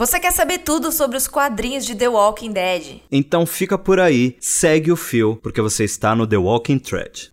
Você 0.00 0.18
quer 0.18 0.32
saber 0.32 0.60
tudo 0.60 0.90
sobre 0.90 1.18
os 1.18 1.28
quadrinhos 1.28 1.84
de 1.84 1.94
The 1.94 2.08
Walking 2.08 2.52
Dead? 2.52 3.02
Então 3.12 3.44
fica 3.44 3.76
por 3.76 4.00
aí, 4.00 4.34
segue 4.40 4.90
o 4.90 4.96
fio, 4.96 5.38
porque 5.42 5.60
você 5.60 5.84
está 5.84 6.16
no 6.16 6.26
The 6.26 6.38
Walking 6.38 6.78
Thread. 6.78 7.30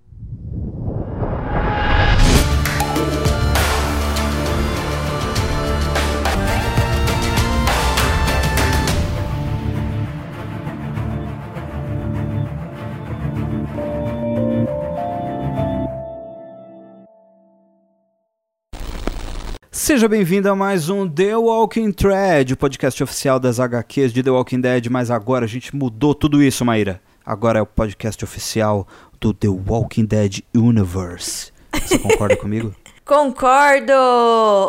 Seja 19.87 20.09
bem-vindo 20.09 20.49
a 20.49 20.53
mais 20.53 20.89
um 20.89 21.07
The 21.07 21.37
Walking 21.37 21.93
Thread, 21.93 22.51
o 22.51 22.57
podcast 22.57 23.01
oficial 23.01 23.39
das 23.39 23.57
HQs 23.57 24.11
de 24.11 24.21
The 24.21 24.29
Walking 24.29 24.59
Dead, 24.59 24.87
mas 24.89 25.09
agora 25.09 25.45
a 25.45 25.47
gente 25.47 25.73
mudou 25.73 26.13
tudo 26.13 26.43
isso, 26.43 26.65
Maíra. 26.65 27.01
Agora 27.25 27.59
é 27.59 27.61
o 27.61 27.65
podcast 27.65 28.21
oficial 28.21 28.85
do 29.17 29.33
The 29.33 29.47
Walking 29.47 30.03
Dead 30.03 30.41
Universe. 30.53 31.53
Você 31.71 31.99
concorda 31.99 32.35
comigo? 32.35 32.75
Concordo! 33.05 33.93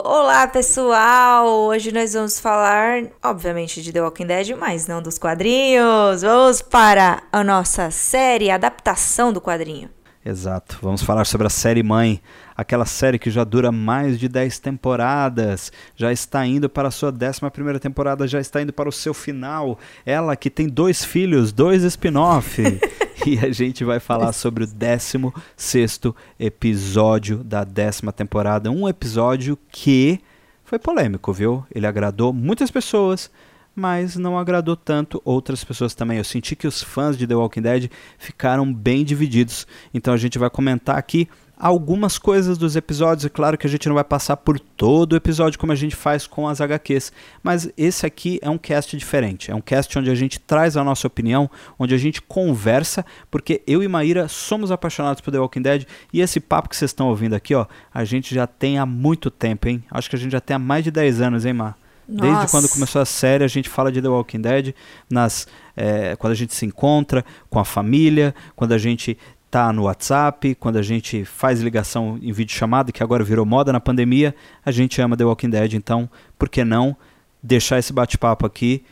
Olá, 0.04 0.46
pessoal! 0.46 1.48
Hoje 1.66 1.91
nós 1.91 2.12
vamos 2.12 2.38
falar, 2.38 3.02
obviamente, 3.20 3.82
de 3.82 3.92
The 3.92 4.00
Walking 4.00 4.27
Dead, 4.27 4.56
mas 4.56 4.86
não 4.86 5.02
dos 5.02 5.19
quadrinhos. 5.19 6.22
Vamos 6.22 6.62
para 6.62 7.24
a 7.32 7.42
nossa 7.42 7.91
série, 7.91 8.52
a 8.52 8.55
adaptação 8.55 9.32
do 9.32 9.41
quadrinho. 9.41 9.91
Exato. 10.24 10.78
Vamos 10.82 11.02
falar 11.02 11.24
sobre 11.24 11.46
a 11.46 11.50
série 11.50 11.82
Mãe, 11.82 12.20
aquela 12.58 12.84
série 12.84 13.20
que 13.20 13.30
já 13.30 13.44
dura 13.44 13.70
mais 13.70 14.18
de 14.18 14.28
10 14.28 14.58
temporadas, 14.58 15.70
já 15.94 16.12
está 16.12 16.44
indo 16.44 16.68
para 16.68 16.88
a 16.88 16.90
sua 16.90 17.10
11 17.10 17.78
temporada, 17.78 18.26
já 18.26 18.40
está 18.40 18.60
indo 18.60 18.72
para 18.72 18.88
o 18.88 18.92
seu 18.92 19.14
final. 19.14 19.78
Ela 20.04 20.34
que 20.34 20.50
tem 20.50 20.68
dois 20.68 21.05
filhos, 21.05 21.52
dois 21.52 21.84
spin-off. 21.84 22.60
e 23.24 23.38
a 23.38 23.52
gente 23.52 23.84
vai 23.84 24.00
falar 24.00 24.33
sobre 24.33 24.64
o 24.64 24.66
16 24.66 26.00
episódio 26.41 27.44
da 27.44 27.62
décima 27.62 28.12
temporada. 28.12 28.72
Um 28.72 28.88
episódio 28.88 29.56
que 29.70 30.20
foi 30.64 30.80
polêmico, 30.80 31.33
viu? 31.33 31.64
Ele 31.72 31.86
agradou 31.86 32.33
muitas 32.33 32.72
pessoas 32.72 33.30
mas 33.78 34.16
não 34.16 34.36
agradou 34.36 34.76
tanto 34.76 35.22
outras 35.24 35.62
pessoas 35.62 35.94
também. 35.94 36.18
Eu 36.18 36.24
senti 36.24 36.56
que 36.56 36.66
os 36.66 36.82
fãs 36.82 37.16
de 37.16 37.26
The 37.26 37.34
Walking 37.36 37.62
Dead 37.62 37.90
ficaram 38.18 38.72
bem 38.72 39.04
divididos. 39.04 39.66
Então 39.94 40.12
a 40.12 40.16
gente 40.16 40.36
vai 40.36 40.50
comentar 40.50 40.98
aqui 40.98 41.28
algumas 41.56 42.18
coisas 42.18 42.58
dos 42.58 42.74
episódios. 42.74 43.24
É 43.24 43.28
claro 43.28 43.56
que 43.56 43.66
a 43.66 43.70
gente 43.70 43.88
não 43.88 43.94
vai 43.94 44.04
passar 44.04 44.36
por 44.36 44.58
todo 44.58 45.12
o 45.12 45.16
episódio 45.16 45.58
como 45.58 45.70
a 45.70 45.76
gente 45.76 45.94
faz 45.94 46.26
com 46.26 46.48
as 46.48 46.60
HQs, 46.60 47.12
mas 47.42 47.70
esse 47.76 48.04
aqui 48.04 48.38
é 48.42 48.50
um 48.50 48.58
cast 48.58 48.96
diferente. 48.96 49.50
É 49.50 49.54
um 49.54 49.60
cast 49.60 49.96
onde 49.96 50.10
a 50.10 50.14
gente 50.14 50.40
traz 50.40 50.76
a 50.76 50.82
nossa 50.82 51.06
opinião, 51.06 51.50
onde 51.78 51.94
a 51.94 51.98
gente 51.98 52.20
conversa, 52.20 53.06
porque 53.30 53.62
eu 53.66 53.82
e 53.82 53.88
Maíra 53.88 54.26
somos 54.26 54.72
apaixonados 54.72 55.20
por 55.20 55.30
The 55.30 55.38
Walking 55.38 55.62
Dead 55.62 55.86
e 56.12 56.20
esse 56.20 56.40
papo 56.40 56.68
que 56.68 56.76
vocês 56.76 56.90
estão 56.90 57.08
ouvindo 57.08 57.34
aqui, 57.34 57.54
ó, 57.54 57.66
a 57.94 58.04
gente 58.04 58.34
já 58.34 58.46
tem 58.46 58.78
há 58.78 58.86
muito 58.86 59.30
tempo, 59.30 59.68
hein? 59.68 59.84
Acho 59.90 60.10
que 60.10 60.16
a 60.16 60.18
gente 60.18 60.32
já 60.32 60.40
tem 60.40 60.56
há 60.56 60.58
mais 60.58 60.82
de 60.84 60.90
10 60.90 61.20
anos, 61.20 61.44
hein, 61.44 61.52
Mar? 61.52 61.76
Nossa. 62.09 62.31
Desde 62.31 62.51
quando 62.51 62.69
começou 62.70 63.03
a 63.03 63.05
série, 63.05 63.45
a 63.45 63.48
gente 63.48 63.69
fala 63.69 63.92
de 63.92 64.01
The 64.01 64.09
Walking 64.09 64.41
Dead, 64.41 64.75
nas, 65.11 65.47
é, 65.77 66.17
quando 66.17 66.33
a 66.33 66.37
gente 66.37 66.55
se 66.55 66.64
encontra 66.64 67.25
com 67.51 67.59
a 67.59 67.64
família, 67.64 68.34
quando 68.56 68.73
a 68.73 68.78
gente 68.78 69.19
tá 69.51 69.73
no 69.73 69.84
WhatsApp, 69.84 70.55
quando 70.55 70.77
a 70.77 70.83
gente 70.83 71.25
faz 71.25 71.61
ligação 71.61 72.19
em 72.23 72.33
vídeo 72.33 72.55
chamada, 72.55 72.92
que 72.92 73.03
agora 73.03 73.23
virou 73.25 73.45
moda 73.45 73.73
na 73.73 73.81
pandemia, 73.81 74.34
a 74.64 74.70
gente 74.70 75.01
ama 75.01 75.17
The 75.17 75.25
Walking 75.25 75.51
Dead, 75.51 75.75
então 75.75 76.09
por 76.39 76.48
que 76.48 76.64
não 76.64 76.97
deixar 77.42 77.79
esse 77.79 77.92
bate-papo 77.92 78.47
aqui 78.47 78.83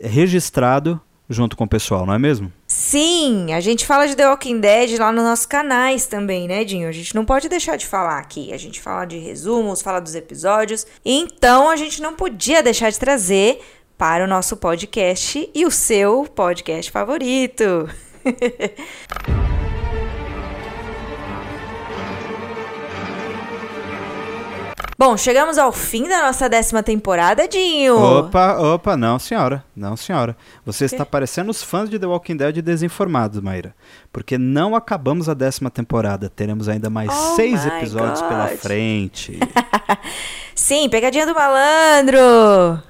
registrado 0.00 1.00
junto 1.28 1.56
com 1.56 1.64
o 1.64 1.68
pessoal, 1.68 2.06
não 2.06 2.14
é 2.14 2.18
mesmo? 2.18 2.52
Sim, 2.78 3.52
a 3.52 3.58
gente 3.58 3.84
fala 3.84 4.06
de 4.06 4.14
The 4.14 4.28
Walking 4.28 4.60
Dead 4.60 5.00
lá 5.00 5.10
nos 5.10 5.24
nossos 5.24 5.46
canais 5.46 6.06
também, 6.06 6.46
né, 6.46 6.62
Dinho? 6.62 6.88
A 6.88 6.92
gente 6.92 7.12
não 7.12 7.24
pode 7.24 7.48
deixar 7.48 7.74
de 7.74 7.84
falar 7.84 8.20
aqui. 8.20 8.52
A 8.52 8.56
gente 8.56 8.80
fala 8.80 9.04
de 9.04 9.18
resumos, 9.18 9.82
fala 9.82 9.98
dos 9.98 10.14
episódios. 10.14 10.86
Então 11.04 11.68
a 11.68 11.74
gente 11.74 12.00
não 12.00 12.14
podia 12.14 12.62
deixar 12.62 12.88
de 12.90 12.96
trazer 12.96 13.60
para 13.98 14.22
o 14.22 14.28
nosso 14.28 14.56
podcast 14.56 15.50
e 15.52 15.66
o 15.66 15.72
seu 15.72 16.24
podcast 16.32 16.92
favorito. 16.92 17.90
Bom, 24.98 25.16
chegamos 25.16 25.58
ao 25.58 25.70
fim 25.70 26.08
da 26.08 26.24
nossa 26.24 26.48
décima 26.48 26.82
temporada, 26.82 27.46
Dinho. 27.46 27.96
Opa, 27.96 28.58
opa, 28.58 28.96
não, 28.96 29.16
senhora. 29.16 29.64
Não, 29.76 29.96
senhora. 29.96 30.36
Você 30.66 30.86
está 30.86 31.06
parecendo 31.06 31.52
os 31.52 31.62
fãs 31.62 31.88
de 31.88 32.00
The 32.00 32.06
Walking 32.06 32.36
Dead 32.36 32.60
desinformados, 32.60 33.40
Maíra. 33.40 33.76
Porque 34.12 34.36
não 34.36 34.74
acabamos 34.74 35.28
a 35.28 35.34
décima 35.34 35.70
temporada. 35.70 36.28
Teremos 36.28 36.68
ainda 36.68 36.90
mais 36.90 37.10
oh 37.12 37.36
seis 37.36 37.64
episódios 37.64 38.20
God. 38.20 38.28
pela 38.28 38.48
frente. 38.48 39.38
Sim, 40.52 40.88
pegadinha 40.88 41.26
do 41.26 41.34
malandro. 41.34 42.82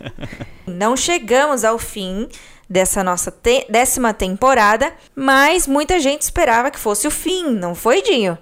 não 0.66 0.96
chegamos 0.96 1.62
ao 1.62 1.78
fim 1.78 2.26
dessa 2.70 3.04
nossa 3.04 3.30
te 3.30 3.66
décima 3.68 4.14
temporada, 4.14 4.94
mas 5.14 5.66
muita 5.66 6.00
gente 6.00 6.22
esperava 6.22 6.70
que 6.70 6.78
fosse 6.78 7.06
o 7.06 7.10
fim, 7.10 7.50
não 7.50 7.74
foi, 7.74 8.00
Dinho? 8.00 8.38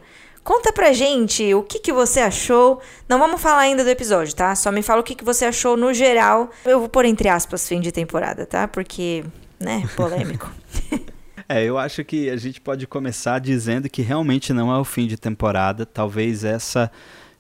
Conta 0.49 0.73
pra 0.73 0.95
gente 0.95 1.53
o 1.53 1.63
que, 1.63 1.79
que 1.79 1.93
você 1.93 2.21
achou. 2.21 2.81
Não 3.07 3.19
vamos 3.19 3.39
falar 3.39 3.59
ainda 3.59 3.85
do 3.85 3.91
episódio, 3.91 4.35
tá? 4.35 4.55
Só 4.55 4.73
me 4.73 4.81
fala 4.81 5.03
o 5.03 5.05
que, 5.05 5.15
que 5.15 5.23
você 5.23 5.45
achou 5.45 5.77
no 5.77 5.93
geral. 5.93 6.49
Eu 6.65 6.79
vou 6.81 6.89
pôr 6.89 7.05
entre 7.05 7.29
aspas 7.29 7.69
fim 7.69 7.83
de 7.83 7.93
temporada, 7.93 8.47
tá? 8.47 8.67
Porque, 8.67 9.23
né, 9.61 9.87
polêmico. 9.95 10.51
É, 11.51 11.65
eu 11.65 11.79
acho 11.79 12.05
que 12.05 12.29
a 12.29 12.37
gente 12.37 12.61
pode 12.61 12.87
começar 12.87 13.39
dizendo 13.39 13.89
que 13.89 14.03
realmente 14.03 14.53
não 14.53 14.71
é 14.71 14.79
o 14.79 14.85
fim 14.85 15.07
de 15.07 15.17
temporada. 15.17 15.87
Talvez 15.87 16.45
essa 16.45 16.91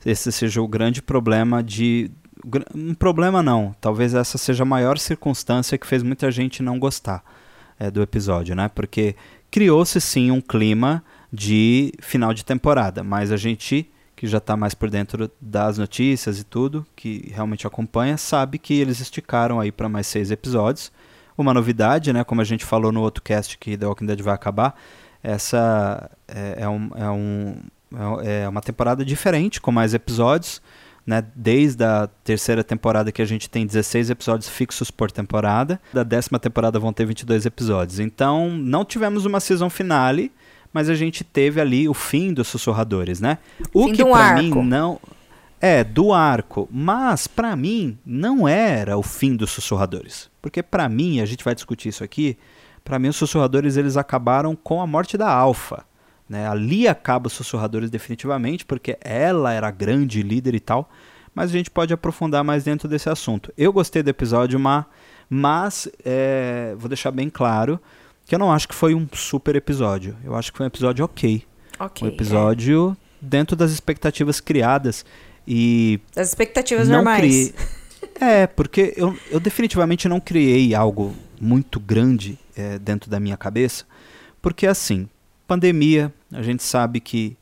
esse 0.04 0.32
seja 0.32 0.62
o 0.62 0.68
grande 0.68 1.02
problema 1.02 1.62
de 1.62 2.10
um 2.74 2.94
problema 2.94 3.42
não. 3.42 3.74
Talvez 3.82 4.14
essa 4.14 4.38
seja 4.38 4.62
a 4.62 4.66
maior 4.66 4.98
circunstância 4.98 5.76
que 5.76 5.86
fez 5.86 6.02
muita 6.02 6.30
gente 6.30 6.62
não 6.62 6.78
gostar 6.78 7.22
é, 7.78 7.90
do 7.90 8.02
episódio, 8.02 8.54
né? 8.54 8.70
Porque 8.74 9.14
criou-se 9.50 10.00
sim 10.00 10.30
um 10.30 10.40
clima 10.40 11.04
de 11.32 11.92
final 12.00 12.32
de 12.32 12.44
temporada, 12.44 13.02
mas 13.04 13.30
a 13.30 13.36
gente 13.36 13.90
que 14.18 14.26
já 14.26 14.38
está 14.38 14.56
mais 14.56 14.74
por 14.74 14.90
dentro 14.90 15.30
das 15.40 15.78
notícias 15.78 16.40
e 16.40 16.44
tudo, 16.44 16.84
que 16.96 17.30
realmente 17.32 17.68
acompanha, 17.68 18.16
sabe 18.16 18.58
que 18.58 18.74
eles 18.74 18.98
esticaram 18.98 19.60
aí 19.60 19.70
para 19.70 19.88
mais 19.88 20.08
seis 20.08 20.32
episódios. 20.32 20.90
Uma 21.36 21.54
novidade, 21.54 22.12
né, 22.12 22.24
como 22.24 22.40
a 22.40 22.44
gente 22.44 22.64
falou 22.64 22.90
no 22.90 23.00
outro 23.00 23.22
cast 23.22 23.56
que 23.56 23.76
The 23.76 23.86
Walking 23.86 24.06
Dead 24.06 24.20
vai 24.20 24.34
acabar, 24.34 24.74
essa 25.22 26.10
é, 26.26 26.56
é, 26.62 26.68
um, 26.68 26.90
é, 26.96 27.10
um, 27.10 27.54
é, 28.20 28.42
é 28.42 28.48
uma 28.48 28.60
temporada 28.60 29.04
diferente, 29.04 29.60
com 29.60 29.70
mais 29.70 29.94
episódios. 29.94 30.60
Né, 31.06 31.24
desde 31.34 31.82
a 31.84 32.06
terceira 32.22 32.62
temporada 32.62 33.10
que 33.10 33.22
a 33.22 33.24
gente 33.24 33.48
tem 33.48 33.64
16 33.64 34.10
episódios 34.10 34.46
fixos 34.46 34.90
por 34.90 35.10
temporada, 35.10 35.80
da 35.90 36.02
décima 36.02 36.38
temporada 36.38 36.78
vão 36.78 36.92
ter 36.92 37.06
22 37.06 37.46
episódios. 37.46 37.98
Então, 37.98 38.50
não 38.50 38.84
tivemos 38.84 39.24
uma 39.24 39.40
season 39.40 39.70
finale, 39.70 40.30
mas 40.72 40.88
a 40.88 40.94
gente 40.94 41.24
teve 41.24 41.60
ali 41.60 41.88
o 41.88 41.94
fim 41.94 42.32
dos 42.32 42.48
sussurradores, 42.48 43.20
né? 43.20 43.38
O 43.72 43.84
fim 43.84 43.94
que 43.94 44.04
para 44.04 44.42
mim 44.42 44.50
não 44.50 45.00
é 45.60 45.82
do 45.82 46.12
arco, 46.12 46.68
mas 46.70 47.26
para 47.26 47.56
mim 47.56 47.98
não 48.04 48.46
era 48.46 48.96
o 48.96 49.02
fim 49.02 49.34
dos 49.34 49.50
sussurradores, 49.50 50.30
porque 50.40 50.62
para 50.62 50.88
mim 50.88 51.20
a 51.20 51.26
gente 51.26 51.44
vai 51.44 51.54
discutir 51.54 51.88
isso 51.88 52.04
aqui. 52.04 52.38
Para 52.84 52.98
mim 52.98 53.08
os 53.08 53.16
sussurradores 53.16 53.76
eles 53.76 53.96
acabaram 53.96 54.54
com 54.54 54.80
a 54.80 54.86
morte 54.86 55.16
da 55.16 55.30
Alpha, 55.30 55.84
né? 56.28 56.48
Ali 56.48 56.86
acaba 56.86 57.26
os 57.26 57.32
sussurradores 57.32 57.90
definitivamente, 57.90 58.64
porque 58.64 58.98
ela 59.00 59.52
era 59.52 59.68
a 59.68 59.72
grande 59.72 60.22
líder 60.22 60.54
e 60.54 60.60
tal. 60.60 60.88
Mas 61.34 61.50
a 61.50 61.52
gente 61.52 61.70
pode 61.70 61.92
aprofundar 61.94 62.42
mais 62.42 62.64
dentro 62.64 62.88
desse 62.88 63.08
assunto. 63.08 63.52
Eu 63.56 63.72
gostei 63.72 64.02
do 64.02 64.10
episódio, 64.10 64.58
mas 65.30 65.88
é, 66.04 66.74
vou 66.76 66.88
deixar 66.88 67.10
bem 67.10 67.30
claro 67.30 67.80
que 68.28 68.34
eu 68.34 68.38
não 68.38 68.52
acho 68.52 68.68
que 68.68 68.74
foi 68.74 68.94
um 68.94 69.08
super 69.14 69.56
episódio. 69.56 70.14
Eu 70.22 70.36
acho 70.36 70.52
que 70.52 70.58
foi 70.58 70.64
um 70.64 70.68
episódio 70.68 71.02
ok. 71.02 71.42
Ok. 71.80 72.06
Um 72.06 72.12
episódio 72.12 72.94
é. 73.00 73.26
dentro 73.26 73.56
das 73.56 73.70
expectativas 73.70 74.38
criadas. 74.38 75.02
E. 75.46 75.98
Das 76.14 76.28
expectativas 76.28 76.90
normais. 76.90 77.20
Criei... 77.22 77.54
é, 78.20 78.46
porque 78.46 78.92
eu, 78.98 79.18
eu 79.30 79.40
definitivamente 79.40 80.06
não 80.08 80.20
criei 80.20 80.74
algo 80.74 81.14
muito 81.40 81.80
grande 81.80 82.38
é, 82.54 82.78
dentro 82.78 83.10
da 83.10 83.18
minha 83.18 83.36
cabeça. 83.36 83.86
Porque 84.42 84.66
assim, 84.66 85.08
pandemia, 85.46 86.12
a 86.30 86.42
gente 86.42 86.62
sabe 86.62 87.00
que 87.00 87.34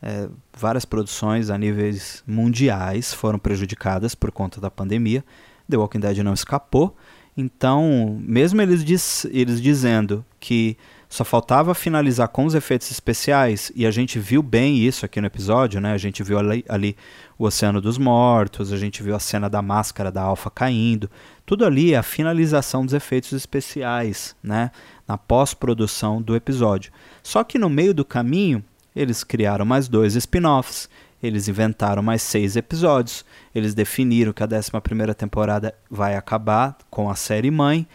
é, 0.00 0.28
várias 0.56 0.84
produções 0.84 1.50
a 1.50 1.58
níveis 1.58 2.22
mundiais 2.24 3.12
foram 3.12 3.38
prejudicadas 3.38 4.14
por 4.14 4.30
conta 4.30 4.60
da 4.60 4.70
pandemia. 4.70 5.24
The 5.68 5.76
Walking 5.76 5.98
Dead 5.98 6.18
não 6.18 6.34
escapou. 6.34 6.96
Então, 7.36 8.18
mesmo 8.20 8.60
eles, 8.60 8.84
diz, 8.84 9.26
eles 9.30 9.60
dizendo 9.62 10.24
que 10.38 10.76
Só 11.12 11.24
faltava 11.24 11.74
finalizar 11.74 12.28
com 12.28 12.44
os 12.44 12.54
efeitos 12.54 12.88
especiais, 12.88 13.72
e 13.74 13.84
a 13.84 13.90
gente 13.90 14.16
viu 14.20 14.44
bem 14.44 14.78
isso 14.78 15.04
aqui 15.04 15.20
no 15.20 15.26
episódio, 15.26 15.80
né? 15.80 15.92
A 15.92 15.98
gente 15.98 16.22
viu 16.22 16.38
ali, 16.38 16.64
ali 16.68 16.96
o 17.36 17.46
Oceano 17.46 17.80
dos 17.80 17.98
Mortos, 17.98 18.72
a 18.72 18.76
gente 18.76 19.02
viu 19.02 19.16
a 19.16 19.18
cena 19.18 19.50
da 19.50 19.60
máscara 19.60 20.12
da 20.12 20.22
Alpha 20.22 20.48
caindo. 20.48 21.10
Tudo 21.44 21.64
ali 21.64 21.94
é 21.94 21.96
a 21.96 22.02
finalização 22.04 22.84
dos 22.84 22.94
efeitos 22.94 23.32
especiais, 23.32 24.36
né? 24.40 24.70
Na 25.06 25.18
pós-produção 25.18 26.22
do 26.22 26.36
episódio. 26.36 26.92
Só 27.24 27.42
que 27.42 27.58
no 27.58 27.68
meio 27.68 27.92
do 27.92 28.04
caminho, 28.04 28.62
eles 28.94 29.24
criaram 29.24 29.64
mais 29.64 29.88
dois 29.88 30.14
spin-offs, 30.14 30.88
eles 31.20 31.48
inventaram 31.48 32.04
mais 32.04 32.22
seis 32.22 32.54
episódios, 32.54 33.24
eles 33.54 33.74
definiram 33.74 34.32
que 34.32 34.42
a 34.42 34.46
11 34.46 35.14
temporada 35.14 35.74
vai 35.90 36.16
acabar 36.16 36.76
com 36.88 37.10
a 37.10 37.14
série 37.14 37.50
mãe. 37.50 37.86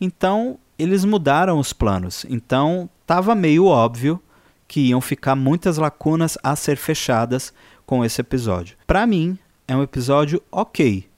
Então, 0.00 0.58
eles 0.78 1.04
mudaram 1.04 1.58
os 1.58 1.72
planos. 1.72 2.26
Então, 2.28 2.88
estava 3.02 3.34
meio 3.34 3.66
óbvio 3.66 4.20
que 4.66 4.88
iam 4.88 5.00
ficar 5.00 5.36
muitas 5.36 5.76
lacunas 5.78 6.36
a 6.42 6.56
ser 6.56 6.76
fechadas 6.76 7.52
com 7.86 8.04
esse 8.04 8.20
episódio. 8.20 8.76
Para 8.86 9.06
mim, 9.06 9.38
é 9.68 9.76
um 9.76 9.82
episódio 9.82 10.42
ok. 10.50 11.08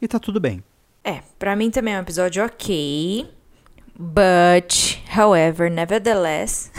E 0.00 0.08
tá 0.08 0.18
tudo 0.18 0.38
bem. 0.38 0.62
É, 1.02 1.22
para 1.38 1.56
mim 1.56 1.70
também 1.70 1.94
é 1.94 1.98
um 1.98 2.02
episódio 2.02 2.44
ok. 2.44 3.26
But, 3.98 5.00
however, 5.16 5.70
nevertheless. 5.70 6.70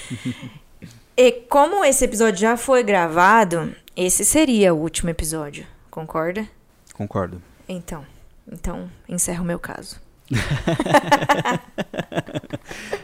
e 1.16 1.32
como 1.48 1.84
esse 1.84 2.04
episódio 2.04 2.40
já 2.40 2.56
foi 2.56 2.82
gravado, 2.82 3.74
esse 4.04 4.24
seria 4.24 4.72
o 4.72 4.78
último 4.78 5.10
episódio. 5.10 5.66
Concorda? 5.90 6.46
Concordo. 6.94 7.42
Então, 7.68 8.04
então 8.50 8.88
encerro 9.08 9.42
o 9.42 9.46
meu 9.46 9.58
caso. 9.58 10.00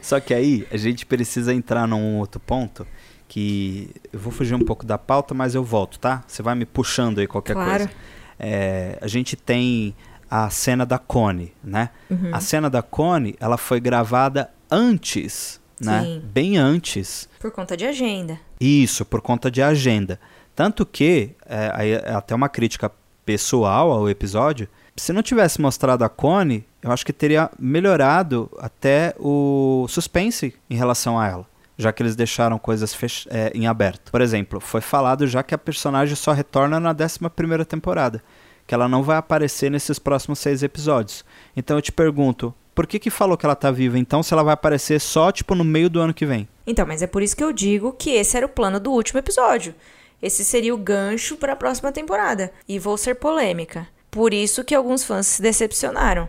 Só 0.01 0.21
que 0.21 0.33
aí 0.33 0.67
a 0.71 0.77
gente 0.77 1.05
precisa 1.05 1.53
entrar 1.53 1.87
num 1.87 2.19
outro 2.19 2.41
ponto 2.41 2.87
que 3.29 3.91
eu 4.13 4.19
vou 4.21 4.33
fugir 4.33 4.55
um 4.55 4.65
pouco 4.65 4.87
da 4.87 4.97
pauta, 4.97 5.35
mas 5.35 5.55
eu 5.55 5.65
volto, 5.65 5.99
tá? 5.99 6.23
Você 6.27 6.43
vai 6.43 6.55
me 6.55 6.65
puxando 6.65 7.19
aí 7.19 7.27
qualquer 7.27 7.55
Claro. 7.55 7.85
coisa. 7.85 7.91
É, 8.39 8.99
a 9.01 9.09
gente 9.09 9.35
tem 9.37 9.95
a 10.31 10.49
cena 10.51 10.87
da 10.87 10.99
Connie, 10.99 11.53
né? 11.63 11.91
Uhum. 12.09 12.31
A 12.33 12.41
cena 12.41 12.71
da 12.71 12.83
Connie, 12.83 13.35
ela 13.41 13.57
foi 13.57 13.81
gravada 13.81 14.51
antes, 14.71 15.61
né? 15.81 16.03
Sim. 16.03 16.23
Bem 16.25 16.57
antes. 16.57 17.29
Por 17.41 17.51
conta 17.51 17.77
de 17.77 17.85
agenda. 17.85 18.39
Isso, 18.61 19.05
por 19.05 19.21
conta 19.21 19.51
de 19.51 19.63
agenda. 19.63 20.21
Tanto 20.57 20.87
que, 20.87 21.33
é, 21.45 22.01
é 22.07 22.15
até 22.15 22.35
uma 22.35 22.49
crítica 22.49 22.91
pessoal 23.27 23.93
ao 23.93 24.09
episódio, 24.09 24.67
se 24.97 25.13
não 25.13 25.23
tivesse 25.23 25.61
mostrado 25.61 26.03
a 26.03 26.09
Connie, 26.09 26.65
eu 26.83 26.91
acho 26.91 27.05
que 27.05 27.13
teria 27.13 27.51
melhorado 27.59 28.51
até 28.59 29.15
o 29.19 29.87
suspense 29.89 30.55
em 30.71 30.75
relação 30.75 31.19
a 31.19 31.27
ela. 31.29 31.47
Já 31.77 31.93
que 31.93 32.03
eles 32.03 32.17
deixaram 32.17 32.59
coisas 32.59 32.97
é, 33.29 33.53
em 33.55 33.67
aberto. 33.67 34.11
Por 34.11 34.23
exemplo, 34.23 34.59
foi 34.59 34.81
falado 34.81 35.27
já 35.27 35.43
que 35.43 35.55
a 35.55 35.59
personagem 35.59 36.17
só 36.17 36.33
retorna 36.33 36.81
na 36.81 36.93
11 36.93 37.65
temporada. 37.67 38.23
Que 38.67 38.75
ela 38.75 38.89
não 38.89 39.03
vai 39.03 39.19
aparecer 39.19 39.71
nesses 39.71 39.99
próximos 39.99 40.39
seis 40.39 40.63
episódios. 40.63 41.23
Então 41.55 41.77
eu 41.77 41.83
te 41.83 41.93
pergunto, 41.93 42.55
por 42.75 42.87
que 42.87 42.99
que 42.99 43.11
falou 43.11 43.37
que 43.37 43.45
ela 43.45 43.55
tá 43.55 43.71
viva 43.71 43.99
então 43.99 44.23
se 44.23 44.33
ela 44.33 44.43
vai 44.43 44.55
aparecer 44.55 44.99
só, 45.01 45.31
tipo, 45.31 45.55
no 45.55 45.65
meio 45.65 45.91
do 45.91 46.01
ano 46.01 46.15
que 46.15 46.25
vem? 46.25 46.49
Então, 46.67 46.87
mas 46.87 47.03
é 47.03 47.07
por 47.07 47.23
isso 47.23 47.37
que 47.37 47.45
eu 47.45 47.53
digo 47.53 47.93
que 47.93 48.11
esse 48.11 48.39
era 48.39 48.47
o 48.47 48.49
plano 48.49 48.81
do 48.81 48.91
último 48.91 49.19
episódio. 49.19 49.75
Esse 50.23 50.45
seria 50.45 50.75
o 50.75 50.79
gancho 50.79 51.37
para 51.37 51.53
a 51.53 51.57
próxima 51.57 51.93
temporada. 51.93 52.53
E 52.69 52.79
vou 52.79 52.97
ser 52.97 53.17
polêmica. 53.17 53.87
Por 54.11 54.33
isso 54.33 54.65
que 54.65 54.75
alguns 54.75 55.05
fãs 55.05 55.27
se 55.27 55.43
decepcionaram. 55.43 56.29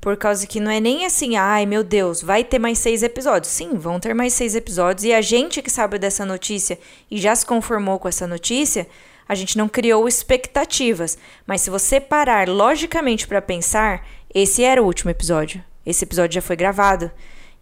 Por 0.00 0.16
causa 0.16 0.46
que 0.46 0.60
não 0.60 0.70
é 0.70 0.80
nem 0.80 1.04
assim, 1.04 1.36
ai 1.36 1.66
meu 1.66 1.82
Deus, 1.82 2.22
vai 2.22 2.44
ter 2.44 2.58
mais 2.58 2.78
seis 2.78 3.02
episódios. 3.02 3.52
Sim, 3.52 3.74
vão 3.74 3.98
ter 3.98 4.14
mais 4.14 4.32
seis 4.32 4.54
episódios. 4.54 5.04
E 5.04 5.12
a 5.12 5.20
gente 5.20 5.60
que 5.60 5.70
sabe 5.70 5.98
dessa 5.98 6.24
notícia 6.24 6.78
e 7.10 7.18
já 7.18 7.34
se 7.34 7.44
conformou 7.44 7.98
com 7.98 8.08
essa 8.08 8.26
notícia, 8.26 8.86
a 9.28 9.34
gente 9.34 9.58
não 9.58 9.68
criou 9.68 10.08
expectativas. 10.08 11.18
Mas 11.46 11.60
se 11.60 11.70
você 11.70 12.00
parar 12.00 12.48
logicamente 12.48 13.26
para 13.26 13.42
pensar, 13.42 14.06
esse 14.34 14.62
era 14.62 14.82
o 14.82 14.86
último 14.86 15.10
episódio. 15.10 15.62
Esse 15.84 16.04
episódio 16.04 16.36
já 16.36 16.42
foi 16.42 16.56
gravado. 16.56 17.10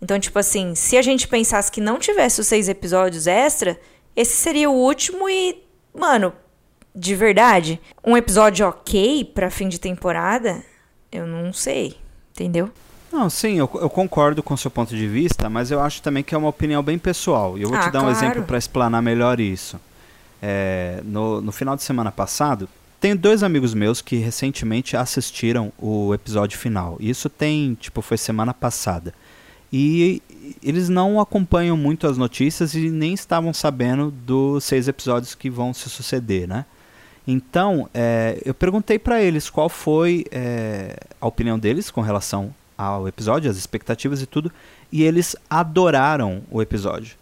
Então, 0.01 0.21
tipo 0.21 0.39
assim, 0.39 0.75
se 0.75 0.97
a 0.97 1.03
gente 1.03 1.27
pensasse 1.27 1.73
que 1.73 1.81
não 1.81 1.99
tivesse 1.99 2.41
os 2.41 2.47
seis 2.47 2.69
episódios 2.69 3.27
extra, 3.27 3.81
esse 4.17 4.33
seria 4.37 4.71
o 4.71 4.75
último 4.75 5.29
e, 5.29 5.63
mano, 5.95 6.33
de 6.95 7.15
verdade, 7.15 7.79
um 8.05 8.17
episódio 8.17 8.67
ok 8.67 9.25
pra 9.35 9.51
fim 9.51 9.69
de 9.69 9.79
temporada, 9.79 10.63
eu 11.13 11.27
não 11.27 11.53
sei, 11.53 11.97
entendeu? 12.35 12.71
Não, 13.13 13.31
sim, 13.31 13.59
eu, 13.59 13.71
eu 13.75 13.89
concordo 13.89 14.43
com 14.43 14.55
o 14.55 14.59
seu 14.59 14.71
ponto 14.71 14.95
de 14.97 15.07
vista, 15.07 15.49
mas 15.49 15.71
eu 15.71 15.81
acho 15.81 16.03
também 16.03 16.23
que 16.25 16.35
é 16.35 16.39
uma 16.39 16.49
opinião 16.49 16.83
bem 16.83 16.99
pessoal. 16.99 17.57
E 17.57 17.63
eu 17.63 17.69
vou 17.69 17.79
Ah, 17.79 17.83
te 17.83 17.91
dar 17.91 18.01
um 18.01 18.03
claro. 18.05 18.17
exemplo 18.19 18.43
para 18.45 18.59
explanar 18.59 19.01
melhor 19.01 19.39
isso. 19.41 19.79
É, 20.43 21.01
no, 21.05 21.41
no 21.41 21.53
final 21.53 21.77
de 21.77 21.83
semana 21.83 22.11
passado, 22.13 22.69
tem 23.01 23.15
dois 23.17 23.43
amigos 23.43 23.73
meus 23.75 24.03
que 24.03 24.17
recentemente 24.17 24.97
assistiram 24.97 25.73
o 25.79 26.13
episódio 26.15 26.59
final. 26.59 26.97
Isso 27.01 27.29
tem, 27.31 27.75
tipo, 27.75 28.03
foi 28.03 28.19
semana 28.19 28.53
passada. 28.53 29.15
E 29.73 30.21
eles 30.63 30.89
não 30.89 31.21
acompanham 31.21 31.77
muito 31.77 32.07
as 32.07 32.19
notícias 32.19 32.75
e 32.75 32.91
nem 32.91 33.15
estavam 33.15 33.53
sabendo 33.53 34.11
dos 34.11 34.65
seis 34.65 34.89
episódios 34.89 35.35
que 35.35 35.51
vão 35.51 35.73
se 35.73 35.89
suceder, 35.89 36.47
né? 36.47 36.65
Então, 37.27 37.89
é, 37.93 38.41
eu 38.45 38.55
perguntei 38.55 38.99
para 38.99 39.21
eles 39.21 39.51
qual 39.51 39.69
foi 39.69 40.25
é, 40.31 40.97
a 41.21 41.27
opinião 41.27 41.59
deles 41.59 41.91
com 41.91 42.01
relação 42.01 42.55
ao 42.79 43.09
episódio, 43.09 43.51
as 43.51 43.57
expectativas 43.57 44.23
e 44.23 44.27
tudo, 44.27 44.53
e 44.93 45.03
eles 45.03 45.35
adoraram 45.51 46.43
o 46.51 46.63
episódio. 46.63 47.17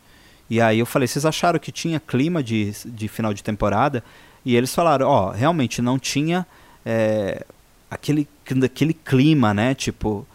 E 0.51 0.61
aí 0.61 0.79
eu 0.79 0.87
falei, 0.87 1.09
vocês 1.09 1.25
acharam 1.25 1.59
que 1.59 1.73
tinha 1.73 1.99
clima 1.99 2.43
de, 2.43 2.73
de 2.85 3.09
final 3.09 3.33
de 3.33 3.43
temporada? 3.43 4.05
E 4.45 4.55
eles 4.57 4.75
falaram, 4.75 5.09
ó, 5.09 5.31
realmente 5.31 5.81
não 5.81 5.99
tinha 5.99 6.47
é, 6.85 7.47
aquele, 7.91 8.29
aquele 8.63 8.93
clima, 8.93 9.55
né, 9.55 9.75
tipo, 9.75 10.27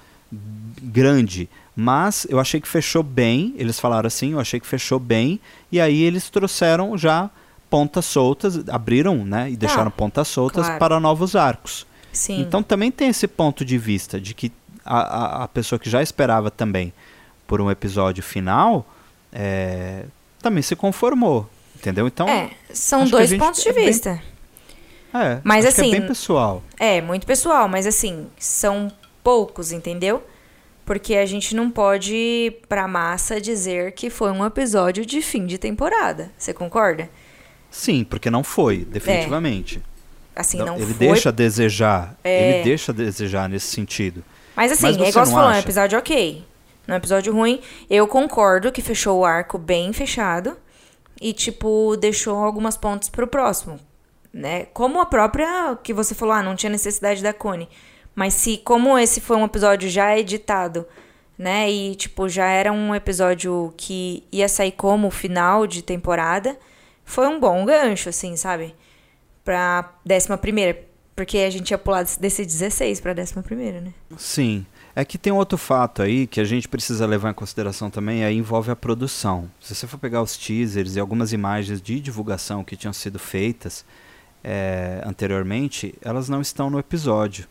grande. 0.81 1.47
Mas 1.81 2.27
eu 2.29 2.41
achei 2.41 2.59
que 2.59 2.67
fechou 2.67 3.01
bem, 3.01 3.53
eles 3.55 3.79
falaram 3.79 4.05
assim, 4.05 4.33
eu 4.33 4.39
achei 4.41 4.59
que 4.59 4.67
fechou 4.67 4.99
bem, 4.99 5.39
e 5.71 5.79
aí 5.79 6.03
eles 6.03 6.29
trouxeram 6.29 6.97
já 6.97 7.29
pontas 7.69 8.03
soltas, 8.03 8.67
abriram, 8.67 9.23
né, 9.23 9.49
e 9.49 9.55
deixaram 9.55 9.89
pontas 9.89 10.27
soltas 10.27 10.65
claro. 10.65 10.77
para 10.77 10.99
novos 10.99 11.37
arcos. 11.37 11.87
Sim. 12.11 12.41
Então 12.41 12.61
também 12.61 12.91
tem 12.91 13.07
esse 13.07 13.29
ponto 13.29 13.63
de 13.63 13.77
vista 13.77 14.19
de 14.19 14.33
que 14.33 14.51
a, 14.83 14.97
a, 14.97 15.43
a 15.45 15.47
pessoa 15.47 15.79
que 15.79 15.89
já 15.89 16.01
esperava 16.03 16.51
também 16.51 16.91
por 17.47 17.61
um 17.61 17.71
episódio 17.71 18.21
final 18.21 18.85
é, 19.31 20.03
também 20.41 20.61
se 20.61 20.75
conformou, 20.75 21.49
entendeu? 21.77 22.07
Então 22.07 22.27
é, 22.27 22.49
são 22.73 23.05
dois 23.05 23.33
pontos 23.37 23.63
de 23.63 23.69
é 23.69 23.73
bem- 23.73 23.85
vista. 23.85 24.21
é, 25.13 25.39
Mas 25.45 25.65
assim- 25.65 25.87
é 25.95 25.99
bem 25.99 26.07
pessoal. 26.09 26.61
É, 26.77 26.99
muito 26.99 27.25
pessoal, 27.25 27.69
mas 27.69 27.87
assim, 27.87 28.27
são 28.37 28.91
poucos, 29.23 29.71
entendeu? 29.71 30.21
Porque 30.89 31.13
a 31.17 31.25
gente 31.27 31.55
não 31.55 31.69
pode, 31.69 32.51
pra 32.67 32.87
massa, 32.87 33.39
dizer 33.39 33.91
que 33.91 34.09
foi 34.09 34.31
um 34.31 34.43
episódio 34.43 35.05
de 35.05 35.21
fim 35.21 35.45
de 35.45 35.59
temporada. 35.59 36.31
Você 36.35 36.51
concorda? 36.51 37.07
Sim, 37.69 38.03
porque 38.03 38.31
não 38.31 38.43
foi, 38.43 38.77
definitivamente. 38.85 39.83
Assim, 40.35 40.57
Não, 40.57 40.65
não 40.65 40.75
ele 40.77 40.85
foi. 40.95 41.07
deixa 41.07 41.29
a 41.29 41.31
desejar, 41.31 42.17
É. 42.23 42.55
ele 42.55 42.63
deixa 42.63 42.91
a 42.91 42.95
desejar 42.95 43.47
nesse 43.47 43.67
sentido. 43.67 44.23
Mas 44.55 44.71
assim, 44.71 44.87
Mas 44.87 44.97
é 44.97 45.09
igual 45.09 45.11
você 45.11 45.19
não 45.31 45.37
falou, 45.37 45.51
é 45.51 45.57
um 45.57 45.59
episódio 45.59 45.99
ok. 45.99 46.43
Não 46.87 46.95
é 46.95 46.97
um 46.97 46.97
episódio 46.97 47.31
ruim. 47.33 47.61
Eu 47.87 48.07
concordo 48.07 48.71
que 48.71 48.81
fechou 48.81 49.19
o 49.19 49.25
arco 49.25 49.59
bem 49.59 49.93
fechado. 49.93 50.57
E, 51.21 51.33
tipo, 51.33 51.95
deixou 51.97 52.35
algumas 52.43 52.75
pontas 52.75 53.09
pro 53.09 53.27
próximo. 53.27 53.79
Né? 54.33 54.65
Como 54.73 54.99
a 54.99 55.05
própria 55.05 55.77
que 55.83 55.93
você 55.93 56.15
falou, 56.15 56.33
ah, 56.33 56.41
não 56.41 56.55
tinha 56.55 56.71
necessidade 56.71 57.21
da 57.21 57.31
Cone. 57.31 57.69
Mas 58.19 58.33
se, 58.33 58.57
como 58.57 58.99
esse 58.99 59.21
foi 59.21 59.37
um 59.37 59.45
episódio 59.45 59.89
já 59.89 60.19
editado, 60.19 60.85
né? 61.37 61.71
E, 61.71 61.95
tipo, 61.95 62.27
já 62.27 62.47
era 62.47 62.69
um 62.69 62.93
episódio 62.93 63.73
que 63.77 64.25
ia 64.29 64.49
sair 64.49 64.73
como 64.73 65.09
final 65.09 65.65
de 65.65 65.81
temporada, 65.81 66.59
foi 67.05 67.29
um 67.29 67.39
bom 67.39 67.63
gancho, 67.63 68.09
assim, 68.09 68.35
sabe? 68.35 68.75
Pra 69.41 69.93
décima 70.05 70.37
primeira. 70.37 70.85
Porque 71.15 71.37
a 71.37 71.49
gente 71.49 71.71
ia 71.71 71.77
pular 71.77 72.03
desse 72.19 72.45
16 72.45 72.99
pra 72.99 73.13
décima 73.13 73.41
primeira, 73.41 73.79
né? 73.79 73.93
Sim. 74.17 74.65
É 74.93 75.05
que 75.05 75.17
tem 75.17 75.31
outro 75.31 75.57
fato 75.57 76.01
aí 76.01 76.27
que 76.27 76.41
a 76.41 76.43
gente 76.43 76.67
precisa 76.67 77.05
levar 77.05 77.29
em 77.29 77.33
consideração 77.33 77.89
também, 77.89 78.25
aí 78.25 78.35
envolve 78.35 78.69
a 78.69 78.75
produção. 78.75 79.49
Se 79.61 79.73
você 79.73 79.87
for 79.87 79.97
pegar 79.97 80.21
os 80.21 80.35
teasers 80.35 80.97
e 80.97 80.99
algumas 80.99 81.31
imagens 81.31 81.81
de 81.81 82.01
divulgação 82.01 82.65
que 82.65 82.75
tinham 82.75 82.91
sido 82.91 83.17
feitas 83.17 83.85
é, 84.43 85.01
anteriormente, 85.05 85.95
elas 86.01 86.27
não 86.27 86.41
estão 86.41 86.69
no 86.69 86.79
episódio. 86.79 87.47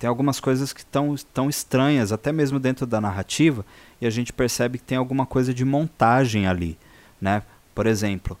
Tem 0.00 0.08
algumas 0.08 0.40
coisas 0.40 0.72
que 0.72 0.80
estão 0.80 1.14
tão 1.34 1.50
estranhas, 1.50 2.10
até 2.10 2.32
mesmo 2.32 2.58
dentro 2.58 2.86
da 2.86 3.02
narrativa, 3.02 3.66
e 4.00 4.06
a 4.06 4.10
gente 4.10 4.32
percebe 4.32 4.78
que 4.78 4.84
tem 4.84 4.96
alguma 4.96 5.26
coisa 5.26 5.52
de 5.52 5.62
montagem 5.62 6.46
ali. 6.46 6.78
Né? 7.20 7.42
Por 7.74 7.86
exemplo, 7.86 8.34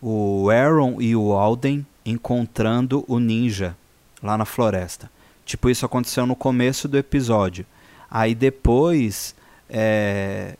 o 0.00 0.50
Aaron 0.50 1.00
e 1.00 1.16
o 1.16 1.32
Alden 1.32 1.86
encontrando 2.04 3.02
o 3.08 3.18
ninja 3.18 3.74
lá 4.22 4.36
na 4.36 4.44
floresta. 4.44 5.10
Tipo, 5.46 5.70
isso 5.70 5.86
aconteceu 5.86 6.26
no 6.26 6.36
começo 6.36 6.86
do 6.86 6.98
episódio. 6.98 7.64
Aí 8.10 8.34
depois, 8.34 9.34
é, 9.70 10.54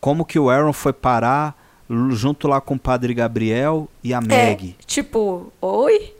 como 0.00 0.24
que 0.24 0.40
o 0.40 0.50
Aaron 0.50 0.72
foi 0.72 0.92
parar 0.92 1.56
junto 2.10 2.48
lá 2.48 2.60
com 2.60 2.74
o 2.74 2.78
Padre 2.80 3.14
Gabriel 3.14 3.88
e 4.02 4.12
a 4.12 4.20
Meg. 4.20 4.74
É, 4.76 4.84
tipo, 4.84 5.52
oi? 5.60 6.17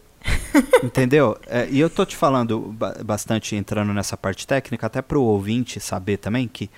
Entendeu? 0.83 1.37
É, 1.47 1.69
e 1.71 1.81
eu 1.81 1.91
tô 1.91 2.05
te 2.05 2.17
falando 2.17 2.75
bastante 3.05 3.57
entrando 3.57 3.93
nessa 3.93 4.17
parte 4.17 4.47
técnica, 4.47 4.87
até 4.87 5.03
para 5.03 5.19
o 5.19 5.23
ouvinte 5.23 5.81
saber 5.81 6.17
também 6.17 6.49
que 6.49 6.71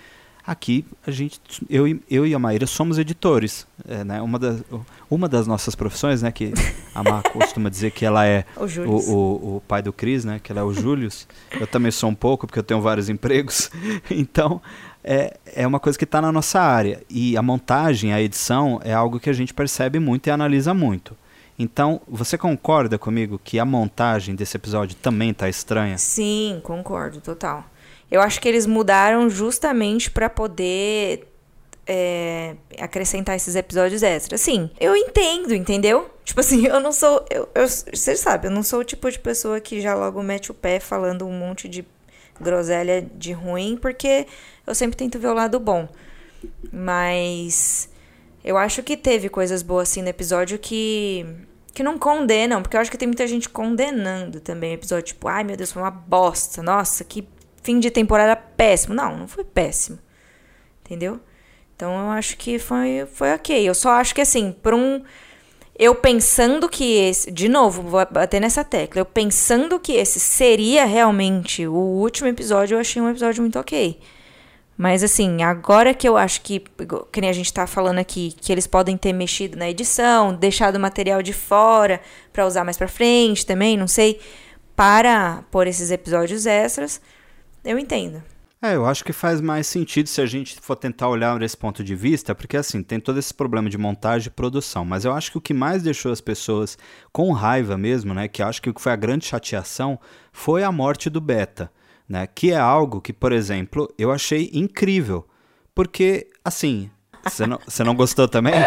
aqui 0.47 0.85
a 1.07 1.11
gente, 1.11 1.41
eu, 1.69 2.01
eu 2.11 2.27
e 2.27 2.35
a 2.35 2.39
Maíra 2.39 2.67
somos 2.67 2.99
editores. 2.99 3.67
É, 3.89 4.03
né? 4.03 4.21
uma, 4.21 4.39
das, 4.39 4.63
uma 5.09 5.29
das 5.29 5.47
nossas 5.47 5.75
profissões, 5.75 6.23
né? 6.23 6.33
Que 6.33 6.53
a 6.95 7.03
Mar 7.03 7.23
costuma 7.33 7.69
dizer 7.69 7.91
que 7.93 8.05
ela 8.05 8.27
é 8.27 8.45
o, 8.57 8.81
o, 8.81 8.97
o, 8.97 9.57
o, 9.57 9.63
pai 9.67 9.83
do 9.83 9.93
Cris, 9.93 10.25
né? 10.25 10.41
Que 10.43 10.53
ela 10.53 10.61
é 10.61 10.65
o 10.65 10.73
Július. 10.73 11.27
Eu 11.59 11.67
também 11.67 11.93
sou 11.93 12.11
um 12.11 12.15
pouco, 12.15 12.47
porque 12.47 12.59
eu 12.59 12.65
tenho 12.65 12.81
vários 12.81 13.09
empregos. 13.09 13.71
Então, 14.11 14.61
é, 15.05 15.37
é 15.47 15.67
uma 15.67 15.79
coisa 15.79 15.99
que 15.99 16.05
está 16.05 16.21
na 16.21 16.33
nossa 16.33 16.61
área. 16.61 17.03
E 17.09 17.37
a 17.37 17.43
montagem, 17.43 18.13
a 18.13 18.21
edição, 18.21 18.81
é 18.85 18.93
algo 18.93 19.21
que 19.21 19.31
a 19.31 19.33
gente 19.33 19.55
percebe 19.55 19.99
muito 19.99 20.27
e 20.27 20.31
analisa 20.31 20.75
muito. 20.75 21.17
Então, 21.63 22.01
você 22.09 22.39
concorda 22.39 22.99
comigo 22.99 23.39
que 23.39 23.59
a 23.59 23.67
montagem 23.67 24.35
desse 24.35 24.57
episódio 24.57 24.97
também 24.97 25.29
está 25.29 25.47
estranha? 25.47 25.99
Sim, 25.99 26.59
concordo, 26.63 27.21
total. 27.21 27.67
Eu 28.11 28.23
acho 28.23 28.41
que 28.41 28.49
eles 28.49 28.65
mudaram 28.65 29.29
justamente 29.29 30.11
para 30.11 30.31
poder 30.31 31.29
é, 31.87 32.57
acrescentar 32.79 33.37
esses 33.37 33.55
episódios 33.57 34.03
extras. 34.03 34.41
Sim, 34.41 34.71
eu 34.81 34.97
entendo, 34.97 35.55
entendeu? 35.55 36.11
Tipo 36.25 36.41
assim, 36.41 36.67
eu 36.67 36.81
não 36.81 36.93
sou. 36.93 37.27
Eu, 37.29 37.47
eu, 37.55 37.69
você 37.69 38.17
sabe, 38.17 38.47
eu 38.47 38.51
não 38.51 38.63
sou 38.63 38.81
o 38.81 38.85
tipo 38.85 39.11
de 39.11 39.19
pessoa 39.19 39.61
que 39.61 39.83
já 39.83 39.95
logo 39.95 40.23
mete 40.23 40.51
o 40.51 40.55
pé 40.55 40.81
falando 40.81 41.27
um 41.27 41.39
monte 41.39 41.69
de 41.69 41.85
groselha 42.41 43.07
de 43.15 43.33
ruim, 43.33 43.77
porque 43.77 44.27
eu 44.67 44.75
sempre 44.75 44.97
tento 44.97 45.19
ver 45.19 45.29
o 45.29 45.35
lado 45.35 45.61
bom. 45.61 45.87
Mas 46.73 47.91
eu 48.43 48.57
acho 48.57 48.83
que 48.83 48.97
teve 48.97 49.29
coisas 49.29 49.63
boas 49.63 49.91
assim 49.91 50.01
no 50.01 50.09
episódio 50.09 50.59
que 50.59 51.27
que 51.73 51.83
não 51.83 51.99
condenam, 51.99 52.63
porque 52.63 52.77
eu 52.77 52.81
acho 52.81 52.91
que 52.91 52.99
tem 52.99 53.09
muita 53.09 53.27
gente 53.27 53.49
condenando 53.49 54.41
também 54.41 54.73
o 54.73 54.75
episódio, 54.75 55.07
tipo, 55.07 55.29
ai 55.29 55.45
meu 55.45 55.57
Deus, 55.57 55.73
foi 55.73 55.83
uma 55.83 55.91
bosta, 55.91 56.63
nossa, 56.63 57.05
que 57.05 57.27
fim 57.63 57.79
de 57.79 57.91
temporada 57.91 58.37
péssimo. 58.37 58.95
Não, 58.95 59.17
não 59.17 59.29
foi 59.29 59.45
péssimo. 59.45 59.99
Entendeu? 60.85 61.21
Então 61.77 61.93
eu 61.93 62.11
acho 62.11 62.37
que 62.37 62.59
foi, 62.59 63.07
foi 63.13 63.33
ok. 63.33 63.69
Eu 63.69 63.75
só 63.75 63.91
acho 63.93 64.15
que 64.15 64.21
assim, 64.21 64.53
por 64.53 64.75
um 64.75 65.03
eu 65.79 65.95
pensando 65.95 66.69
que 66.69 66.85
esse, 66.85 67.31
de 67.31 67.49
novo, 67.49 67.81
vou 67.81 68.05
bater 68.11 68.39
nessa 68.39 68.63
tecla, 68.63 69.01
eu 69.01 69.07
pensando 69.07 69.81
que 69.81 69.93
esse 69.93 70.21
seria 70.21 70.85
realmente 70.85 71.67
o 71.67 71.75
último 71.75 72.29
episódio, 72.29 72.75
eu 72.75 72.81
achei 72.81 73.01
um 73.01 73.09
episódio 73.09 73.41
muito 73.41 73.59
ok. 73.59 73.99
Mas 74.81 75.05
assim, 75.05 75.43
agora 75.43 75.93
que 75.93 76.09
eu 76.09 76.17
acho 76.17 76.41
que, 76.41 76.65
que 77.13 77.21
nem 77.21 77.29
a 77.29 77.35
gente 77.35 77.53
tá 77.53 77.67
falando 77.67 77.99
aqui, 77.99 78.35
que 78.41 78.51
eles 78.51 78.67
podem 78.67 78.97
ter 78.97 79.13
mexido 79.13 79.59
na 79.59 79.69
edição, 79.69 80.35
deixado 80.35 80.77
o 80.77 80.81
material 80.81 81.23
de 81.23 81.35
fora 81.35 82.01
para 82.33 82.47
usar 82.47 82.65
mais 82.65 82.79
pra 82.79 82.89
frente 82.89 83.45
também, 83.45 83.77
não 83.77 83.87
sei, 83.87 84.19
para 84.75 85.45
pôr 85.51 85.67
esses 85.67 85.91
episódios 85.91 86.47
extras, 86.47 86.99
eu 87.63 87.79
entendo. 87.79 88.23
É, 88.63 88.75
eu 88.75 88.87
acho 88.87 89.05
que 89.05 89.13
faz 89.13 89.39
mais 89.43 89.67
sentido 89.67 90.09
se 90.09 90.19
a 90.23 90.25
gente 90.25 90.59
for 90.63 90.77
tentar 90.77 91.11
olhar 91.11 91.39
desse 91.39 91.59
ponto 91.59 91.85
de 91.85 91.95
vista, 91.95 92.35
porque 92.35 92.57
assim, 92.57 92.83
tem 92.83 92.99
todo 92.99 93.19
esse 93.19 93.35
problema 93.35 93.69
de 93.69 93.77
montagem 93.77 94.29
e 94.29 94.31
produção, 94.31 94.83
mas 94.83 95.05
eu 95.05 95.13
acho 95.13 95.31
que 95.31 95.37
o 95.37 95.43
que 95.43 95.53
mais 95.53 95.83
deixou 95.83 96.11
as 96.11 96.23
pessoas 96.23 96.79
com 97.13 97.31
raiva 97.33 97.77
mesmo, 97.77 98.15
né, 98.15 98.29
que 98.29 98.43
acho 98.43 98.63
que 98.63 98.73
foi 98.79 98.93
a 98.93 98.97
grande 98.97 99.27
chateação, 99.27 100.01
foi 100.33 100.65
a 100.65 100.73
morte 100.73 101.11
do 101.11 101.21
Beta, 101.21 101.71
né, 102.11 102.27
que 102.27 102.51
é 102.51 102.57
algo 102.57 103.01
que, 103.01 103.13
por 103.13 103.31
exemplo, 103.31 103.89
eu 103.97 104.11
achei 104.11 104.51
incrível, 104.53 105.25
porque, 105.73 106.29
assim, 106.45 106.91
você 107.25 107.47
não, 107.47 107.61
você 107.65 107.85
não 107.85 107.95
gostou 107.95 108.27
também? 108.27 108.53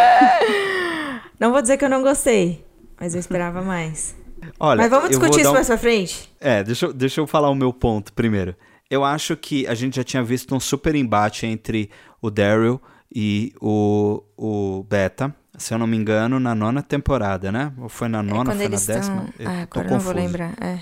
Não 1.39 1.51
vou 1.51 1.61
dizer 1.61 1.77
que 1.77 1.83
eu 1.83 1.89
não 1.89 2.01
gostei, 2.01 2.63
mas 2.97 3.15
eu 3.15 3.19
esperava 3.19 3.61
mais. 3.61 4.15
Olha, 4.57 4.77
mas 4.77 4.89
vamos 4.89 5.09
discutir 5.09 5.41
isso 5.41 5.49
um... 5.49 5.53
mais 5.53 5.67
pra 5.67 5.77
frente? 5.77 6.31
É, 6.39 6.63
deixa, 6.63 6.93
deixa 6.93 7.19
eu 7.19 7.27
falar 7.27 7.49
o 7.49 7.55
meu 7.55 7.73
ponto 7.73 8.13
primeiro. 8.13 8.55
Eu 8.89 9.03
acho 9.03 9.35
que 9.35 9.67
a 9.67 9.73
gente 9.73 9.97
já 9.97 10.03
tinha 10.05 10.23
visto 10.23 10.55
um 10.55 10.59
super 10.59 10.95
embate 10.95 11.45
entre 11.45 11.89
o 12.21 12.29
Daryl 12.29 12.79
e 13.13 13.51
o, 13.59 14.23
o 14.37 14.83
Beta, 14.83 15.35
se 15.57 15.73
eu 15.73 15.77
não 15.77 15.87
me 15.87 15.97
engano, 15.97 16.39
na 16.39 16.55
nona 16.55 16.81
temporada, 16.81 17.51
né? 17.51 17.73
Ou 17.77 17.89
foi 17.89 18.07
na 18.07 18.19
é 18.19 18.21
nona, 18.21 18.53
é 18.53 18.55
foi 18.55 18.69
na 18.69 18.77
décima? 18.77 19.25
Estão... 19.37 19.51
Ah, 19.51 19.61
agora 19.63 19.89
não 19.89 19.99
vou 19.99 20.13
lembrar. 20.13 20.53
É, 20.61 20.79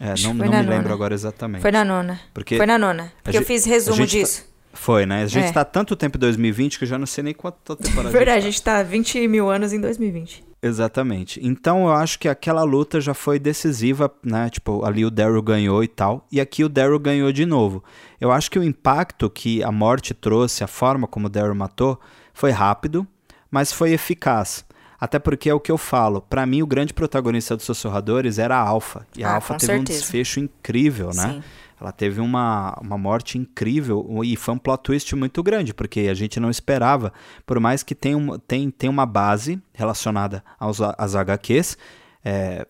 é 0.00 0.14
não, 0.22 0.34
não 0.34 0.44
me 0.46 0.50
nona. 0.50 0.60
lembro 0.60 0.92
agora 0.92 1.14
exatamente. 1.14 1.62
Foi 1.62 1.70
na 1.70 1.84
nona. 1.84 2.20
Porque 2.32 2.56
foi 2.56 2.66
na 2.66 2.78
nona. 2.78 3.12
Porque 3.22 3.36
eu 3.36 3.42
gente, 3.42 3.48
fiz 3.48 3.64
resumo 3.64 3.98
tá 3.98 4.04
disso. 4.04 4.42
Tá... 4.42 4.54
Foi, 4.74 5.06
né? 5.06 5.22
A 5.22 5.26
gente 5.26 5.46
está 5.46 5.60
é. 5.60 5.64
tanto 5.64 5.94
tempo 5.94 6.18
em 6.18 6.20
2020 6.20 6.78
que 6.78 6.84
eu 6.84 6.88
já 6.88 6.98
não 6.98 7.06
sei 7.06 7.22
nem 7.22 7.32
quanto 7.32 7.76
temporada. 7.76 8.10
Verdade, 8.10 8.38
a 8.38 8.40
gente 8.40 8.54
está 8.54 8.82
20 8.82 9.28
mil 9.28 9.48
anos 9.48 9.72
em 9.72 9.80
2020. 9.80 10.44
Exatamente. 10.60 11.38
Então 11.42 11.84
eu 11.84 11.92
acho 11.92 12.18
que 12.18 12.28
aquela 12.28 12.62
luta 12.64 13.00
já 13.00 13.14
foi 13.14 13.38
decisiva, 13.38 14.10
né? 14.22 14.48
Tipo, 14.50 14.84
ali 14.84 15.04
o 15.04 15.10
Daryl 15.10 15.42
ganhou 15.42 15.84
e 15.84 15.88
tal. 15.88 16.26
E 16.32 16.40
aqui 16.40 16.64
o 16.64 16.68
Daryl 16.68 16.98
ganhou 16.98 17.30
de 17.30 17.46
novo. 17.46 17.84
Eu 18.20 18.32
acho 18.32 18.50
que 18.50 18.58
o 18.58 18.64
impacto 18.64 19.30
que 19.30 19.62
a 19.62 19.70
morte 19.70 20.12
trouxe, 20.12 20.64
a 20.64 20.66
forma 20.66 21.06
como 21.06 21.26
o 21.26 21.30
Daryl 21.30 21.54
matou, 21.54 22.00
foi 22.32 22.50
rápido, 22.50 23.06
mas 23.50 23.72
foi 23.72 23.92
eficaz. 23.92 24.64
Até 25.04 25.18
porque 25.18 25.50
é 25.50 25.54
o 25.54 25.60
que 25.60 25.70
eu 25.70 25.76
falo. 25.76 26.22
Para 26.22 26.46
mim, 26.46 26.62
o 26.62 26.66
grande 26.66 26.94
protagonista 26.94 27.54
dos 27.54 27.66
Sussurradores 27.66 28.38
era 28.38 28.56
a 28.56 28.66
Alpha. 28.66 29.06
E 29.14 29.22
a 29.22 29.28
ah, 29.28 29.34
Alpha 29.34 29.54
teve 29.58 29.66
certeza. 29.66 29.80
um 29.80 29.84
desfecho 29.84 30.40
incrível, 30.40 31.10
né? 31.14 31.34
Sim. 31.34 31.42
Ela 31.78 31.92
teve 31.92 32.22
uma, 32.22 32.74
uma 32.80 32.96
morte 32.96 33.36
incrível 33.36 34.22
e 34.24 34.34
foi 34.34 34.54
um 34.54 34.58
plot 34.58 34.82
twist 34.82 35.14
muito 35.14 35.42
grande, 35.42 35.74
porque 35.74 36.00
a 36.00 36.14
gente 36.14 36.40
não 36.40 36.48
esperava, 36.48 37.12
por 37.44 37.60
mais 37.60 37.82
que 37.82 37.94
tenha, 37.94 38.16
um, 38.16 38.38
tem, 38.38 38.70
tem 38.70 38.88
uma 38.88 39.04
base 39.04 39.60
relacionada 39.74 40.42
aos, 40.58 40.80
às 40.80 41.14
HQs, 41.14 41.76
é, 42.24 42.66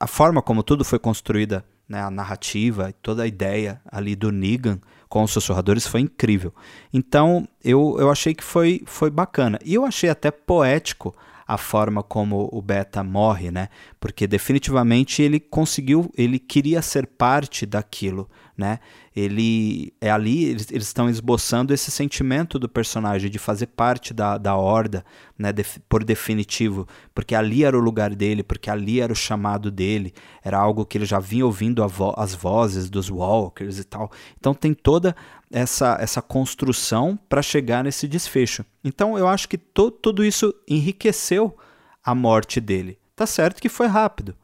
a 0.00 0.06
forma 0.06 0.40
como 0.40 0.62
tudo 0.62 0.86
foi 0.86 0.98
construída, 0.98 1.62
né, 1.86 2.00
a 2.00 2.10
narrativa, 2.10 2.94
toda 3.02 3.24
a 3.24 3.26
ideia 3.26 3.82
ali 3.92 4.16
do 4.16 4.32
Negan 4.32 4.80
com 5.06 5.22
os 5.22 5.32
sussurradores 5.32 5.86
foi 5.86 6.00
incrível. 6.00 6.54
Então 6.94 7.46
eu, 7.62 7.96
eu 7.98 8.10
achei 8.10 8.34
que 8.34 8.44
foi, 8.44 8.82
foi 8.86 9.10
bacana. 9.10 9.58
E 9.62 9.74
eu 9.74 9.84
achei 9.84 10.08
até 10.08 10.30
poético 10.30 11.14
a 11.48 11.56
forma 11.56 12.02
como 12.02 12.46
o 12.52 12.60
Beta 12.60 13.02
morre, 13.02 13.50
né? 13.50 13.70
Porque 13.98 14.26
definitivamente 14.26 15.22
ele 15.22 15.40
conseguiu, 15.40 16.12
ele 16.14 16.38
queria 16.38 16.82
ser 16.82 17.06
parte 17.06 17.64
daquilo, 17.64 18.28
né? 18.54 18.80
Ele 19.16 19.94
é 19.98 20.10
ali, 20.10 20.44
eles, 20.44 20.70
eles 20.70 20.86
estão 20.86 21.08
esboçando 21.08 21.72
esse 21.72 21.90
sentimento 21.90 22.58
do 22.58 22.68
personagem 22.68 23.30
de 23.30 23.38
fazer 23.38 23.68
parte 23.68 24.12
da, 24.12 24.36
da 24.36 24.56
horda, 24.56 25.02
né? 25.38 25.50
De, 25.50 25.64
por 25.88 26.04
definitivo, 26.04 26.86
porque 27.14 27.34
ali 27.34 27.64
era 27.64 27.78
o 27.78 27.80
lugar 27.80 28.14
dele, 28.14 28.42
porque 28.42 28.68
ali 28.68 29.00
era 29.00 29.12
o 29.12 29.16
chamado 29.16 29.70
dele, 29.70 30.12
era 30.44 30.58
algo 30.58 30.84
que 30.84 30.98
ele 30.98 31.06
já 31.06 31.18
vinha 31.18 31.46
ouvindo 31.46 31.86
vo 31.88 32.12
as 32.18 32.34
vozes 32.34 32.90
dos 32.90 33.08
Walkers 33.08 33.78
e 33.78 33.84
tal. 33.84 34.12
Então 34.38 34.52
tem 34.52 34.74
toda 34.74 35.16
essa, 35.50 35.96
essa 36.00 36.22
construção 36.22 37.18
para 37.28 37.42
chegar 37.42 37.84
nesse 37.84 38.06
desfecho. 38.06 38.64
Então 38.84 39.18
eu 39.18 39.26
acho 39.26 39.48
que 39.48 39.58
to, 39.58 39.90
tudo 39.90 40.24
isso 40.24 40.54
enriqueceu 40.68 41.56
a 42.04 42.14
morte 42.14 42.60
dele. 42.60 42.98
Tá 43.14 43.26
certo 43.26 43.60
que 43.60 43.68
foi 43.68 43.86
rápido, 43.86 44.36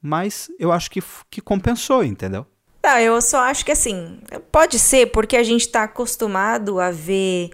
mas 0.00 0.50
eu 0.58 0.70
acho 0.70 0.90
que, 0.90 1.02
que 1.30 1.40
compensou, 1.40 2.04
entendeu? 2.04 2.46
Tá, 2.80 3.02
eu 3.02 3.20
só 3.20 3.40
acho 3.40 3.64
que 3.64 3.72
assim, 3.72 4.20
pode 4.52 4.78
ser 4.78 5.06
porque 5.06 5.36
a 5.36 5.42
gente 5.42 5.62
está 5.62 5.84
acostumado 5.84 6.80
a 6.80 6.90
ver 6.90 7.50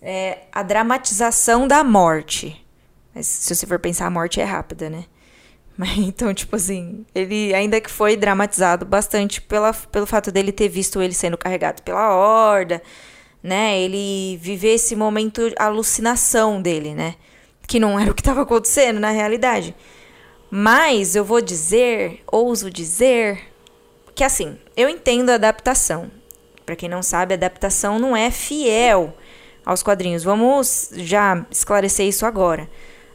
é, 0.00 0.44
a 0.52 0.62
dramatização 0.62 1.68
da 1.68 1.84
morte. 1.84 2.64
Mas 3.14 3.26
se 3.26 3.54
você 3.54 3.66
for 3.66 3.78
pensar, 3.78 4.06
a 4.06 4.10
morte 4.10 4.40
é 4.40 4.44
rápida, 4.44 4.88
né? 4.88 5.04
Então, 5.96 6.32
tipo 6.34 6.56
assim, 6.56 7.04
ele 7.14 7.54
ainda 7.54 7.80
que 7.80 7.90
foi 7.90 8.16
dramatizado 8.16 8.84
bastante 8.84 9.40
pela, 9.40 9.72
pelo 9.72 10.06
fato 10.06 10.30
dele 10.30 10.52
ter 10.52 10.68
visto 10.68 11.00
ele 11.00 11.14
sendo 11.14 11.38
carregado 11.38 11.82
pela 11.82 12.14
horda, 12.14 12.82
né? 13.42 13.80
Ele 13.80 14.36
viver 14.38 14.74
esse 14.74 14.94
momento 14.94 15.52
alucinação 15.58 16.60
dele, 16.60 16.94
né? 16.94 17.14
Que 17.66 17.80
não 17.80 17.98
era 17.98 18.10
o 18.10 18.14
que 18.14 18.20
estava 18.20 18.42
acontecendo 18.42 19.00
na 19.00 19.10
realidade. 19.10 19.74
Mas 20.50 21.16
eu 21.16 21.24
vou 21.24 21.40
dizer, 21.40 22.22
ouso 22.30 22.70
dizer, 22.70 23.40
que 24.14 24.22
assim, 24.22 24.58
eu 24.76 24.88
entendo 24.88 25.30
a 25.30 25.34
adaptação. 25.34 26.10
Para 26.66 26.76
quem 26.76 26.88
não 26.88 27.02
sabe, 27.02 27.34
a 27.34 27.36
adaptação 27.36 27.98
não 27.98 28.16
é 28.16 28.30
fiel 28.30 29.16
aos 29.64 29.82
quadrinhos. 29.82 30.22
Vamos 30.22 30.90
já 30.94 31.46
esclarecer 31.50 32.06
isso 32.06 32.26
agora. 32.26 32.68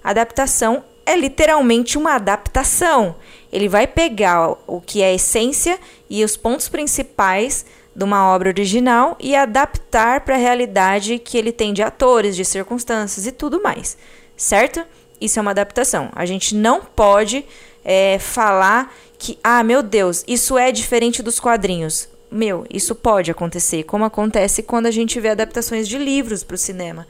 A 0.04 0.10
adaptação 0.10 0.84
é 1.08 1.16
literalmente 1.16 1.98
uma 1.98 2.16
adaptação. 2.16 3.16
Ele 3.52 3.70
vai 3.70 3.88
pegar 3.88 4.58
o 4.68 4.82
que 4.82 5.02
é 5.02 5.06
a 5.06 5.14
essência 5.14 5.80
e 6.10 6.22
os 6.24 6.36
pontos 6.36 6.68
principais 6.68 7.66
de 7.96 8.04
uma 8.04 8.30
obra 8.30 8.50
original 8.50 9.16
e 9.18 9.34
adaptar 9.34 10.22
para 10.22 10.36
a 10.36 10.38
realidade 10.38 11.18
que 11.18 11.38
ele 11.38 11.54
tem 11.54 11.74
de 11.74 11.82
atores, 11.82 12.36
de 12.36 12.44
circunstâncias 12.44 13.26
e 13.26 13.32
tudo 13.32 13.64
mais, 13.64 13.98
certo? 14.36 14.86
Isso 15.20 15.40
é 15.40 15.42
uma 15.42 15.52
adaptação. 15.52 16.10
A 16.14 16.26
gente 16.26 16.54
não 16.54 16.82
pode 16.82 17.46
é, 17.86 18.20
falar 18.20 18.94
que, 19.18 19.40
ah, 19.42 19.64
meu 19.64 19.82
Deus, 19.82 20.26
isso 20.28 20.58
é 20.58 20.72
diferente 20.74 21.24
dos 21.24 21.40
quadrinhos. 21.40 22.10
Meu, 22.30 22.66
isso 22.70 22.94
pode 22.94 23.32
acontecer, 23.32 23.84
como 23.84 24.04
acontece 24.04 24.62
quando 24.62 24.88
a 24.88 24.92
gente 24.92 25.20
vê 25.22 25.30
adaptações 25.30 25.88
de 25.88 25.98
livros 25.98 26.44
para 26.44 26.56
o 26.56 26.58
cinema. 26.58 27.08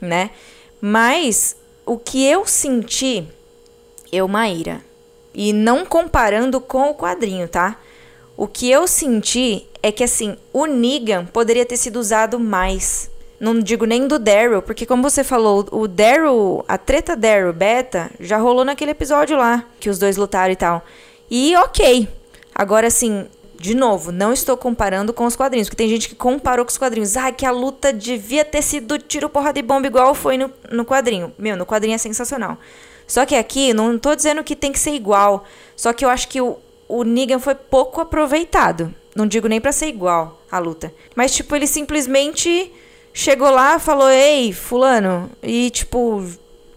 né? 0.00 0.30
Mas 0.80 1.56
o 1.84 1.98
que 1.98 2.24
eu 2.24 2.46
senti, 2.46 3.26
eu, 4.12 4.26
Maíra, 4.28 4.80
e 5.34 5.52
não 5.52 5.84
comparando 5.84 6.60
com 6.60 6.90
o 6.90 6.94
quadrinho, 6.94 7.48
tá? 7.48 7.76
O 8.36 8.46
que 8.46 8.70
eu 8.70 8.86
senti 8.86 9.66
é 9.82 9.92
que, 9.92 10.04
assim, 10.04 10.36
o 10.52 10.66
Negan 10.66 11.26
poderia 11.26 11.66
ter 11.66 11.76
sido 11.76 11.96
usado 11.96 12.38
mais. 12.38 13.10
Não 13.38 13.58
digo 13.58 13.86
nem 13.86 14.06
do 14.06 14.18
Daryl, 14.18 14.60
porque 14.60 14.84
como 14.84 15.02
você 15.02 15.24
falou, 15.24 15.66
o 15.72 15.88
Daryl, 15.88 16.64
a 16.68 16.76
treta 16.76 17.16
Daryl 17.16 17.52
Beta 17.52 18.10
já 18.20 18.36
rolou 18.36 18.64
naquele 18.64 18.90
episódio 18.90 19.36
lá, 19.36 19.64
que 19.78 19.88
os 19.88 19.98
dois 19.98 20.16
lutaram 20.16 20.52
e 20.52 20.56
tal. 20.56 20.84
E 21.30 21.56
ok. 21.56 22.08
Agora, 22.54 22.88
assim, 22.88 23.26
de 23.60 23.74
novo, 23.74 24.10
não 24.10 24.32
estou 24.32 24.56
comparando 24.56 25.12
com 25.12 25.26
os 25.26 25.36
quadrinhos, 25.36 25.68
porque 25.68 25.82
tem 25.82 25.88
gente 25.88 26.08
que 26.08 26.14
comparou 26.14 26.64
com 26.64 26.70
os 26.70 26.78
quadrinhos. 26.78 27.14
Ah, 27.14 27.30
que 27.30 27.44
a 27.44 27.50
luta 27.50 27.92
devia 27.92 28.42
ter 28.42 28.62
sido 28.62 28.98
tiro, 28.98 29.28
porra 29.28 29.52
de 29.52 29.60
bomba 29.60 29.86
igual 29.86 30.14
foi 30.14 30.38
no, 30.38 30.50
no 30.70 30.82
quadrinho. 30.82 31.30
Meu, 31.38 31.58
no 31.58 31.66
quadrinho 31.66 31.94
é 31.94 31.98
sensacional. 31.98 32.56
Só 33.06 33.26
que 33.26 33.34
aqui, 33.34 33.74
não 33.74 33.96
estou 33.96 34.16
dizendo 34.16 34.42
que 34.42 34.56
tem 34.56 34.72
que 34.72 34.78
ser 34.78 34.92
igual. 34.92 35.44
Só 35.76 35.92
que 35.92 36.02
eu 36.02 36.08
acho 36.08 36.28
que 36.28 36.40
o, 36.40 36.56
o 36.88 37.04
Negan 37.04 37.38
foi 37.38 37.54
pouco 37.54 38.00
aproveitado. 38.00 38.94
Não 39.14 39.26
digo 39.26 39.46
nem 39.46 39.60
para 39.60 39.72
ser 39.72 39.88
igual 39.88 40.40
a 40.50 40.58
luta. 40.58 40.90
Mas, 41.14 41.34
tipo, 41.34 41.54
ele 41.54 41.66
simplesmente 41.66 42.72
chegou 43.12 43.50
lá, 43.50 43.78
falou, 43.78 44.08
ei, 44.08 44.54
fulano. 44.54 45.30
E, 45.42 45.68
tipo, 45.68 46.24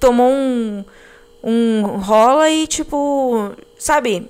tomou 0.02 0.30
um, 0.30 0.84
um 1.42 1.82
rola 1.96 2.50
e, 2.50 2.68
tipo, 2.68 3.54
sabe? 3.80 4.30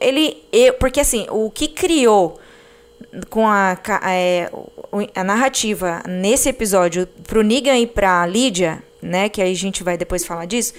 Ele. 0.00 0.42
Eu, 0.52 0.74
porque 0.74 1.00
assim, 1.00 1.26
o 1.30 1.50
que 1.50 1.68
criou 1.68 2.38
com 3.30 3.46
a, 3.46 3.78
é, 4.10 4.50
a 5.14 5.24
narrativa 5.24 6.02
nesse 6.06 6.48
episódio 6.48 7.06
pro 7.26 7.42
Negan 7.42 7.78
e 7.78 7.86
pra 7.86 8.26
Lídia, 8.26 8.82
né? 9.00 9.28
Que 9.28 9.42
aí 9.42 9.52
a 9.52 9.56
gente 9.56 9.82
vai 9.82 9.96
depois 9.96 10.24
falar 10.24 10.46
disso. 10.46 10.74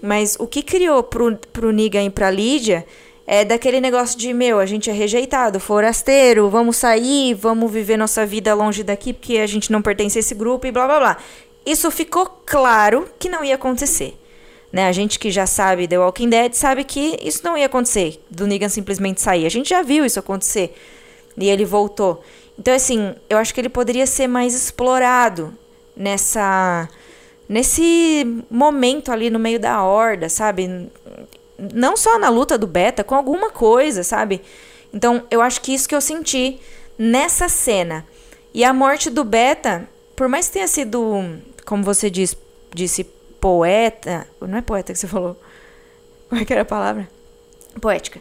Mas 0.00 0.36
o 0.38 0.46
que 0.46 0.62
criou 0.62 1.02
pro, 1.02 1.36
pro 1.52 1.72
Negan 1.72 2.04
e 2.04 2.10
pra 2.10 2.30
Lídia 2.30 2.86
é 3.26 3.44
daquele 3.44 3.80
negócio 3.80 4.18
de, 4.18 4.34
meu, 4.34 4.58
a 4.58 4.66
gente 4.66 4.90
é 4.90 4.92
rejeitado, 4.92 5.58
forasteiro, 5.58 6.50
vamos 6.50 6.76
sair, 6.76 7.32
vamos 7.32 7.72
viver 7.72 7.96
nossa 7.96 8.26
vida 8.26 8.54
longe 8.54 8.82
daqui 8.82 9.14
porque 9.14 9.38
a 9.38 9.46
gente 9.46 9.72
não 9.72 9.80
pertence 9.80 10.18
a 10.18 10.20
esse 10.20 10.34
grupo 10.34 10.66
e 10.66 10.70
blá 10.70 10.86
blá 10.86 10.98
blá. 10.98 11.16
Isso 11.64 11.90
ficou 11.90 12.26
claro 12.44 13.08
que 13.18 13.30
não 13.30 13.42
ia 13.42 13.54
acontecer. 13.54 14.14
Né? 14.74 14.88
A 14.88 14.90
gente 14.92 15.20
que 15.20 15.30
já 15.30 15.46
sabe 15.46 15.86
The 15.86 16.00
Walking 16.00 16.28
Dead 16.28 16.52
sabe 16.54 16.82
que 16.82 17.16
isso 17.22 17.42
não 17.44 17.56
ia 17.56 17.66
acontecer, 17.66 18.20
do 18.28 18.44
Negan 18.44 18.68
simplesmente 18.68 19.20
sair. 19.20 19.46
A 19.46 19.48
gente 19.48 19.68
já 19.68 19.82
viu 19.82 20.04
isso 20.04 20.18
acontecer. 20.18 20.76
E 21.38 21.48
ele 21.48 21.64
voltou. 21.64 22.24
Então, 22.58 22.74
assim, 22.74 23.14
eu 23.30 23.38
acho 23.38 23.54
que 23.54 23.60
ele 23.60 23.68
poderia 23.68 24.04
ser 24.04 24.26
mais 24.26 24.52
explorado 24.52 25.54
nessa. 25.96 26.88
nesse 27.48 28.42
momento 28.50 29.12
ali 29.12 29.30
no 29.30 29.38
meio 29.38 29.60
da 29.60 29.80
horda, 29.84 30.28
sabe? 30.28 30.90
Não 31.72 31.96
só 31.96 32.18
na 32.18 32.28
luta 32.28 32.58
do 32.58 32.66
Beta, 32.66 33.04
com 33.04 33.14
alguma 33.14 33.50
coisa, 33.50 34.02
sabe? 34.02 34.42
Então, 34.92 35.22
eu 35.30 35.40
acho 35.40 35.60
que 35.60 35.72
isso 35.72 35.88
que 35.88 35.94
eu 35.94 36.00
senti 36.00 36.58
nessa 36.98 37.48
cena. 37.48 38.04
E 38.52 38.64
a 38.64 38.74
morte 38.74 39.08
do 39.08 39.22
Beta, 39.22 39.88
por 40.16 40.28
mais 40.28 40.48
que 40.48 40.54
tenha 40.54 40.66
sido, 40.66 41.22
como 41.64 41.84
você 41.84 42.10
diz, 42.10 42.36
disse, 42.74 43.06
poeta. 43.44 44.26
Não 44.40 44.56
é 44.56 44.62
poeta 44.62 44.90
que 44.90 44.98
você 44.98 45.06
falou. 45.06 45.38
Como 46.30 46.40
é 46.40 46.46
que 46.46 46.52
era 46.54 46.62
a 46.62 46.64
palavra? 46.64 47.06
Poética. 47.78 48.18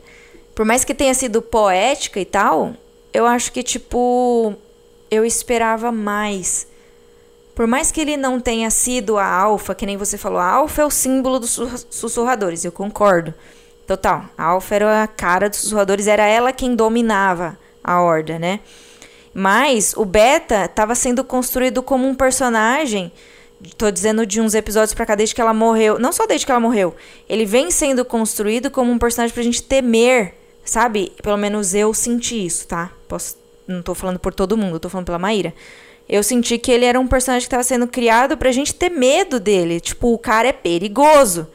Por 0.53 0.65
mais 0.65 0.84
que 0.84 0.94
tenha 0.94 1.13
sido 1.13 1.42
poética 1.42 2.20
e 2.20 2.25
tal, 2.25 2.74
eu 3.13 3.25
acho 3.25 3.53
que, 3.53 3.63
tipo, 3.63 4.53
eu 5.10 5.24
esperava 5.24 5.94
mais. 5.94 6.68
Por 7.56 7.65
mais 7.68 7.89
que 7.89 8.01
ele 8.01 8.18
não 8.18 8.38
tenha 8.38 8.70
sido 8.70 9.18
a 9.18 9.25
alfa, 9.25 9.74
que 9.74 9.86
nem 9.86 9.96
você 9.96 10.18
falou, 10.18 10.39
a 10.39 10.46
alfa 10.46 10.82
é 10.82 10.86
o 10.86 10.92
símbolo 10.92 11.39
dos 11.39 11.58
sussurradores, 11.89 12.65
eu 12.65 12.72
concordo. 12.74 13.34
Total. 13.88 14.25
A 14.38 14.44
alfa 14.44 14.75
era 14.75 15.03
a 15.03 15.08
cara 15.08 15.50
dos 15.50 15.60
sussurradores, 15.60 16.06
era 16.06 16.25
ela 16.25 16.51
quem 16.51 16.75
dominava 16.75 17.58
a 17.82 18.01
horda, 18.01 18.38
né? 18.38 18.60
Mas 19.34 19.94
o 19.96 20.03
beta 20.03 20.65
estava 20.65 20.94
sendo 20.96 21.24
construído 21.24 21.81
como 21.81 22.05
um 22.05 22.14
personagem 22.14 23.09
Tô 23.78 23.90
dizendo 23.90 24.26
de 24.26 24.42
uns 24.42 24.54
episódios 24.54 24.94
pra 24.94 25.06
cá, 25.06 25.16
desde 25.16 25.34
que 25.34 25.42
ela 25.42 25.54
morreu. 25.54 25.98
Não 26.00 26.12
só 26.12 26.26
desde 26.26 26.46
que 26.46 26.52
ela 26.52 26.60
morreu. 26.60 26.96
Ele 27.28 27.46
vem 27.46 27.72
sendo 27.72 28.04
construído 28.04 28.70
como 28.70 28.92
um 28.92 28.98
personagem 28.98 29.34
pra 29.34 29.44
gente 29.44 29.64
temer, 29.64 30.36
sabe? 30.66 31.12
Pelo 31.22 31.38
menos 31.38 31.74
eu 31.74 31.94
senti 31.94 32.46
isso, 32.46 32.68
tá? 32.68 32.92
Posso, 33.08 33.38
não 33.68 33.82
tô 33.82 33.94
falando 33.94 34.20
por 34.20 34.34
todo 34.34 34.58
mundo, 34.58 34.80
tô 34.80 34.90
falando 34.90 35.06
pela 35.06 35.20
Maíra. 35.20 35.54
Eu 36.08 36.22
senti 36.22 36.58
que 36.58 36.72
ele 36.72 36.86
era 36.86 37.00
um 37.00 37.08
personagem 37.08 37.46
que 37.46 37.50
tava 37.50 37.64
sendo 37.64 37.88
criado 37.88 38.38
pra 38.38 38.52
gente 38.52 38.74
ter 38.74 38.90
medo 38.90 39.40
dele. 39.40 39.80
Tipo, 39.80 40.14
o 40.14 40.18
cara 40.18 40.50
é 40.50 40.54
perigoso, 40.54 41.48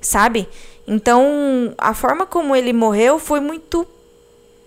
sabe? 0.00 0.48
Então, 0.86 1.74
a 1.78 1.94
forma 1.94 2.26
como 2.26 2.54
ele 2.54 2.72
morreu 2.72 3.18
foi 3.18 3.40
muito 3.40 3.86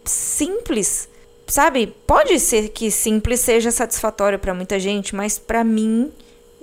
simples, 0.04 1.08
sabe? 1.48 1.94
Pode 2.06 2.40
ser 2.40 2.70
que 2.70 2.92
simples 2.92 3.40
seja 3.40 3.72
satisfatório 3.72 4.40
para 4.40 4.54
muita 4.54 4.80
gente, 4.80 5.16
mas 5.16 5.38
para 5.38 5.64
mim 5.64 6.12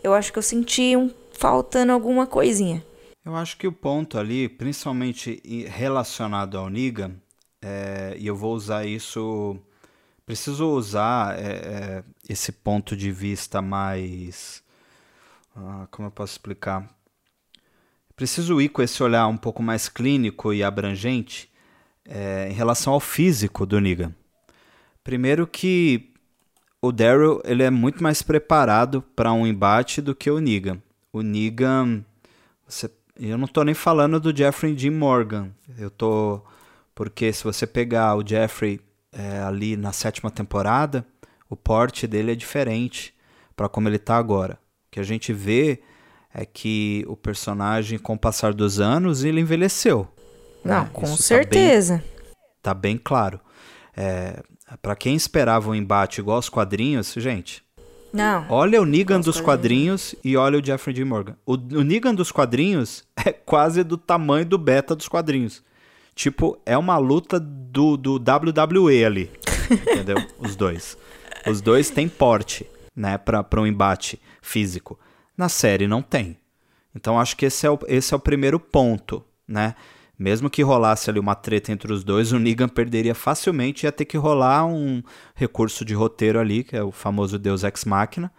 eu 0.02 0.14
acho 0.14 0.32
que 0.32 0.38
eu 0.38 0.42
senti 0.42 0.96
um, 0.96 1.10
faltando 1.32 1.92
alguma 1.92 2.26
coisinha. 2.26 2.84
Eu 3.24 3.36
acho 3.36 3.56
que 3.56 3.66
o 3.66 3.72
ponto 3.72 4.18
ali, 4.18 4.48
principalmente 4.48 5.40
relacionado 5.68 6.58
ao 6.58 6.68
Niga, 6.68 7.14
é, 7.60 8.16
e 8.18 8.26
eu 8.26 8.34
vou 8.34 8.54
usar 8.54 8.84
isso. 8.84 9.56
Preciso 10.26 10.68
usar 10.70 11.38
é, 11.38 11.52
é, 11.52 12.04
esse 12.28 12.50
ponto 12.50 12.96
de 12.96 13.12
vista 13.12 13.62
mais. 13.62 14.62
Ah, 15.54 15.86
como 15.90 16.08
eu 16.08 16.12
posso 16.12 16.32
explicar? 16.32 16.88
Preciso 18.16 18.60
ir 18.60 18.68
com 18.68 18.82
esse 18.82 19.02
olhar 19.02 19.26
um 19.28 19.36
pouco 19.36 19.62
mais 19.62 19.88
clínico 19.88 20.52
e 20.52 20.62
abrangente 20.62 21.50
é, 22.04 22.48
em 22.50 22.52
relação 22.52 22.92
ao 22.92 23.00
físico 23.00 23.64
do 23.64 23.80
Niga. 23.80 24.14
Primeiro 25.04 25.46
que 25.46 26.11
o 26.82 26.90
Daryl 26.90 27.40
ele 27.44 27.62
é 27.62 27.70
muito 27.70 28.02
mais 28.02 28.22
preparado 28.22 29.00
para 29.14 29.32
um 29.32 29.46
embate 29.46 30.02
do 30.02 30.14
que 30.16 30.28
o 30.28 30.40
Negan. 30.40 30.82
O 31.12 31.22
Negan, 31.22 32.04
você, 32.66 32.90
eu 33.16 33.38
não 33.38 33.44
estou 33.44 33.64
nem 33.64 33.74
falando 33.74 34.18
do 34.18 34.36
Jeffrey 34.36 34.74
Dean 34.74 34.90
Morgan. 34.90 35.50
Eu 35.78 35.90
tô 35.90 36.42
porque 36.94 37.32
se 37.32 37.44
você 37.44 37.66
pegar 37.66 38.16
o 38.16 38.26
Jeffrey 38.26 38.80
é, 39.12 39.38
ali 39.40 39.76
na 39.76 39.92
sétima 39.92 40.30
temporada, 40.30 41.06
o 41.48 41.56
porte 41.56 42.06
dele 42.06 42.32
é 42.32 42.34
diferente 42.34 43.14
para 43.54 43.68
como 43.68 43.88
ele 43.88 43.96
está 43.96 44.16
agora. 44.16 44.54
O 44.88 44.90
que 44.90 45.00
a 45.00 45.04
gente 45.04 45.32
vê 45.32 45.80
é 46.34 46.44
que 46.44 47.04
o 47.06 47.16
personagem, 47.16 47.98
com 47.98 48.14
o 48.14 48.18
passar 48.18 48.52
dos 48.52 48.80
anos, 48.80 49.22
ele 49.22 49.40
envelheceu. 49.40 50.08
Não, 50.64 50.82
né? 50.82 50.90
com 50.92 51.04
Isso 51.04 51.22
certeza. 51.22 51.98
Tá 51.98 52.02
bem, 52.02 52.34
tá 52.62 52.74
bem 52.74 52.98
claro. 52.98 53.40
É, 53.96 54.42
para 54.80 54.96
quem 54.96 55.14
esperava 55.14 55.70
um 55.70 55.74
embate 55.74 56.20
igual 56.20 56.36
aos 56.36 56.48
quadrinhos, 56.48 57.12
gente. 57.16 57.62
Não. 58.12 58.46
Olha 58.50 58.80
o 58.80 58.84
Negan 58.84 59.20
dos 59.20 59.40
quadrinhos 59.40 60.14
e 60.22 60.36
olha 60.36 60.58
o 60.58 60.64
Jeffrey 60.64 60.94
D. 60.94 61.04
Morgan. 61.04 61.36
O, 61.46 61.54
o 61.54 61.82
Negan 61.82 62.14
dos 62.14 62.30
quadrinhos 62.30 63.04
é 63.16 63.32
quase 63.32 63.82
do 63.82 63.96
tamanho 63.96 64.44
do 64.44 64.58
beta 64.58 64.94
dos 64.94 65.08
quadrinhos. 65.08 65.62
Tipo, 66.14 66.60
é 66.66 66.76
uma 66.76 66.98
luta 66.98 67.40
do, 67.40 67.96
do 67.96 68.16
WWE 68.16 69.04
ali. 69.04 69.30
entendeu? 69.70 70.16
Os 70.38 70.54
dois. 70.54 70.98
Os 71.46 71.62
dois 71.62 71.88
têm 71.88 72.06
porte, 72.06 72.66
né, 72.94 73.16
para 73.16 73.60
um 73.60 73.66
embate 73.66 74.20
físico. 74.42 74.98
Na 75.36 75.48
série 75.48 75.88
não 75.88 76.02
tem. 76.02 76.36
Então 76.94 77.18
acho 77.18 77.34
que 77.34 77.46
esse 77.46 77.66
é 77.66 77.70
o, 77.70 77.78
esse 77.88 78.12
é 78.12 78.16
o 78.16 78.20
primeiro 78.20 78.60
ponto, 78.60 79.24
né? 79.48 79.74
Mesmo 80.22 80.48
que 80.48 80.62
rolasse 80.62 81.10
ali 81.10 81.18
uma 81.18 81.34
treta 81.34 81.72
entre 81.72 81.92
os 81.92 82.04
dois, 82.04 82.30
o 82.30 82.38
Negan 82.38 82.68
perderia 82.68 83.12
facilmente 83.12 83.82
e 83.82 83.86
ia 83.88 83.90
ter 83.90 84.04
que 84.04 84.16
rolar 84.16 84.64
um 84.64 85.02
recurso 85.34 85.84
de 85.84 85.94
roteiro 85.94 86.38
ali, 86.38 86.62
que 86.62 86.76
é 86.76 86.82
o 86.82 86.92
famoso 86.92 87.36
Deus 87.40 87.64
Ex 87.64 87.84
Machina, 87.84 88.30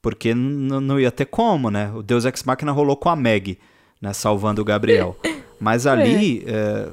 porque 0.00 0.32
não 0.32 0.98
ia 0.98 1.12
ter 1.12 1.26
como, 1.26 1.70
né? 1.70 1.92
O 1.94 2.02
Deus 2.02 2.24
Ex 2.24 2.42
Machina 2.44 2.72
rolou 2.72 2.96
com 2.96 3.10
a 3.10 3.16
Meg, 3.16 3.58
né, 4.00 4.14
salvando 4.14 4.62
o 4.62 4.64
Gabriel. 4.64 5.14
Mas 5.60 5.86
ali, 5.86 6.42
é. 6.46 6.50
É, 6.50 6.88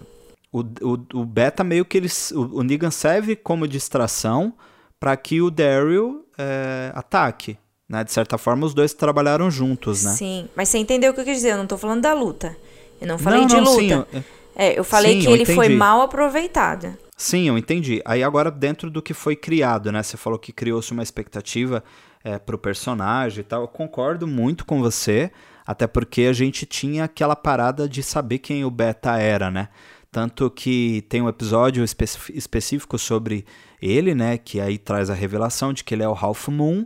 o, 0.51 0.59
o, 0.59 1.21
o, 1.21 1.25
Beta 1.25 1.63
meio 1.63 1.85
que 1.85 1.97
eles, 1.97 2.31
o, 2.31 2.57
o 2.57 2.63
Negan 2.63 2.91
serve 2.91 3.37
como 3.37 3.65
distração 3.65 4.53
para 4.99 5.15
que 5.15 5.41
o 5.41 5.49
Daryl 5.49 6.25
é, 6.37 6.91
ataque. 6.93 7.57
Né? 7.87 8.03
De 8.03 8.11
certa 8.11 8.37
forma, 8.37 8.65
os 8.65 8.73
dois 8.73 8.93
trabalharam 8.93 9.49
juntos, 9.49 10.03
né? 10.03 10.11
Sim, 10.11 10.49
mas 10.53 10.67
você 10.67 10.79
entendeu 10.79 11.11
o 11.11 11.13
que 11.13 11.21
eu 11.21 11.25
quis 11.25 11.37
dizer? 11.37 11.51
Eu 11.51 11.57
não 11.59 11.67
tô 11.67 11.77
falando 11.77 12.01
da 12.01 12.13
luta. 12.13 12.57
Eu 13.01 13.07
não 13.07 13.17
falei 13.17 13.41
não, 13.41 13.47
de 13.47 13.55
não, 13.55 13.63
luta. 13.63 13.79
Sim, 13.81 13.89
eu... 14.13 14.23
É, 14.55 14.77
eu 14.77 14.83
falei 14.83 15.19
sim, 15.19 15.27
que 15.27 15.33
ele 15.33 15.45
foi 15.45 15.69
mal 15.69 16.01
aproveitado. 16.01 16.95
Sim, 17.17 17.47
eu 17.47 17.57
entendi. 17.57 18.01
Aí 18.05 18.23
agora, 18.23 18.51
dentro 18.51 18.89
do 18.89 19.01
que 19.01 19.13
foi 19.13 19.35
criado, 19.35 19.91
né? 19.91 20.03
Você 20.03 20.17
falou 20.17 20.37
que 20.37 20.51
criou-se 20.51 20.91
uma 20.91 21.03
expectativa 21.03 21.83
é, 22.23 22.37
pro 22.37 22.57
personagem 22.57 23.41
e 23.41 23.43
tal. 23.43 23.61
Eu 23.61 23.67
concordo 23.67 24.27
muito 24.27 24.65
com 24.65 24.81
você, 24.81 25.31
até 25.65 25.87
porque 25.87 26.23
a 26.23 26.33
gente 26.33 26.65
tinha 26.65 27.05
aquela 27.05 27.35
parada 27.35 27.87
de 27.87 28.03
saber 28.03 28.39
quem 28.39 28.65
o 28.65 28.71
Beta 28.71 29.17
era, 29.17 29.49
né? 29.49 29.69
Tanto 30.11 30.49
que 30.49 31.05
tem 31.07 31.21
um 31.21 31.29
episódio 31.29 31.83
espe 31.83 32.05
específico 32.33 32.99
sobre 32.99 33.45
ele, 33.81 34.13
né? 34.13 34.37
Que 34.37 34.59
aí 34.59 34.77
traz 34.77 35.09
a 35.09 35.13
revelação 35.13 35.71
de 35.71 35.83
que 35.83 35.95
ele 35.95 36.03
é 36.03 36.09
o 36.09 36.17
Half 36.19 36.49
Moon. 36.49 36.85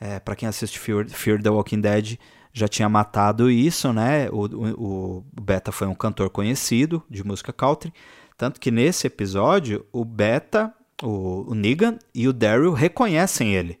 É, 0.00 0.18
para 0.18 0.34
quem 0.34 0.48
assiste 0.48 0.78
Fear, 0.78 1.08
Fear 1.08 1.40
the 1.40 1.48
Walking 1.48 1.80
Dead, 1.80 2.18
já 2.56 2.66
tinha 2.66 2.88
matado 2.88 3.50
isso, 3.50 3.92
né? 3.92 4.30
O, 4.30 4.46
o, 4.46 5.24
o, 5.34 5.42
Beta 5.42 5.70
foi 5.70 5.86
um 5.86 5.94
cantor 5.94 6.30
conhecido 6.30 7.02
de 7.10 7.22
música 7.22 7.52
country. 7.52 7.92
Tanto 8.34 8.58
que 8.58 8.70
nesse 8.70 9.06
episódio, 9.06 9.84
o 9.92 10.06
Beta, 10.06 10.72
o, 11.02 11.50
o 11.50 11.54
Negan 11.54 11.98
e 12.14 12.26
o 12.26 12.32
Daryl 12.32 12.72
reconhecem 12.72 13.54
ele. 13.54 13.78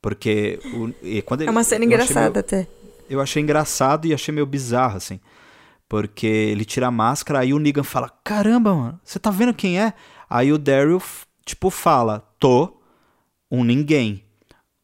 Porque 0.00 0.60
e 1.02 1.22
quando 1.22 1.40
ele, 1.40 1.48
é 1.48 1.50
uma 1.50 1.64
cena 1.64 1.84
engraçada 1.84 2.30
meio, 2.30 2.38
até. 2.38 2.68
Eu 3.10 3.20
achei 3.20 3.42
engraçado 3.42 4.06
e 4.06 4.14
achei 4.14 4.32
meio 4.32 4.46
bizarro, 4.46 4.96
assim. 4.96 5.18
Porque 5.88 6.26
ele 6.26 6.64
tira 6.64 6.86
a 6.86 6.92
máscara, 6.92 7.40
aí 7.40 7.52
o 7.52 7.58
Negan 7.58 7.82
fala: 7.82 8.08
Caramba, 8.22 8.72
mano, 8.76 9.00
você 9.02 9.18
tá 9.18 9.32
vendo 9.32 9.52
quem 9.52 9.80
é? 9.80 9.92
Aí 10.30 10.52
o 10.52 10.58
Daryl, 10.58 11.02
tipo, 11.44 11.68
fala: 11.68 12.24
Tô, 12.38 12.76
um 13.50 13.64
ninguém. 13.64 14.22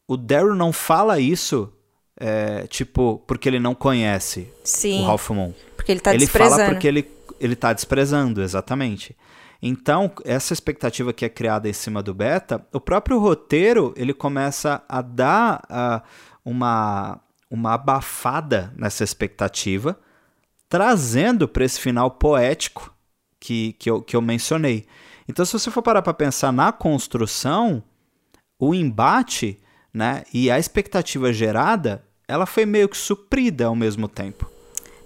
O 0.05 0.17
Daryl 0.17 0.53
não 0.53 0.73
fala 0.73 1.17
isso, 1.17 1.71
é, 2.17 2.67
tipo, 2.67 3.23
porque 3.25 3.49
ele 3.49 3.59
não 3.59 3.73
conhece 3.73 4.51
Sim, 4.63 5.03
o 5.03 5.07
Ralph 5.07 5.29
Moon. 5.29 5.53
Porque 5.75 5.91
ele 5.91 5.99
tá 5.99 6.11
ele 6.11 6.19
desprezando. 6.19 6.53
Ele 6.53 6.59
fala 6.61 6.73
porque 6.73 6.87
ele, 6.87 7.11
ele 7.39 7.55
tá 7.55 7.73
desprezando, 7.73 8.41
exatamente. 8.41 9.15
Então, 9.61 10.11
essa 10.25 10.53
expectativa 10.53 11.13
que 11.13 11.23
é 11.23 11.29
criada 11.29 11.69
em 11.69 11.73
cima 11.73 12.01
do 12.01 12.13
beta, 12.13 12.65
o 12.73 12.79
próprio 12.79 13.19
roteiro, 13.19 13.93
ele 13.95 14.13
começa 14.13 14.83
a 14.89 15.01
dar 15.01 15.61
uh, 15.69 16.01
uma, 16.43 17.19
uma 17.49 17.73
abafada 17.73 18.73
nessa 18.75 19.03
expectativa, 19.03 19.99
trazendo 20.67 21.47
para 21.47 21.63
esse 21.63 21.79
final 21.79 22.09
poético 22.09 22.93
que, 23.39 23.73
que, 23.73 23.89
eu, 23.89 24.01
que 24.01 24.15
eu 24.15 24.21
mencionei. 24.21 24.87
Então, 25.27 25.45
se 25.45 25.53
você 25.53 25.69
for 25.69 25.83
parar 25.83 26.01
para 26.01 26.13
pensar 26.13 26.51
na 26.51 26.71
construção, 26.71 27.83
o 28.57 28.73
embate 28.73 29.59
né, 29.93 30.23
e 30.33 30.49
a 30.49 30.57
expectativa 30.57 31.33
gerada, 31.33 32.03
ela 32.27 32.45
foi 32.45 32.65
meio 32.65 32.87
que 32.87 32.97
suprida 32.97 33.65
ao 33.65 33.75
mesmo 33.75 34.07
tempo. 34.07 34.49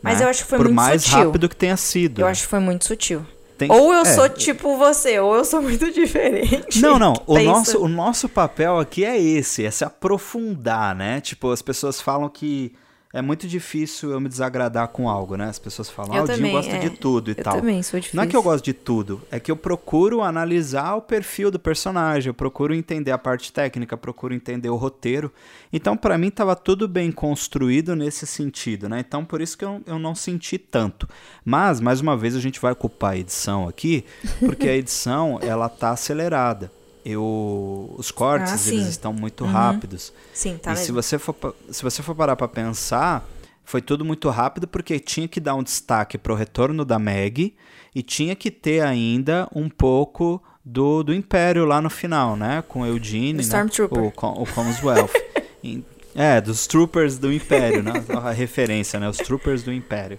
Mas 0.01 0.19
né? 0.19 0.25
eu 0.25 0.29
acho 0.29 0.43
que 0.43 0.49
foi 0.49 0.57
Por 0.59 0.65
muito 0.65 0.75
mais 0.75 1.03
sutil. 1.03 1.25
rápido 1.25 1.49
que 1.49 1.55
tenha 1.55 1.75
sido. 1.77 2.21
Eu 2.21 2.27
acho 2.27 2.43
que 2.43 2.47
foi 2.47 2.59
muito 2.59 2.85
sutil. 2.85 3.25
Tem, 3.57 3.71
ou 3.71 3.93
eu 3.93 4.01
é, 4.01 4.05
sou 4.05 4.27
tipo 4.29 4.77
você, 4.77 5.19
ou 5.19 5.35
eu 5.35 5.45
sou 5.45 5.61
muito 5.63 5.91
diferente. 5.91 6.81
Não, 6.81 6.99
não. 6.99 7.13
O 7.25 7.39
nosso, 7.39 7.83
o 7.83 7.87
nosso 7.87 8.29
papel 8.29 8.77
aqui 8.77 9.03
é 9.05 9.19
esse, 9.19 9.65
é 9.65 9.71
se 9.71 9.83
aprofundar, 9.83 10.93
né? 10.93 11.21
Tipo, 11.21 11.51
as 11.51 11.61
pessoas 11.61 12.01
falam 12.01 12.29
que 12.29 12.73
é 13.15 13.21
muito 13.21 13.47
difícil 13.47 14.11
eu 14.11 14.19
me 14.19 14.27
desagradar 14.27 14.89
com 14.89 15.07
algo, 15.07 15.37
né? 15.37 15.45
As 15.45 15.57
pessoas 15.57 15.89
falam, 15.89 16.13
eu 16.15 16.21
ah, 16.21 16.25
o 16.25 16.27
Dinho 16.27 16.51
gosta 16.51 16.73
é. 16.73 16.79
de 16.79 16.89
tudo 16.89 17.29
e 17.29 17.31
eu 17.31 17.41
tal. 17.41 17.55
Eu 17.55 17.61
também 17.61 17.81
sou 17.81 17.97
difícil. 17.97 18.17
Não 18.17 18.25
é 18.25 18.27
que 18.27 18.35
eu 18.35 18.43
gosto 18.43 18.65
de 18.65 18.73
tudo, 18.73 19.21
é 19.31 19.39
que 19.39 19.49
eu 19.49 19.55
procuro 19.55 20.21
analisar 20.21 20.95
o 20.95 21.01
perfil 21.01 21.49
do 21.49 21.57
personagem, 21.57 22.27
eu 22.27 22.33
procuro 22.33 22.75
entender 22.75 23.11
a 23.11 23.17
parte 23.17 23.53
técnica, 23.53 23.95
procuro 23.95 24.33
entender 24.33 24.69
o 24.69 24.75
roteiro. 24.75 25.31
Então, 25.71 25.95
para 25.95 26.17
mim, 26.17 26.27
estava 26.27 26.57
tudo 26.57 26.89
bem 26.89 27.09
construído 27.09 27.95
nesse 27.95 28.27
sentido, 28.27 28.89
né? 28.89 28.99
Então, 28.99 29.23
por 29.23 29.39
isso 29.39 29.57
que 29.57 29.63
eu, 29.63 29.81
eu 29.85 29.97
não 29.97 30.13
senti 30.13 30.57
tanto. 30.57 31.07
Mas, 31.45 31.79
mais 31.79 32.01
uma 32.01 32.17
vez, 32.17 32.35
a 32.35 32.41
gente 32.41 32.59
vai 32.59 32.75
culpar 32.75 33.13
a 33.13 33.17
edição 33.17 33.65
aqui, 33.65 34.03
porque 34.39 34.67
a 34.67 34.75
edição, 34.75 35.39
ela 35.41 35.69
tá 35.69 35.91
acelerada 35.91 36.69
eu, 37.05 37.93
os 37.97 38.09
cortes 38.09 38.67
ah, 38.67 38.73
eles 38.73 38.87
estão 38.87 39.13
muito 39.13 39.43
uhum. 39.43 39.51
rápidos. 39.51 40.11
Sim, 40.33 40.57
tá 40.57 40.73
e 40.73 40.77
se 40.77 40.91
você 40.91 41.19
for 41.19 41.35
se 41.69 41.83
você 41.83 42.01
for 42.01 42.15
parar 42.15 42.35
para 42.35 42.47
pensar, 42.47 43.23
foi 43.63 43.79
tudo 43.79 44.03
muito 44.03 44.27
rápido 44.29 44.67
porque 44.67 44.99
tinha 44.99 45.27
que 45.27 45.39
dar 45.39 45.53
um 45.53 45.61
destaque 45.61 46.17
para 46.17 46.33
o 46.33 46.35
retorno 46.35 46.83
da 46.83 46.97
Meg 46.97 47.55
e 47.93 48.01
tinha 48.01 48.35
que 48.35 48.49
ter 48.49 48.81
ainda 48.81 49.47
um 49.53 49.69
pouco 49.69 50.41
do, 50.65 51.03
do 51.03 51.13
Império 51.13 51.63
lá 51.63 51.79
no 51.79 51.91
final, 51.91 52.35
né? 52.35 52.63
Com 52.67 52.83
Eugene, 52.83 53.33
né? 53.33 53.41
o, 53.79 54.07
o 54.07 54.45
Commonwealth. 54.47 55.13
é, 56.15 56.41
dos 56.41 56.65
Troopers 56.65 57.19
do 57.19 57.31
Império, 57.31 57.83
né? 57.83 57.93
A 58.09 58.31
referência, 58.33 58.99
né? 58.99 59.07
Os 59.07 59.17
Troopers 59.17 59.61
do 59.61 59.71
Império. 59.71 60.17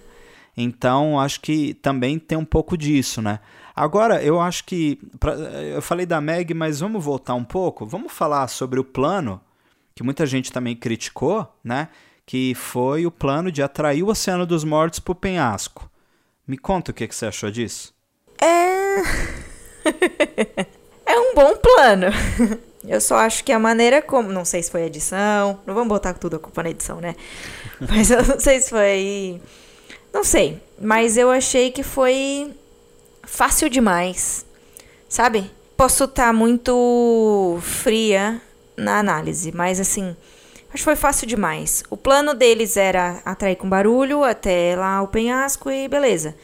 Então, 0.56 1.18
acho 1.18 1.40
que 1.40 1.74
também 1.74 2.18
tem 2.18 2.38
um 2.38 2.44
pouco 2.44 2.78
disso, 2.78 3.20
né? 3.20 3.40
Agora, 3.76 4.22
eu 4.22 4.40
acho 4.40 4.64
que. 4.64 4.98
Pra, 5.20 5.34
eu 5.34 5.82
falei 5.82 6.06
da 6.06 6.18
Meg, 6.18 6.54
mas 6.54 6.80
vamos 6.80 7.04
voltar 7.04 7.34
um 7.34 7.44
pouco. 7.44 7.84
Vamos 7.84 8.10
falar 8.10 8.48
sobre 8.48 8.80
o 8.80 8.84
plano, 8.84 9.38
que 9.94 10.02
muita 10.02 10.24
gente 10.24 10.50
também 10.50 10.74
criticou, 10.74 11.46
né? 11.62 11.90
Que 12.24 12.54
foi 12.54 13.04
o 13.04 13.10
plano 13.10 13.52
de 13.52 13.62
atrair 13.62 14.02
o 14.02 14.08
Oceano 14.08 14.46
dos 14.46 14.64
Mortos 14.64 14.98
para 14.98 15.12
o 15.12 15.14
penhasco. 15.14 15.90
Me 16.48 16.56
conta 16.56 16.90
o 16.90 16.94
que, 16.94 17.06
que 17.06 17.14
você 17.14 17.26
achou 17.26 17.50
disso. 17.50 17.92
É. 18.42 18.96
é 21.12 21.20
um 21.20 21.34
bom 21.34 21.54
plano. 21.56 22.06
Eu 22.88 23.00
só 23.00 23.16
acho 23.16 23.44
que 23.44 23.52
a 23.52 23.58
maneira 23.58 24.00
como. 24.00 24.32
Não 24.32 24.44
sei 24.46 24.62
se 24.62 24.70
foi 24.70 24.84
edição. 24.84 25.60
Não 25.66 25.74
vamos 25.74 25.88
botar 25.88 26.14
tudo 26.14 26.36
a 26.36 26.38
culpa 26.38 26.62
na 26.62 26.70
edição, 26.70 26.98
né? 27.00 27.14
Mas 27.90 28.10
eu 28.10 28.24
não 28.24 28.38
sei 28.38 28.60
se 28.60 28.70
foi. 28.70 29.40
Não 30.14 30.22
sei. 30.22 30.62
Mas 30.80 31.16
eu 31.16 31.30
achei 31.30 31.72
que 31.72 31.82
foi 31.82 32.54
fácil 33.26 33.68
demais, 33.68 34.46
sabe? 35.08 35.50
Posso 35.76 36.04
estar 36.04 36.28
tá 36.28 36.32
muito 36.32 37.58
fria 37.60 38.40
na 38.76 38.98
análise, 38.98 39.52
mas 39.52 39.78
assim, 39.78 40.16
acho 40.68 40.78
que 40.78 40.84
foi 40.84 40.96
fácil 40.96 41.26
demais. 41.26 41.82
O 41.90 41.96
plano 41.96 42.32
deles 42.32 42.76
era 42.76 43.20
atrair 43.24 43.56
com 43.56 43.68
barulho 43.68 44.24
até 44.24 44.74
lá 44.76 45.02
o 45.02 45.08
penhasco 45.08 45.70
e 45.70 45.88
beleza. 45.88 46.34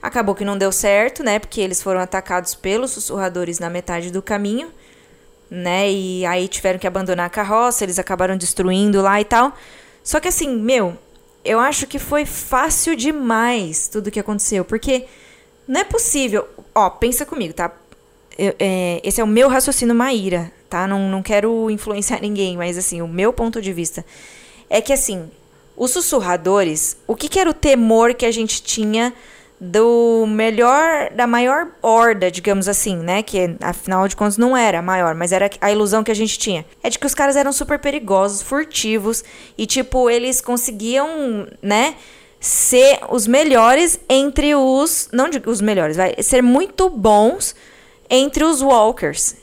Acabou 0.00 0.34
que 0.34 0.44
não 0.44 0.58
deu 0.58 0.72
certo, 0.72 1.22
né? 1.22 1.38
Porque 1.38 1.60
eles 1.60 1.80
foram 1.80 2.00
atacados 2.00 2.56
pelos 2.56 2.90
sussurradores 2.90 3.60
na 3.60 3.70
metade 3.70 4.10
do 4.10 4.20
caminho, 4.20 4.72
né? 5.48 5.88
E 5.92 6.26
aí 6.26 6.48
tiveram 6.48 6.78
que 6.78 6.88
abandonar 6.88 7.26
a 7.26 7.30
carroça, 7.30 7.84
eles 7.84 8.00
acabaram 8.00 8.36
destruindo 8.36 9.00
lá 9.00 9.20
e 9.20 9.24
tal. 9.24 9.52
Só 10.02 10.18
que 10.18 10.26
assim, 10.26 10.56
meu, 10.56 10.98
eu 11.44 11.60
acho 11.60 11.86
que 11.86 12.00
foi 12.00 12.24
fácil 12.24 12.96
demais 12.96 13.86
tudo 13.86 14.10
que 14.10 14.18
aconteceu, 14.18 14.64
porque 14.64 15.06
não 15.66 15.80
é 15.80 15.84
possível. 15.84 16.48
Ó, 16.74 16.90
pensa 16.90 17.24
comigo, 17.24 17.54
tá? 17.54 17.72
Eu, 18.38 18.54
é, 18.58 19.00
esse 19.04 19.20
é 19.20 19.24
o 19.24 19.26
meu 19.26 19.48
raciocínio 19.48 19.94
Maíra, 19.94 20.50
tá? 20.68 20.86
Não, 20.86 21.08
não 21.08 21.22
quero 21.22 21.70
influenciar 21.70 22.20
ninguém, 22.20 22.56
mas 22.56 22.78
assim, 22.78 23.02
o 23.02 23.08
meu 23.08 23.32
ponto 23.32 23.60
de 23.60 23.72
vista 23.72 24.04
é 24.70 24.80
que 24.80 24.92
assim, 24.92 25.30
os 25.76 25.90
sussurradores, 25.90 26.96
o 27.06 27.14
que, 27.14 27.28
que 27.28 27.38
era 27.38 27.50
o 27.50 27.54
temor 27.54 28.14
que 28.14 28.24
a 28.24 28.30
gente 28.30 28.62
tinha 28.62 29.12
do 29.64 30.26
melhor, 30.26 31.10
da 31.14 31.24
maior 31.24 31.68
horda, 31.80 32.32
digamos 32.32 32.66
assim, 32.66 32.96
né? 32.96 33.22
Que 33.22 33.54
afinal 33.60 34.08
de 34.08 34.16
contas 34.16 34.36
não 34.36 34.56
era 34.56 34.82
maior, 34.82 35.14
mas 35.14 35.30
era 35.30 35.48
a 35.60 35.70
ilusão 35.70 36.02
que 36.02 36.10
a 36.10 36.14
gente 36.14 36.36
tinha. 36.36 36.66
É 36.82 36.90
de 36.90 36.98
que 36.98 37.06
os 37.06 37.14
caras 37.14 37.36
eram 37.36 37.52
super 37.52 37.78
perigosos, 37.78 38.42
furtivos 38.42 39.22
e 39.56 39.64
tipo, 39.64 40.10
eles 40.10 40.40
conseguiam, 40.40 41.46
né? 41.62 41.94
Ser 42.42 42.98
os 43.08 43.28
melhores 43.28 44.00
entre 44.10 44.54
os. 44.54 45.08
Não 45.12 45.30
digo 45.30 45.48
os 45.48 45.60
melhores, 45.60 45.96
vai 45.96 46.20
ser 46.20 46.42
muito 46.42 46.90
bons 46.90 47.54
entre 48.10 48.42
os 48.44 48.60
walkers. 48.60 49.36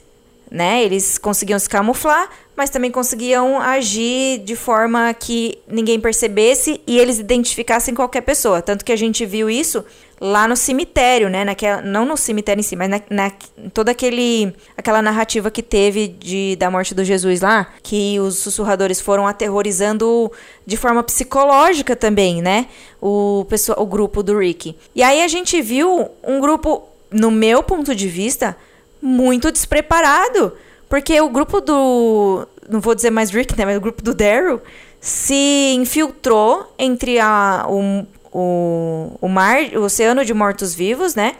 Né? 0.51 0.83
Eles 0.83 1.17
conseguiam 1.17 1.57
se 1.57 1.69
camuflar, 1.69 2.29
mas 2.57 2.69
também 2.69 2.91
conseguiam 2.91 3.61
agir 3.61 4.39
de 4.39 4.55
forma 4.55 5.13
que 5.13 5.59
ninguém 5.67 5.99
percebesse 5.99 6.81
e 6.85 6.99
eles 6.99 7.19
identificassem 7.19 7.95
qualquer 7.95 8.21
pessoa. 8.21 8.61
Tanto 8.61 8.83
que 8.83 8.91
a 8.91 8.97
gente 8.97 9.25
viu 9.25 9.49
isso 9.49 9.85
lá 10.19 10.47
no 10.47 10.55
cemitério, 10.55 11.29
né? 11.29 11.45
Naquela, 11.45 11.81
não 11.81 12.05
no 12.05 12.17
cemitério 12.17 12.59
em 12.59 12.63
si, 12.63 12.75
mas 12.75 12.89
na, 12.89 13.01
na, 13.09 13.31
toda 13.73 13.91
aquele, 13.91 14.53
aquela 14.75 15.01
narrativa 15.01 15.49
que 15.49 15.63
teve 15.63 16.07
de, 16.07 16.55
da 16.57 16.69
morte 16.69 16.93
do 16.93 17.03
Jesus 17.03 17.41
lá, 17.41 17.67
que 17.81 18.19
os 18.19 18.39
sussurradores 18.39 18.99
foram 18.99 19.25
aterrorizando 19.25 20.31
de 20.65 20.75
forma 20.75 21.01
psicológica 21.03 21.95
também, 21.95 22.41
né? 22.41 22.67
O, 23.01 23.45
pessoal, 23.49 23.81
o 23.81 23.85
grupo 23.85 24.21
do 24.21 24.37
Rick. 24.37 24.75
E 24.93 25.01
aí 25.01 25.21
a 25.21 25.27
gente 25.27 25.61
viu 25.61 26.09
um 26.23 26.39
grupo, 26.39 26.83
no 27.09 27.31
meu 27.31 27.63
ponto 27.63 27.95
de 27.95 28.07
vista, 28.07 28.57
muito 29.01 29.51
despreparado. 29.51 30.53
Porque 30.89 31.21
o 31.21 31.29
grupo 31.29 31.61
do. 31.61 32.47
Não 32.67 32.79
vou 32.79 32.95
dizer 32.95 33.11
mais 33.11 33.29
Rick, 33.29 33.57
né? 33.57 33.63
Mas 33.63 33.77
o 33.77 33.81
grupo 33.81 34.01
do 34.01 34.13
Daryl 34.13 34.59
se 34.99 35.75
infiltrou 35.77 36.73
entre 36.77 37.19
a, 37.19 37.65
o, 37.69 38.05
o, 38.31 39.11
o 39.21 39.27
mar, 39.27 39.61
o 39.75 39.83
oceano 39.83 40.23
de 40.23 40.33
mortos-vivos, 40.33 41.15
né? 41.15 41.35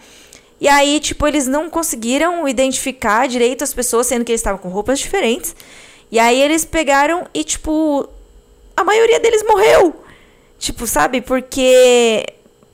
E 0.62 0.67
aí, 0.67 0.99
tipo, 0.99 1.25
eles 1.25 1.47
não 1.47 1.69
conseguiram 1.69 2.47
identificar 2.47 3.28
direito 3.28 3.63
as 3.63 3.73
pessoas, 3.73 4.08
sendo 4.08 4.25
que 4.25 4.32
eles 4.32 4.41
estavam 4.41 4.60
com 4.60 4.69
roupas 4.69 4.99
diferentes. 4.99 5.56
E 6.12 6.19
aí 6.19 6.41
eles 6.41 6.65
pegaram 6.65 7.25
e, 7.34 7.43
tipo, 7.43 8.10
a 8.75 8.84
maioria 8.84 9.19
deles 9.19 9.43
morreu. 9.47 10.04
Tipo, 10.58 10.86
sabe? 10.86 11.21
Porque. 11.21 12.25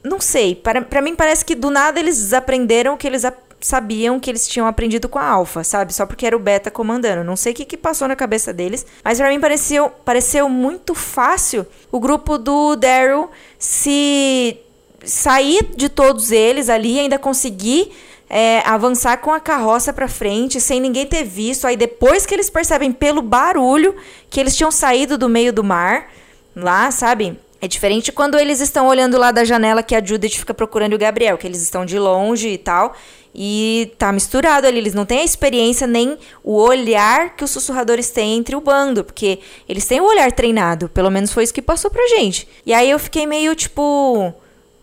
Não 0.03 0.19
sei. 0.19 0.55
Para, 0.55 0.81
para 0.81 1.01
mim 1.01 1.15
parece 1.15 1.43
que 1.45 1.53
do 1.53 1.69
nada 1.69 1.99
eles 1.99 2.33
aprenderam 2.33 2.97
que 2.97 3.07
eles 3.07 3.23
sabiam 3.59 4.19
que 4.19 4.29
eles 4.29 4.47
tinham 4.47 4.67
aprendido 4.67 5.09
com 5.09 5.17
a 5.17 5.27
Alpha, 5.27 5.63
sabe? 5.63 5.93
Só 5.93 6.05
porque 6.05 6.25
era 6.25 6.35
o 6.35 6.39
Beta 6.39 6.69
comandando. 6.69 7.23
Não 7.23 7.35
sei 7.35 7.51
o 7.51 7.55
que, 7.55 7.65
que 7.65 7.77
passou 7.77 8.07
na 8.07 8.15
cabeça 8.15 8.53
deles, 8.53 8.85
mas 9.03 9.17
para 9.17 9.29
mim 9.29 9.39
pareceu, 9.39 9.89
pareceu 9.89 10.47
muito 10.47 10.93
fácil 10.93 11.65
o 11.91 11.99
grupo 11.99 12.37
do 12.37 12.75
Daryl 12.75 13.29
se 13.65 14.59
sair 15.03 15.71
de 15.75 15.89
todos 15.89 16.31
eles 16.31 16.69
ali 16.69 16.99
ainda 16.99 17.17
conseguir 17.17 17.91
é, 18.29 18.59
avançar 18.59 19.17
com 19.17 19.31
a 19.31 19.39
carroça 19.39 19.91
para 19.91 20.07
frente 20.07 20.61
sem 20.61 20.79
ninguém 20.79 21.07
ter 21.07 21.23
visto. 21.23 21.65
Aí 21.65 21.75
depois 21.75 22.27
que 22.27 22.35
eles 22.35 22.47
percebem 22.47 22.91
pelo 22.91 23.23
barulho 23.23 23.95
que 24.29 24.39
eles 24.39 24.55
tinham 24.55 24.69
saído 24.69 25.17
do 25.17 25.27
meio 25.27 25.51
do 25.51 25.63
mar, 25.63 26.11
lá, 26.55 26.91
sabe? 26.91 27.39
É 27.65 27.67
diferente 27.67 28.11
quando 28.11 28.37
eles 28.37 28.61
estão 28.61 28.85
olhando 28.85 29.17
lá 29.17 29.31
da 29.31 29.43
janela 29.43 29.81
que 29.81 29.95
a 29.95 30.05
Judith 30.05 30.37
fica 30.37 30.53
procurando 30.53 30.93
o 30.93 30.99
Gabriel, 30.99 31.35
que 31.35 31.47
eles 31.47 31.63
estão 31.63 31.83
de 31.83 31.97
longe 31.97 32.47
e 32.47 32.59
tal. 32.59 32.95
E 33.33 33.91
tá 33.97 34.11
misturado 34.11 34.67
ali, 34.67 34.77
eles 34.77 34.93
não 34.93 35.03
têm 35.03 35.21
a 35.21 35.23
experiência 35.23 35.87
nem 35.87 36.15
o 36.43 36.53
olhar 36.61 37.35
que 37.35 37.43
os 37.43 37.49
sussurradores 37.49 38.11
têm 38.11 38.37
entre 38.37 38.55
o 38.55 38.61
bando, 38.61 39.03
porque 39.03 39.39
eles 39.67 39.87
têm 39.87 39.99
o 39.99 40.05
olhar 40.05 40.31
treinado, 40.31 40.89
pelo 40.89 41.09
menos 41.09 41.33
foi 41.33 41.43
isso 41.43 41.53
que 41.55 41.59
passou 41.59 41.89
pra 41.89 42.07
gente. 42.09 42.47
E 42.67 42.71
aí 42.71 42.87
eu 42.87 42.99
fiquei 42.99 43.25
meio 43.25 43.55
tipo, 43.55 44.31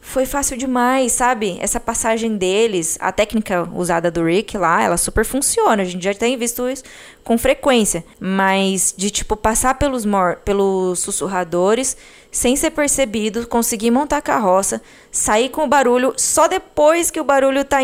foi 0.05 0.27
fácil 0.27 0.59
demais, 0.59 1.12
sabe? 1.12 1.57
Essa 1.61 1.79
passagem 1.79 2.37
deles, 2.37 2.99
a 3.01 3.12
técnica 3.12 3.69
usada 3.73 4.11
do 4.11 4.25
Rick 4.25 4.59
lá, 4.59 4.83
ela 4.83 4.97
super 4.97 5.25
funciona. 5.25 5.81
A 5.81 5.87
gente 5.87 6.03
já 6.03 6.12
tem 6.12 6.37
visto 6.37 6.69
isso 6.69 6.83
com 7.23 7.38
frequência. 7.38 8.05
Mas 8.19 8.93
de, 8.95 9.11
tipo, 9.11 9.37
passar 9.37 9.79
pelos, 9.79 10.05
mor 10.05 10.37
pelos 10.45 10.99
sussurradores 10.99 11.97
sem 12.33 12.57
ser 12.57 12.73
percebido, 12.73 13.47
conseguir 13.47 13.93
montar 13.93 14.17
a 14.17 14.23
carroça, 14.23 14.83
sair 15.11 15.51
com 15.51 15.65
o 15.65 15.69
barulho, 15.69 16.15
só 16.17 16.49
depois 16.49 17.11
que 17.11 17.21
o 17.21 17.25
barulho 17.25 17.65
tá 17.65 17.79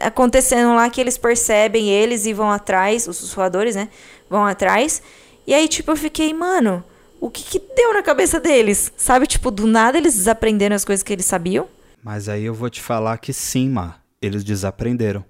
acontecendo 0.00 0.74
lá 0.74 0.90
que 0.90 1.00
eles 1.00 1.16
percebem 1.16 1.88
eles 1.88 2.26
e 2.26 2.34
vão 2.34 2.50
atrás, 2.50 3.08
os 3.08 3.16
sussurradores, 3.16 3.74
né? 3.74 3.88
Vão 4.28 4.44
atrás. 4.44 5.02
E 5.46 5.54
aí, 5.54 5.66
tipo, 5.66 5.90
eu 5.90 5.96
fiquei, 5.96 6.34
mano 6.34 6.84
o 7.22 7.30
que, 7.30 7.44
que 7.44 7.74
deu 7.76 7.94
na 7.94 8.02
cabeça 8.02 8.40
deles? 8.40 8.92
Sabe, 8.96 9.28
tipo, 9.28 9.52
do 9.52 9.64
nada 9.64 9.96
eles 9.96 10.14
desaprenderam 10.14 10.74
as 10.74 10.84
coisas 10.84 11.04
que 11.04 11.12
eles 11.12 11.24
sabiam? 11.24 11.68
Mas 12.02 12.28
aí 12.28 12.42
eu 12.42 12.52
vou 12.52 12.68
te 12.68 12.82
falar 12.82 13.16
que 13.18 13.32
sim, 13.32 13.68
Ma, 13.68 13.94
eles 14.20 14.42
desaprenderam. 14.42 15.24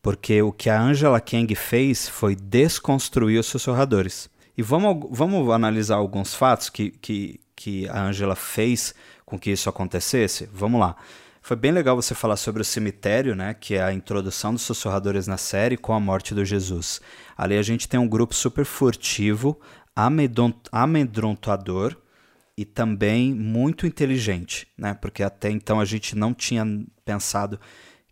Porque 0.00 0.40
o 0.40 0.52
que 0.52 0.70
a 0.70 0.80
Angela 0.80 1.20
Kang 1.20 1.52
fez 1.56 2.08
foi 2.08 2.36
desconstruir 2.36 3.40
os 3.40 3.46
sussurradores. 3.46 4.30
E 4.56 4.62
vamos, 4.62 5.08
vamos 5.10 5.50
analisar 5.50 5.96
alguns 5.96 6.32
fatos 6.32 6.70
que, 6.70 6.90
que, 6.90 7.40
que 7.56 7.88
a 7.88 8.04
Angela 8.04 8.36
fez 8.36 8.94
com 9.26 9.36
que 9.36 9.50
isso 9.50 9.68
acontecesse? 9.68 10.48
Vamos 10.52 10.80
lá. 10.80 10.94
Foi 11.44 11.56
bem 11.56 11.72
legal 11.72 11.96
você 11.96 12.14
falar 12.14 12.36
sobre 12.36 12.62
o 12.62 12.64
cemitério, 12.64 13.34
né, 13.34 13.52
que 13.52 13.74
é 13.74 13.82
a 13.82 13.92
introdução 13.92 14.52
dos 14.52 14.62
sussurradores 14.62 15.26
na 15.26 15.36
série 15.36 15.76
com 15.76 15.92
a 15.92 15.98
morte 15.98 16.36
do 16.36 16.44
Jesus. 16.44 17.00
Ali 17.36 17.58
a 17.58 17.62
gente 17.62 17.88
tem 17.88 17.98
um 17.98 18.06
grupo 18.06 18.32
super 18.32 18.64
furtivo, 18.64 19.58
amedrontador 19.94 21.96
e 22.56 22.64
também 22.64 23.34
muito 23.34 23.86
inteligente, 23.86 24.66
né? 24.76 24.94
Porque 24.94 25.22
até 25.22 25.50
então 25.50 25.80
a 25.80 25.84
gente 25.84 26.16
não 26.16 26.34
tinha 26.34 26.64
pensado 27.04 27.58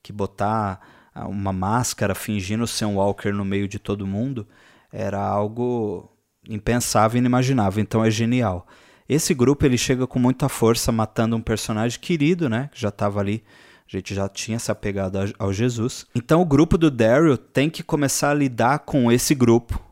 que 0.02 0.12
botar 0.12 0.80
uma 1.28 1.52
máscara 1.52 2.14
fingindo 2.14 2.66
ser 2.66 2.86
um 2.86 2.96
Walker 2.96 3.32
no 3.32 3.44
meio 3.44 3.68
de 3.68 3.78
todo 3.78 4.06
mundo 4.06 4.46
era 4.92 5.20
algo 5.20 6.10
impensável 6.48 7.18
e 7.18 7.20
inimaginável. 7.20 7.82
Então 7.82 8.04
é 8.04 8.10
genial. 8.10 8.66
Esse 9.08 9.34
grupo 9.34 9.66
ele 9.66 9.76
chega 9.76 10.06
com 10.06 10.18
muita 10.18 10.48
força 10.48 10.92
matando 10.92 11.36
um 11.36 11.40
personagem 11.40 12.00
querido, 12.00 12.48
né? 12.48 12.70
Que 12.72 12.80
já 12.80 12.88
estava 12.88 13.20
ali, 13.20 13.42
a 13.86 13.96
gente 13.96 14.14
já 14.14 14.28
tinha 14.28 14.58
se 14.58 14.70
apegado 14.70 15.18
ao 15.38 15.52
Jesus. 15.52 16.06
Então 16.14 16.40
o 16.40 16.46
grupo 16.46 16.78
do 16.78 16.90
Daryl 16.90 17.36
tem 17.36 17.68
que 17.68 17.82
começar 17.82 18.30
a 18.30 18.34
lidar 18.34 18.80
com 18.80 19.10
esse 19.10 19.34
grupo 19.34 19.89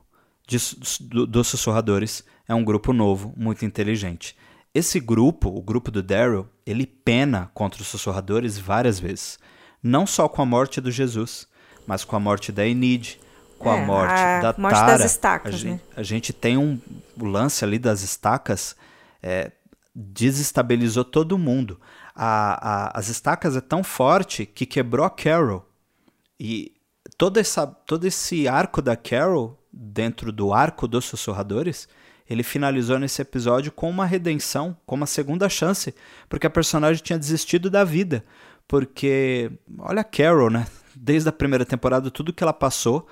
de, 0.48 0.58
do, 1.02 1.26
dos 1.26 1.46
sussurradores 1.46 2.24
é 2.48 2.54
um 2.54 2.64
grupo 2.64 2.94
novo, 2.94 3.34
muito 3.36 3.66
inteligente. 3.66 4.34
Esse 4.74 4.98
grupo, 4.98 5.48
o 5.48 5.62
grupo 5.62 5.90
do 5.90 6.02
Daryl, 6.02 6.48
ele 6.64 6.86
pena 6.86 7.50
contra 7.52 7.82
os 7.82 7.88
sussurradores 7.88 8.58
várias 8.58 8.98
vezes. 8.98 9.38
Não 9.82 10.06
só 10.06 10.28
com 10.28 10.40
a 10.40 10.46
morte 10.46 10.80
do 10.80 10.90
Jesus, 10.90 11.46
mas 11.86 12.02
com 12.02 12.16
a 12.16 12.20
morte 12.20 12.50
da 12.50 12.66
Enid, 12.66 13.20
com 13.58 13.70
é, 13.70 13.82
a 13.82 13.86
morte 13.86 14.20
a 14.20 14.40
da 14.40 14.54
morte 14.58 14.74
Tara. 14.74 14.98
Das 14.98 15.10
estacas, 15.10 15.54
a, 15.54 15.58
né? 15.58 15.62
gente, 15.62 15.82
a 15.96 16.02
gente 16.02 16.32
tem 16.32 16.56
um 16.56 16.80
o 17.20 17.24
lance 17.24 17.64
ali 17.64 17.78
das 17.78 18.02
estacas 18.02 18.74
é, 19.22 19.52
desestabilizou 19.94 21.04
todo 21.04 21.36
mundo. 21.36 21.78
A, 22.14 22.86
a, 22.86 22.98
as 22.98 23.08
estacas 23.08 23.56
é 23.56 23.60
tão 23.60 23.84
forte 23.84 24.46
que 24.46 24.64
quebrou 24.64 25.04
a 25.04 25.10
Carol. 25.10 25.68
E 26.38 26.72
todo, 27.18 27.38
essa, 27.38 27.66
todo 27.66 28.06
esse 28.06 28.46
arco 28.48 28.80
da 28.80 28.96
Carol 28.96 29.57
dentro 29.80 30.32
do 30.32 30.52
arco 30.52 30.88
dos 30.88 31.04
sussurradores, 31.04 31.88
ele 32.28 32.42
finalizou 32.42 32.98
nesse 32.98 33.22
episódio 33.22 33.70
com 33.70 33.88
uma 33.88 34.04
redenção, 34.04 34.76
com 34.84 34.96
uma 34.96 35.06
segunda 35.06 35.48
chance, 35.48 35.94
porque 36.28 36.46
a 36.46 36.50
personagem 36.50 37.02
tinha 37.02 37.18
desistido 37.18 37.70
da 37.70 37.84
vida. 37.84 38.24
Porque, 38.66 39.50
olha 39.78 40.00
a 40.00 40.04
Carol, 40.04 40.50
né? 40.50 40.66
Desde 40.94 41.28
a 41.28 41.32
primeira 41.32 41.64
temporada, 41.64 42.10
tudo 42.10 42.32
que 42.32 42.42
ela 42.42 42.52
passou, 42.52 43.06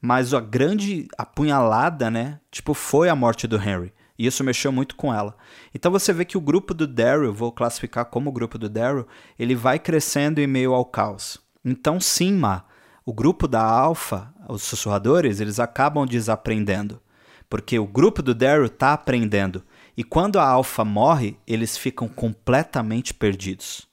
mas 0.00 0.32
a 0.32 0.40
grande 0.40 1.08
apunhalada, 1.18 2.10
né? 2.10 2.40
Tipo, 2.50 2.72
foi 2.72 3.08
a 3.08 3.16
morte 3.16 3.46
do 3.46 3.56
Henry. 3.56 3.92
E 4.16 4.26
isso 4.26 4.44
mexeu 4.44 4.70
muito 4.70 4.94
com 4.94 5.12
ela. 5.12 5.36
Então 5.74 5.90
você 5.90 6.12
vê 6.12 6.24
que 6.24 6.38
o 6.38 6.40
grupo 6.40 6.72
do 6.72 6.86
Daryl, 6.86 7.32
vou 7.32 7.50
classificar 7.50 8.04
como 8.06 8.30
o 8.30 8.32
grupo 8.32 8.56
do 8.56 8.68
Daryl, 8.68 9.06
ele 9.38 9.54
vai 9.54 9.78
crescendo 9.78 10.40
em 10.40 10.46
meio 10.46 10.72
ao 10.72 10.84
caos. 10.84 11.38
Então, 11.64 12.00
sim, 12.00 12.32
Ma, 12.32 12.64
o 13.04 13.12
grupo 13.12 13.48
da 13.48 13.62
Alpha, 13.62 14.32
os 14.48 14.62
sussurradores, 14.62 15.40
eles 15.40 15.58
acabam 15.58 16.06
desaprendendo. 16.06 17.00
Porque 17.48 17.78
o 17.78 17.86
grupo 17.86 18.22
do 18.22 18.34
Daryl 18.34 18.66
está 18.66 18.92
aprendendo. 18.92 19.62
E 19.96 20.02
quando 20.02 20.38
a 20.38 20.46
Alpha 20.46 20.84
morre, 20.84 21.36
eles 21.46 21.76
ficam 21.76 22.08
completamente 22.08 23.12
perdidos. 23.12 23.86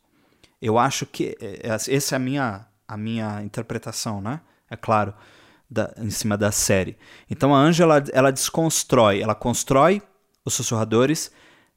Eu 0.61 0.77
acho 0.77 1.05
que 1.05 1.35
é, 1.41 1.67
é, 1.67 1.95
essa 1.95 2.15
é 2.15 2.17
a 2.17 2.19
minha, 2.19 2.65
a 2.87 2.95
minha 2.95 3.41
interpretação, 3.43 4.21
né? 4.21 4.41
É 4.69 4.77
claro, 4.77 5.13
da, 5.69 5.93
em 5.97 6.09
cima 6.09 6.37
da 6.37 6.51
série. 6.51 6.97
Então 7.29 7.53
a 7.53 7.59
Angela, 7.59 8.03
ela 8.13 8.31
desconstrói, 8.31 9.21
ela 9.21 9.35
constrói 9.35 10.01
os 10.45 10.53
sussurradores, 10.53 11.31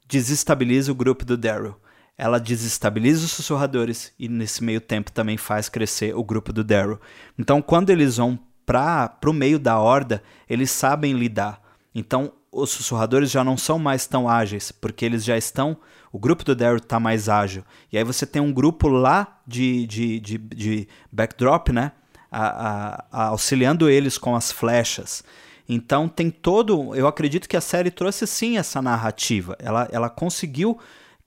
desestabiliza 0.06 0.92
o 0.92 0.94
grupo 0.94 1.24
do 1.24 1.36
Daryl 1.36 1.76
ela 2.16 2.38
desestabiliza 2.38 3.24
os 3.24 3.32
sussurradores 3.32 4.12
e 4.18 4.28
nesse 4.28 4.62
meio 4.62 4.80
tempo 4.80 5.10
também 5.10 5.36
faz 5.36 5.68
crescer 5.68 6.14
o 6.14 6.22
grupo 6.22 6.52
do 6.52 6.62
Daryl. 6.62 7.00
Então, 7.38 7.62
quando 7.62 7.90
eles 7.90 8.16
vão 8.16 8.38
para 8.64 9.18
o 9.26 9.32
meio 9.32 9.58
da 9.58 9.78
horda, 9.78 10.22
eles 10.48 10.70
sabem 10.70 11.14
lidar. 11.14 11.60
Então, 11.94 12.32
os 12.52 12.70
sussurradores 12.70 13.30
já 13.30 13.42
não 13.42 13.56
são 13.56 13.78
mais 13.78 14.06
tão 14.06 14.28
ágeis, 14.28 14.70
porque 14.70 15.04
eles 15.04 15.24
já 15.24 15.36
estão. 15.36 15.76
O 16.12 16.18
grupo 16.18 16.44
do 16.44 16.54
Daryl 16.54 16.76
está 16.76 17.00
mais 17.00 17.28
ágil. 17.28 17.64
E 17.90 17.96
aí 17.96 18.04
você 18.04 18.26
tem 18.26 18.42
um 18.42 18.52
grupo 18.52 18.88
lá 18.88 19.40
de, 19.46 19.86
de, 19.86 20.20
de, 20.20 20.38
de 20.38 20.88
backdrop, 21.10 21.70
né? 21.70 21.92
A, 22.30 22.46
a, 22.46 23.04
a, 23.10 23.26
auxiliando 23.28 23.88
eles 23.88 24.18
com 24.18 24.36
as 24.36 24.52
flechas. 24.52 25.24
Então 25.68 26.08
tem 26.08 26.30
todo. 26.30 26.94
Eu 26.94 27.06
acredito 27.06 27.48
que 27.48 27.56
a 27.56 27.60
série 27.60 27.90
trouxe 27.90 28.26
sim 28.26 28.58
essa 28.58 28.82
narrativa. 28.82 29.56
Ela, 29.58 29.88
ela 29.90 30.10
conseguiu 30.10 30.78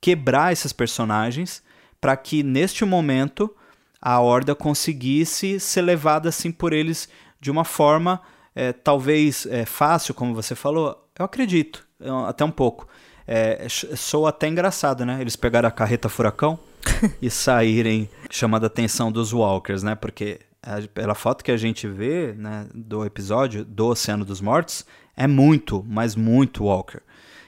quebrar 0.05 0.53
esses 0.53 0.71
personagens 0.71 1.63
para 1.99 2.15
que 2.15 2.43
neste 2.43 2.85
momento 2.85 3.49
a 3.99 4.19
horda 4.19 4.53
conseguisse 4.53 5.59
ser 5.59 5.81
levada 5.81 6.29
assim 6.29 6.51
por 6.51 6.73
eles 6.73 7.09
de 7.41 7.49
uma 7.49 7.63
forma 7.65 8.21
é, 8.53 8.71
talvez 8.71 9.47
é, 9.47 9.65
fácil, 9.65 10.13
como 10.13 10.35
você 10.35 10.53
falou. 10.53 11.09
Eu 11.17 11.25
acredito, 11.25 11.87
até 12.27 12.45
um 12.45 12.51
pouco. 12.51 12.87
É, 13.25 13.65
sou 13.67 14.27
até 14.27 14.47
engraçado, 14.47 15.03
né? 15.07 15.17
Eles 15.19 15.35
pegaram 15.35 15.67
a 15.67 15.71
carreta 15.71 16.07
furacão 16.07 16.59
e 17.19 17.27
saírem 17.31 18.07
chamando 18.29 18.65
a 18.65 18.67
atenção 18.67 19.11
dos 19.11 19.33
walkers, 19.33 19.81
né? 19.81 19.95
Porque 19.95 20.39
pela 20.93 21.15
foto 21.15 21.43
que 21.43 21.51
a 21.51 21.57
gente 21.57 21.87
vê 21.87 22.31
né, 22.37 22.67
do 22.75 23.03
episódio 23.03 23.65
do 23.65 23.87
Oceano 23.87 24.23
dos 24.23 24.39
Mortos, 24.39 24.85
é 25.17 25.25
muito, 25.25 25.83
mas 25.87 26.15
muito 26.15 26.65
walker. 26.65 27.01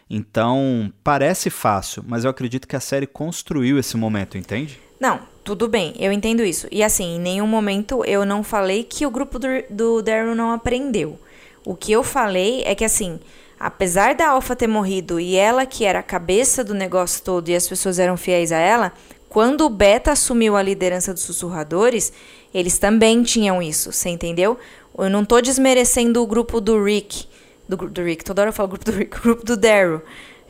Então, 0.09 0.91
parece 1.03 1.49
fácil, 1.49 2.03
mas 2.07 2.23
eu 2.23 2.29
acredito 2.29 2.67
que 2.67 2.75
a 2.75 2.79
série 2.79 3.05
construiu 3.05 3.77
esse 3.77 3.97
momento, 3.97 4.37
entende? 4.37 4.79
Não, 4.99 5.19
tudo 5.43 5.67
bem, 5.67 5.93
eu 5.99 6.11
entendo 6.11 6.43
isso. 6.43 6.67
E 6.71 6.81
assim, 6.81 7.15
em 7.15 7.19
nenhum 7.19 7.47
momento 7.47 8.03
eu 8.05 8.25
não 8.25 8.43
falei 8.43 8.83
que 8.83 9.05
o 9.05 9.11
grupo 9.11 9.37
do, 9.37 9.47
do 9.69 10.01
Daryl 10.01 10.35
não 10.35 10.51
aprendeu. 10.51 11.19
O 11.65 11.75
que 11.75 11.91
eu 11.91 12.03
falei 12.03 12.63
é 12.65 12.73
que 12.73 12.85
assim, 12.85 13.19
apesar 13.59 14.15
da 14.15 14.29
Alpha 14.29 14.55
ter 14.55 14.67
morrido 14.67 15.19
e 15.19 15.35
ela 15.35 15.65
que 15.65 15.83
era 15.83 15.99
a 15.99 16.03
cabeça 16.03 16.63
do 16.63 16.73
negócio 16.73 17.23
todo 17.23 17.49
e 17.49 17.55
as 17.55 17.67
pessoas 17.67 17.99
eram 17.99 18.15
fiéis 18.15 18.51
a 18.51 18.57
ela, 18.57 18.93
quando 19.29 19.65
o 19.65 19.69
Beta 19.69 20.11
assumiu 20.11 20.55
a 20.55 20.63
liderança 20.63 21.13
dos 21.13 21.23
sussurradores, 21.23 22.13
eles 22.53 22.79
também 22.79 23.21
tinham 23.23 23.61
isso, 23.61 23.91
você 23.91 24.09
entendeu? 24.09 24.57
Eu 24.97 25.09
não 25.09 25.23
tô 25.23 25.41
desmerecendo 25.41 26.23
o 26.23 26.27
grupo 26.27 26.59
do 26.59 26.81
Rick 26.83 27.27
do, 27.67 27.75
do 27.75 28.03
Rick, 28.03 28.23
toda 28.23 28.41
hora 28.41 28.49
eu 28.49 28.53
falo 28.53 28.69
grupo 28.69 28.85
do 28.85 28.91
Rick, 28.91 29.19
grupo 29.21 29.45
do 29.45 29.57
Daryl. 29.57 30.01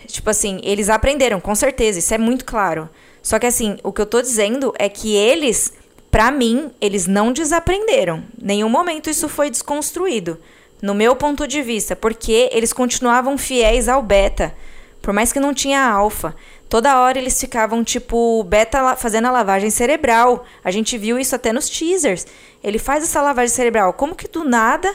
Tipo 0.05 0.29
assim, 0.29 0.59
eles 0.63 0.89
aprenderam, 0.89 1.39
com 1.39 1.55
certeza, 1.55 1.99
isso 1.99 2.13
é 2.13 2.17
muito 2.17 2.45
claro. 2.45 2.89
Só 3.21 3.39
que 3.39 3.45
assim, 3.45 3.77
o 3.83 3.91
que 3.91 4.01
eu 4.01 4.05
tô 4.05 4.21
dizendo 4.21 4.73
é 4.77 4.87
que 4.87 5.15
eles, 5.15 5.73
para 6.11 6.31
mim, 6.31 6.71
eles 6.79 7.07
não 7.07 7.33
desaprenderam. 7.33 8.23
Nenhum 8.41 8.69
momento 8.69 9.09
isso 9.09 9.27
foi 9.27 9.49
desconstruído. 9.49 10.39
No 10.81 10.93
meu 10.93 11.15
ponto 11.15 11.47
de 11.47 11.61
vista, 11.61 11.95
porque 11.95 12.49
eles 12.53 12.71
continuavam 12.71 13.37
fiéis 13.37 13.89
ao 13.89 14.01
beta. 14.01 14.53
Por 15.01 15.13
mais 15.13 15.33
que 15.33 15.39
não 15.39 15.53
tinha 15.53 15.81
alfa. 15.81 16.35
Toda 16.69 16.99
hora 16.99 17.17
eles 17.17 17.39
ficavam, 17.39 17.83
tipo, 17.83 18.43
beta 18.43 18.95
fazendo 18.95 19.27
a 19.27 19.31
lavagem 19.31 19.69
cerebral. 19.69 20.45
A 20.63 20.69
gente 20.69 20.97
viu 20.97 21.17
isso 21.17 21.35
até 21.35 21.51
nos 21.51 21.69
teasers. 21.69 22.27
Ele 22.63 22.77
faz 22.77 23.03
essa 23.03 23.21
lavagem 23.21 23.55
cerebral. 23.55 23.93
Como 23.93 24.15
que 24.15 24.27
do 24.27 24.43
nada. 24.43 24.93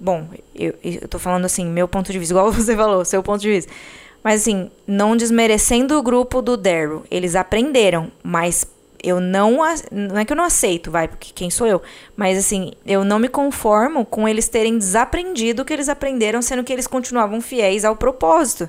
Bom, 0.00 0.28
eu, 0.54 0.74
eu 0.82 1.08
tô 1.08 1.18
falando 1.18 1.44
assim, 1.44 1.66
meu 1.66 1.88
ponto 1.88 2.12
de 2.12 2.18
vista, 2.18 2.32
igual 2.32 2.50
você 2.52 2.76
falou, 2.76 3.04
seu 3.04 3.22
ponto 3.22 3.40
de 3.40 3.50
vista. 3.50 3.72
Mas 4.22 4.42
assim, 4.42 4.70
não 4.86 5.16
desmerecendo 5.16 5.98
o 5.98 6.02
grupo 6.02 6.42
do 6.42 6.56
Daryl. 6.56 7.04
Eles 7.10 7.36
aprenderam, 7.36 8.10
mas 8.22 8.66
eu 9.02 9.20
não. 9.20 9.58
Não 9.90 10.18
é 10.18 10.24
que 10.24 10.32
eu 10.32 10.36
não 10.36 10.44
aceito, 10.44 10.90
vai, 10.90 11.06
porque 11.06 11.32
quem 11.32 11.50
sou 11.50 11.66
eu? 11.66 11.80
Mas 12.16 12.36
assim, 12.38 12.72
eu 12.84 13.04
não 13.04 13.18
me 13.18 13.28
conformo 13.28 14.04
com 14.04 14.28
eles 14.28 14.48
terem 14.48 14.76
desaprendido 14.76 15.62
o 15.62 15.64
que 15.64 15.72
eles 15.72 15.88
aprenderam, 15.88 16.42
sendo 16.42 16.64
que 16.64 16.72
eles 16.72 16.86
continuavam 16.86 17.40
fiéis 17.40 17.84
ao 17.84 17.96
propósito 17.96 18.68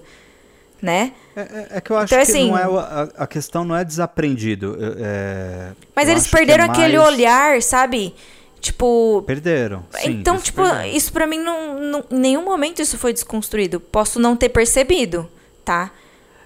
né? 0.82 1.12
É, 1.36 1.42
é, 1.42 1.68
é, 1.72 1.82
que 1.82 1.92
eu 1.92 1.98
acho 1.98 2.14
então, 2.14 2.26
que 2.26 2.32
assim, 2.32 2.50
não 2.50 2.58
é, 2.58 2.64
a, 2.64 3.10
a, 3.18 3.28
questão 3.28 3.64
não 3.64 3.76
é 3.76 3.84
desaprendido. 3.84 4.78
É, 5.00 5.72
mas 5.96 6.08
eles 6.08 6.28
perderam 6.28 6.66
é 6.66 6.70
aquele 6.70 6.98
mais... 6.98 7.10
olhar, 7.10 7.62
sabe? 7.62 8.16
Tipo. 8.60 9.24
Perderam. 9.26 9.86
Sim, 9.92 10.12
então, 10.12 10.36
isso 10.36 10.46
tipo, 10.46 10.64
perderam. 10.64 10.90
isso 10.90 11.14
para 11.14 11.28
mim 11.28 11.40
não, 11.40 11.80
não. 11.80 12.06
Em 12.12 12.20
nenhum 12.20 12.44
momento 12.44 12.82
isso 12.82 12.98
foi 12.98 13.14
desconstruído. 13.14 13.80
Posso 13.80 14.20
não 14.20 14.36
ter 14.36 14.50
percebido, 14.50 15.30
tá? 15.64 15.92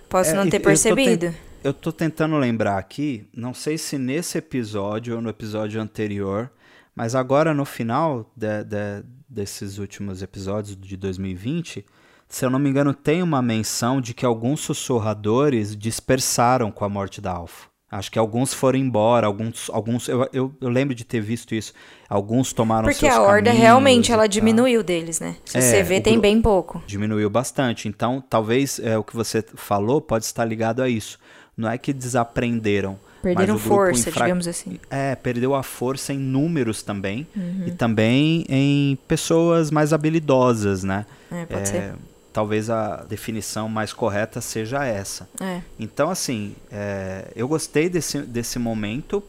Posso 0.08 0.32
é, 0.32 0.34
não 0.34 0.50
ter 0.50 0.60
percebido. 0.60 1.26
Eu 1.26 1.32
tô, 1.32 1.70
eu 1.70 1.74
tô 1.74 1.92
tentando 1.92 2.38
lembrar 2.38 2.78
aqui, 2.78 3.28
não 3.34 3.54
sei 3.54 3.78
se 3.78 3.98
nesse 3.98 4.38
episódio 4.38 5.16
ou 5.16 5.22
no 5.22 5.30
episódio 5.30 5.82
anterior, 5.82 6.52
mas 6.96 7.16
agora 7.16 7.54
no 7.54 7.66
final 7.66 8.32
de, 8.36 8.64
de, 8.64 9.04
desses 9.28 9.80
últimos 9.80 10.22
episódios 10.22 10.78
de 10.78 10.96
2020 10.96 11.86
se 12.34 12.44
eu 12.44 12.50
não 12.50 12.58
me 12.58 12.68
engano, 12.68 12.96
tem 12.96 13.22
uma 13.22 13.44
menção 13.44 14.02
de 14.02 14.12
que 14.12 14.26
alguns 14.26 14.62
sussurradores 14.62 15.76
dispersaram 15.78 16.72
com 16.72 16.84
a 16.84 16.90
morte 16.90 17.22
da 17.22 17.32
Alpha. 17.32 17.68
Acho 17.94 18.12
que 18.12 18.18
alguns 18.18 18.56
foram 18.56 18.80
embora, 18.80 19.28
alguns, 19.28 19.70
alguns 19.72 20.10
eu, 20.10 20.28
eu, 20.34 20.52
eu 20.60 20.68
lembro 20.68 20.96
de 20.96 21.04
ter 21.04 21.22
visto 21.22 21.54
isso. 21.54 21.74
Alguns 22.10 22.52
tomaram 22.52 22.90
Porque 22.90 23.08
a 23.08 23.22
horda 23.22 23.52
realmente 23.52 24.12
ela 24.12 24.26
diminuiu 24.26 24.82
deles, 24.82 25.20
né? 25.20 25.36
Se 25.46 25.60
é, 25.60 25.62
você 25.62 25.84
vê, 25.84 26.02
tem 26.02 26.20
bem 26.20 26.42
pouco. 26.42 26.82
Diminuiu 26.88 27.30
bastante. 27.30 27.88
Então, 27.88 28.24
talvez 28.28 28.80
é, 28.80 28.98
o 28.98 29.04
que 29.04 29.16
você 29.16 29.46
falou 29.54 30.02
pode 30.02 30.26
estar 30.26 30.44
ligado 30.44 30.82
a 30.82 30.90
isso. 30.90 31.20
Não 31.56 31.70
é 31.70 31.78
que 31.78 31.94
desaprenderam. 31.94 32.98
Perderam 33.22 33.60
força, 33.60 34.10
infra... 34.10 34.24
digamos 34.24 34.48
assim. 34.48 34.80
É, 34.90 35.14
perdeu 35.14 35.54
a 35.54 35.62
força 35.62 36.12
em 36.12 36.18
números 36.18 36.82
também. 36.82 37.28
Uhum. 37.36 37.66
E 37.68 37.72
também 37.72 38.44
em 38.50 38.98
pessoas 39.08 39.70
mais 39.70 39.94
habilidosas, 39.94 40.84
né? 40.84 41.06
É, 41.32 41.46
pode 41.46 41.62
é, 41.62 41.66
ser 41.66 41.94
talvez 42.34 42.70
a 42.70 43.06
definição 43.08 43.70
mais 43.70 43.94
correta 43.94 44.42
seja 44.42 44.84
essa. 44.84 45.30
É. 45.40 45.62
Então, 45.80 46.10
assim, 46.10 46.56
é, 46.72 47.28
eu 47.36 47.48
gostei 47.48 47.88
desse, 47.88 48.24
desse 48.24 48.58
momento. 48.58 49.24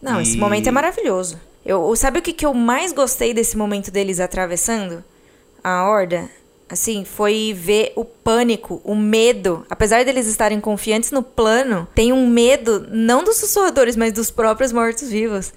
Não, 0.00 0.20
e... 0.20 0.22
esse 0.22 0.36
momento 0.36 0.68
é 0.68 0.70
maravilhoso. 0.70 1.40
Eu, 1.64 1.94
sabe 1.96 2.18
o 2.18 2.22
que, 2.22 2.32
que 2.32 2.44
eu 2.44 2.52
mais 2.52 2.92
gostei 2.92 3.32
desse 3.32 3.56
momento 3.56 3.90
deles 3.90 4.20
atravessando 4.20 5.02
a 5.64 5.88
horda? 5.88 6.28
Assim, 6.68 7.04
foi 7.04 7.52
ver 7.56 7.92
o 7.96 8.04
pânico, 8.04 8.80
o 8.84 8.94
medo. 8.94 9.66
Apesar 9.68 10.04
deles 10.04 10.26
estarem 10.26 10.60
confiantes 10.60 11.10
no 11.10 11.22
plano, 11.22 11.88
tem 11.94 12.12
um 12.12 12.28
medo, 12.28 12.86
não 12.90 13.24
dos 13.24 13.38
sussurradores, 13.38 13.96
mas 13.96 14.12
dos 14.12 14.30
próprios 14.30 14.70
mortos-vivos. 14.70 15.52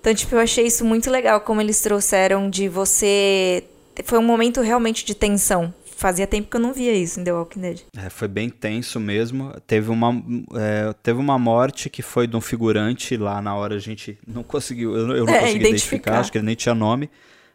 Então, 0.00 0.14
tipo, 0.14 0.34
eu 0.34 0.40
achei 0.40 0.66
isso 0.66 0.84
muito 0.84 1.10
legal, 1.10 1.40
como 1.40 1.60
eles 1.60 1.80
trouxeram 1.80 2.50
de 2.50 2.68
você. 2.68 3.64
Foi 4.04 4.18
um 4.18 4.22
momento 4.22 4.60
realmente 4.60 5.04
de 5.04 5.14
tensão 5.14 5.72
fazia 5.98 6.28
tempo 6.28 6.48
que 6.48 6.56
eu 6.56 6.60
não 6.60 6.72
via 6.72 6.94
isso 6.94 7.18
em 7.18 7.24
The 7.24 7.32
Walking 7.32 7.60
Dead. 7.60 7.80
É, 7.96 8.08
foi 8.08 8.28
bem 8.28 8.48
tenso 8.48 9.00
mesmo. 9.00 9.52
Teve 9.66 9.90
uma, 9.90 10.12
é, 10.54 10.92
teve 11.02 11.18
uma 11.18 11.36
morte 11.36 11.90
que 11.90 12.02
foi 12.02 12.28
de 12.28 12.36
um 12.36 12.40
figurante 12.40 13.16
lá 13.16 13.42
na 13.42 13.56
hora 13.56 13.74
a 13.74 13.80
gente 13.80 14.16
não 14.24 14.44
conseguiu, 14.44 14.96
eu, 14.96 15.16
eu 15.16 15.26
não 15.26 15.34
é, 15.34 15.40
consegui 15.40 15.58
identificar. 15.58 15.66
identificar, 15.66 16.20
acho 16.20 16.30
que 16.30 16.38
ele 16.38 16.46
nem 16.46 16.54
tinha 16.54 16.74
nome. 16.74 17.10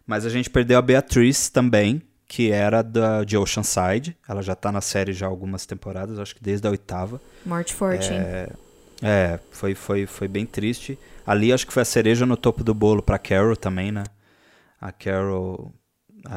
Mas 0.06 0.26
a 0.26 0.30
gente 0.30 0.50
perdeu 0.50 0.78
a 0.78 0.82
Beatriz 0.82 1.50
também, 1.50 2.02
que 2.28 2.52
era 2.52 2.82
da, 2.82 3.24
de 3.24 3.38
Oceanside. 3.38 4.18
Ela 4.28 4.42
já 4.42 4.56
tá 4.56 4.74
na 4.74 4.82
série 4.82 5.14
já 5.14 5.26
algumas 5.26 5.66
temporadas, 5.66 6.20
acho 6.20 6.36
que 6.36 6.44
desde 6.44 6.68
a 6.68 6.72
oitava. 6.72 7.22
Morte 7.46 7.74
forte, 7.74 8.12
é, 8.12 8.16
hein? 8.16 8.58
É, 9.02 9.40
foi, 9.52 9.74
foi, 9.74 10.06
foi 10.06 10.28
bem 10.28 10.46
triste. 10.46 11.00
Ali 11.26 11.54
acho 11.54 11.66
que 11.66 11.72
foi 11.72 11.84
a 11.84 11.86
cereja 11.86 12.26
no 12.26 12.36
topo 12.36 12.62
do 12.62 12.74
bolo 12.74 13.02
pra 13.02 13.18
Carol 13.18 13.56
também, 13.56 13.90
né? 13.90 14.04
A 14.82 14.92
Carol 14.92 15.74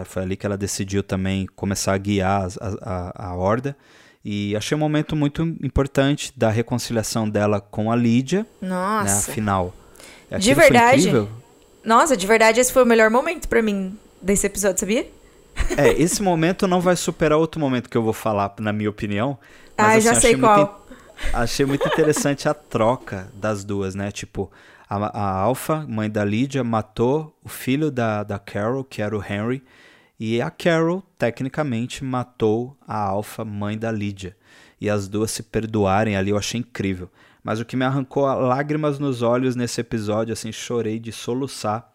foi 0.04 0.22
ali 0.22 0.36
que 0.36 0.46
ela 0.46 0.56
decidiu 0.56 1.02
também 1.02 1.46
começar 1.54 1.94
a 1.94 1.98
guiar 1.98 2.48
a, 2.60 3.12
a, 3.14 3.28
a 3.30 3.34
horda. 3.34 3.76
E 4.24 4.56
achei 4.56 4.76
um 4.76 4.80
momento 4.80 5.14
muito 5.14 5.42
importante 5.62 6.32
da 6.36 6.50
reconciliação 6.50 7.28
dela 7.28 7.60
com 7.60 7.92
a 7.92 7.96
Lídia. 7.96 8.44
Né, 8.60 8.68
Nossa. 8.68 9.04
Né, 9.04 9.18
afinal. 9.18 9.74
De 10.38 10.52
verdade. 10.52 11.28
Nossa, 11.84 12.16
de 12.16 12.26
verdade, 12.26 12.58
esse 12.58 12.72
foi 12.72 12.82
o 12.82 12.86
melhor 12.86 13.08
momento 13.10 13.46
para 13.46 13.62
mim 13.62 13.96
desse 14.20 14.44
episódio, 14.44 14.80
sabia? 14.80 15.06
É, 15.76 15.90
esse 16.02 16.22
momento 16.22 16.66
não 16.66 16.80
vai 16.80 16.96
superar 16.96 17.38
outro 17.38 17.60
momento 17.60 17.88
que 17.88 17.96
eu 17.96 18.02
vou 18.02 18.12
falar, 18.12 18.52
na 18.58 18.72
minha 18.72 18.90
opinião. 18.90 19.38
Mas, 19.78 20.06
ah, 20.06 20.10
assim, 20.10 20.14
já 20.14 20.14
sei 20.20 20.36
qual. 20.36 20.56
Muito, 20.56 20.98
achei 21.32 21.64
muito 21.64 21.86
interessante 21.86 22.48
a 22.48 22.54
troca 22.54 23.28
das 23.34 23.64
duas, 23.64 23.94
né? 23.94 24.10
Tipo, 24.10 24.50
a, 24.88 24.96
a 24.96 25.40
Alpha, 25.40 25.84
mãe 25.88 26.08
da 26.08 26.24
Lydia, 26.24 26.62
matou 26.62 27.36
o 27.42 27.48
filho 27.48 27.90
da, 27.90 28.22
da 28.22 28.38
Carol, 28.38 28.84
que 28.84 29.02
era 29.02 29.16
o 29.16 29.22
Henry, 29.22 29.62
e 30.18 30.40
a 30.40 30.50
Carol, 30.50 31.02
tecnicamente, 31.18 32.02
matou 32.04 32.76
a 32.86 32.96
Alpha, 32.96 33.44
mãe 33.44 33.76
da 33.76 33.90
Lydia. 33.90 34.36
E 34.80 34.88
as 34.88 35.08
duas 35.08 35.30
se 35.30 35.42
perdoarem 35.42 36.16
ali, 36.16 36.30
eu 36.30 36.38
achei 36.38 36.60
incrível. 36.60 37.10
Mas 37.42 37.60
o 37.60 37.64
que 37.64 37.76
me 37.76 37.84
arrancou 37.84 38.24
lágrimas 38.24 38.98
nos 38.98 39.22
olhos 39.22 39.54
nesse 39.54 39.80
episódio, 39.80 40.32
assim, 40.32 40.50
chorei 40.50 40.98
de 40.98 41.12
soluçar, 41.12 41.92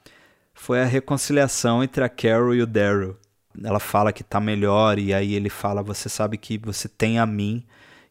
foi 0.53 0.81
a 0.81 0.85
reconciliação 0.85 1.83
entre 1.83 2.03
a 2.03 2.09
Carol 2.09 2.53
e 2.53 2.61
o 2.61 2.67
Daryl. 2.67 3.17
Ela 3.63 3.79
fala 3.79 4.13
que 4.13 4.23
tá 4.23 4.39
melhor, 4.39 4.97
e 4.97 5.13
aí 5.13 5.33
ele 5.33 5.49
fala: 5.49 5.83
Você 5.83 6.07
sabe 6.07 6.37
que 6.37 6.57
você 6.57 6.87
tem 6.87 7.19
a 7.19 7.25
mim. 7.25 7.65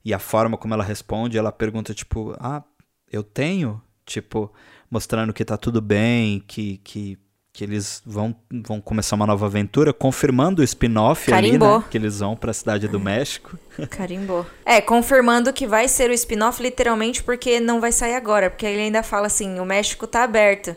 E 0.05 0.12
a 0.14 0.19
forma 0.19 0.57
como 0.57 0.75
ela 0.75 0.85
responde, 0.85 1.38
ela 1.38 1.53
pergunta, 1.53 1.95
tipo, 1.95 2.35
ah, 2.40 2.62
eu 3.11 3.23
tenho? 3.23 3.81
Tipo, 4.11 4.53
mostrando 4.90 5.33
que 5.33 5.44
tá 5.44 5.57
tudo 5.57 5.81
bem, 5.81 6.42
que, 6.44 6.79
que, 6.83 7.16
que 7.53 7.62
eles 7.62 8.03
vão, 8.05 8.35
vão 8.66 8.81
começar 8.81 9.14
uma 9.14 9.25
nova 9.25 9.46
aventura, 9.46 9.92
confirmando 9.92 10.62
o 10.62 10.64
spin-off 10.64 11.33
ali, 11.33 11.57
né? 11.57 11.85
Que 11.88 11.96
eles 11.96 12.18
vão 12.18 12.35
para 12.35 12.51
a 12.51 12.55
cidade 12.55 12.88
do 12.88 12.99
México. 12.99 13.57
Carimbou. 13.88 14.44
É, 14.66 14.81
confirmando 14.81 15.53
que 15.53 15.64
vai 15.64 15.87
ser 15.87 16.11
o 16.11 16.12
spin-off 16.12 16.61
literalmente 16.61 17.23
porque 17.23 17.61
não 17.61 17.81
vai 17.81 17.92
sair 17.92 18.16
agora, 18.16 18.51
porque 18.51 18.66
ele 18.66 18.83
ainda 18.83 19.05
fala 19.05 19.29
assim, 19.29 19.61
o 19.61 19.64
México 19.64 20.09
tá 20.09 20.25
aberto. 20.25 20.70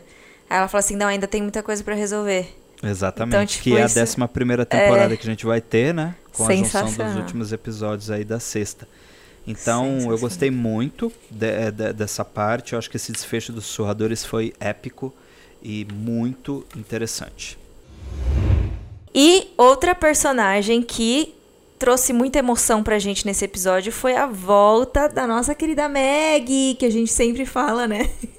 Aí 0.48 0.58
ela 0.58 0.68
fala 0.68 0.78
assim, 0.78 0.94
não, 0.94 1.08
ainda 1.08 1.26
tem 1.26 1.42
muita 1.42 1.60
coisa 1.60 1.82
para 1.82 1.96
resolver. 1.96 2.54
Exatamente, 2.84 3.34
então, 3.34 3.46
tipo, 3.46 3.64
que 3.64 3.76
é 3.76 3.82
a 3.82 3.88
décima 3.88 4.28
primeira 4.28 4.64
temporada 4.64 5.12
é... 5.12 5.16
que 5.16 5.26
a 5.26 5.30
gente 5.30 5.44
vai 5.44 5.60
ter, 5.60 5.92
né? 5.92 6.14
Com 6.32 6.46
a 6.46 6.54
junção 6.54 6.84
dos 6.84 7.16
últimos 7.16 7.52
episódios 7.52 8.12
aí 8.12 8.24
da 8.24 8.38
sexta. 8.38 8.86
Então, 9.46 10.10
eu 10.10 10.18
gostei 10.18 10.50
muito 10.50 11.12
de, 11.30 11.70
de, 11.70 11.92
dessa 11.92 12.24
parte. 12.24 12.72
Eu 12.72 12.78
acho 12.78 12.88
que 12.88 12.96
esse 12.96 13.12
desfecho 13.12 13.52
dos 13.52 13.66
sussurradores 13.66 14.24
foi 14.24 14.54
épico 14.58 15.12
e 15.62 15.86
muito 15.92 16.64
interessante. 16.76 17.58
E 19.14 19.48
outra 19.56 19.94
personagem 19.94 20.82
que 20.82 21.34
trouxe 21.78 22.12
muita 22.12 22.38
emoção 22.38 22.82
pra 22.82 22.98
gente 22.98 23.26
nesse 23.26 23.44
episódio 23.44 23.92
foi 23.92 24.16
a 24.16 24.26
volta 24.26 25.08
da 25.08 25.26
nossa 25.26 25.54
querida 25.54 25.88
Maggie, 25.88 26.76
que 26.78 26.86
a 26.86 26.90
gente 26.90 27.12
sempre 27.12 27.44
fala, 27.44 27.86
né? 27.86 28.10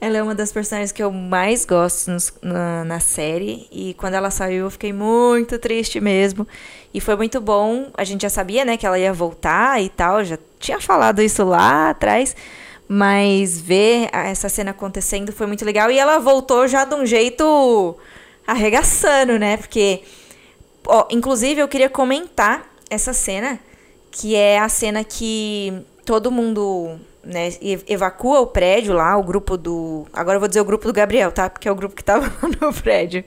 ela 0.00 0.16
é 0.16 0.22
uma 0.22 0.34
das 0.34 0.50
personagens 0.50 0.92
que 0.92 1.02
eu 1.02 1.12
mais 1.12 1.66
gosto 1.66 2.10
nos, 2.10 2.32
na, 2.40 2.84
na 2.84 3.00
série. 3.00 3.68
E 3.70 3.92
quando 3.94 4.14
ela 4.14 4.30
saiu, 4.30 4.64
eu 4.64 4.70
fiquei 4.70 4.92
muito 4.94 5.58
triste 5.58 6.00
mesmo. 6.00 6.48
E 6.94 7.00
foi 7.00 7.16
muito 7.16 7.38
bom. 7.38 7.90
A 7.94 8.02
gente 8.02 8.22
já 8.22 8.30
sabia, 8.30 8.64
né, 8.64 8.78
que 8.78 8.86
ela 8.86 8.98
ia 8.98 9.12
voltar 9.12 9.80
e 9.82 9.90
tal. 9.90 10.24
Já 10.24 10.38
tinha 10.58 10.80
falado 10.80 11.20
isso 11.20 11.44
lá 11.44 11.90
atrás. 11.90 12.34
Mas 12.88 13.60
ver 13.60 14.08
essa 14.12 14.48
cena 14.48 14.70
acontecendo 14.70 15.32
foi 15.32 15.46
muito 15.46 15.64
legal. 15.66 15.90
E 15.90 15.98
ela 15.98 16.18
voltou 16.18 16.66
já 16.66 16.86
de 16.86 16.94
um 16.94 17.04
jeito 17.04 17.94
arregaçando, 18.46 19.38
né? 19.38 19.58
Porque, 19.58 20.02
ó, 20.86 21.06
inclusive, 21.10 21.60
eu 21.60 21.68
queria 21.68 21.90
comentar 21.90 22.74
essa 22.88 23.12
cena, 23.12 23.60
que 24.10 24.34
é 24.34 24.58
a 24.58 24.68
cena 24.68 25.04
que 25.04 25.84
todo 26.06 26.30
mundo 26.32 26.98
né, 27.24 27.50
evacua 27.86 28.40
o 28.40 28.46
prédio 28.46 28.94
lá, 28.94 29.16
o 29.16 29.22
grupo 29.22 29.56
do. 29.56 30.06
Agora 30.12 30.36
eu 30.36 30.40
vou 30.40 30.48
dizer 30.48 30.60
o 30.60 30.64
grupo 30.64 30.86
do 30.86 30.92
Gabriel, 30.92 31.30
tá? 31.30 31.50
Porque 31.50 31.68
é 31.68 31.72
o 31.72 31.74
grupo 31.74 31.94
que 31.94 32.04
tava 32.04 32.32
no 32.60 32.72
prédio. 32.72 33.24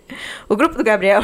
O 0.49 0.55
grupo 0.55 0.75
do 0.75 0.83
Gabriel. 0.83 1.21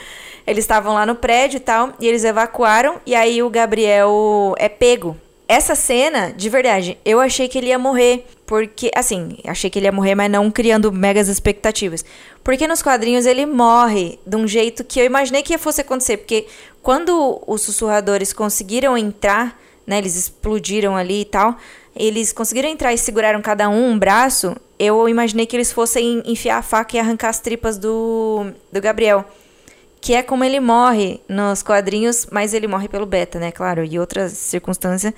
eles 0.46 0.64
estavam 0.64 0.94
lá 0.94 1.06
no 1.06 1.14
prédio 1.14 1.58
e 1.58 1.60
tal, 1.60 1.92
e 2.00 2.06
eles 2.06 2.24
evacuaram, 2.24 3.00
e 3.06 3.14
aí 3.14 3.42
o 3.42 3.50
Gabriel 3.50 4.54
é 4.58 4.68
pego. 4.68 5.16
Essa 5.46 5.74
cena, 5.74 6.32
de 6.32 6.48
verdade, 6.48 6.96
eu 7.04 7.20
achei 7.20 7.48
que 7.48 7.58
ele 7.58 7.68
ia 7.68 7.78
morrer. 7.78 8.24
Porque, 8.46 8.90
assim, 8.94 9.38
achei 9.46 9.70
que 9.70 9.78
ele 9.78 9.86
ia 9.86 9.92
morrer, 9.92 10.14
mas 10.16 10.30
não 10.30 10.50
criando 10.50 10.92
megas 10.92 11.28
expectativas. 11.28 12.04
Porque 12.42 12.66
nos 12.66 12.82
quadrinhos 12.82 13.26
ele 13.26 13.46
morre 13.46 14.18
de 14.26 14.36
um 14.36 14.46
jeito 14.46 14.82
que 14.82 15.00
eu 15.00 15.04
imaginei 15.04 15.42
que 15.42 15.56
fosse 15.58 15.80
acontecer. 15.80 16.18
Porque 16.18 16.46
quando 16.82 17.40
os 17.46 17.62
sussurradores 17.62 18.32
conseguiram 18.32 18.98
entrar 18.98 19.56
né? 19.90 19.98
Eles 19.98 20.14
explodiram 20.14 20.96
ali 20.96 21.22
e 21.22 21.24
tal. 21.24 21.56
Eles 21.94 22.32
conseguiram 22.32 22.68
entrar 22.68 22.92
e 22.92 22.98
seguraram 22.98 23.42
cada 23.42 23.68
um 23.68 23.90
um 23.90 23.98
braço. 23.98 24.56
Eu 24.78 25.08
imaginei 25.08 25.46
que 25.46 25.56
eles 25.56 25.72
fossem 25.72 26.22
enfiar 26.24 26.58
a 26.58 26.62
faca 26.62 26.96
e 26.96 27.00
arrancar 27.00 27.28
as 27.28 27.40
tripas 27.40 27.76
do, 27.78 28.46
do 28.72 28.80
Gabriel. 28.80 29.24
Que 30.00 30.14
é 30.14 30.22
como 30.22 30.44
ele 30.44 30.60
morre 30.60 31.20
nos 31.28 31.62
quadrinhos, 31.62 32.26
mas 32.30 32.54
ele 32.54 32.66
morre 32.66 32.88
pelo 32.88 33.04
beta, 33.04 33.38
né? 33.38 33.52
Claro, 33.52 33.84
e 33.84 33.98
outra 33.98 34.28
circunstância 34.28 35.14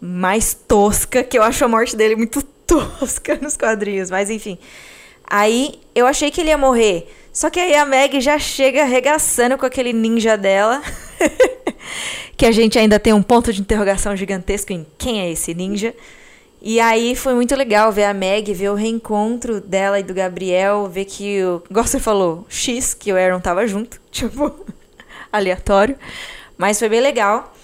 mais 0.00 0.54
tosca, 0.54 1.22
que 1.22 1.38
eu 1.38 1.42
acho 1.42 1.64
a 1.64 1.68
morte 1.68 1.94
dele 1.96 2.16
muito 2.16 2.42
tosca 2.66 3.38
nos 3.40 3.56
quadrinhos, 3.56 4.10
mas 4.10 4.30
enfim. 4.30 4.58
Aí 5.26 5.80
eu 5.94 6.06
achei 6.06 6.30
que 6.30 6.40
ele 6.40 6.50
ia 6.50 6.58
morrer. 6.58 7.08
Só 7.32 7.48
que 7.48 7.60
aí 7.60 7.74
a 7.74 7.86
Meg 7.86 8.20
já 8.20 8.38
chega 8.38 8.82
arregaçando 8.82 9.56
com 9.56 9.64
aquele 9.64 9.92
ninja 9.92 10.36
dela. 10.36 10.82
que 12.40 12.46
a 12.46 12.52
gente 12.52 12.78
ainda 12.78 12.98
tem 12.98 13.12
um 13.12 13.22
ponto 13.22 13.52
de 13.52 13.60
interrogação 13.60 14.16
gigantesco 14.16 14.72
em 14.72 14.86
quem 14.96 15.20
é 15.20 15.30
esse 15.30 15.52
ninja. 15.52 15.94
E 16.62 16.80
aí 16.80 17.14
foi 17.14 17.34
muito 17.34 17.54
legal 17.54 17.92
ver 17.92 18.04
a 18.04 18.14
Meg, 18.14 18.54
ver 18.54 18.70
o 18.70 18.74
reencontro 18.74 19.60
dela 19.60 20.00
e 20.00 20.02
do 20.02 20.14
Gabriel, 20.14 20.88
ver 20.88 21.04
que 21.04 21.44
o. 21.44 21.62
Igual 21.68 21.86
você 21.86 22.00
falou, 22.00 22.46
X, 22.48 22.94
que 22.94 23.12
o 23.12 23.16
Aaron 23.18 23.40
tava 23.40 23.66
junto. 23.66 24.00
Tipo, 24.10 24.54
aleatório. 25.30 25.98
Mas 26.56 26.78
foi 26.78 26.88
bem 26.88 27.02
legal. 27.02 27.54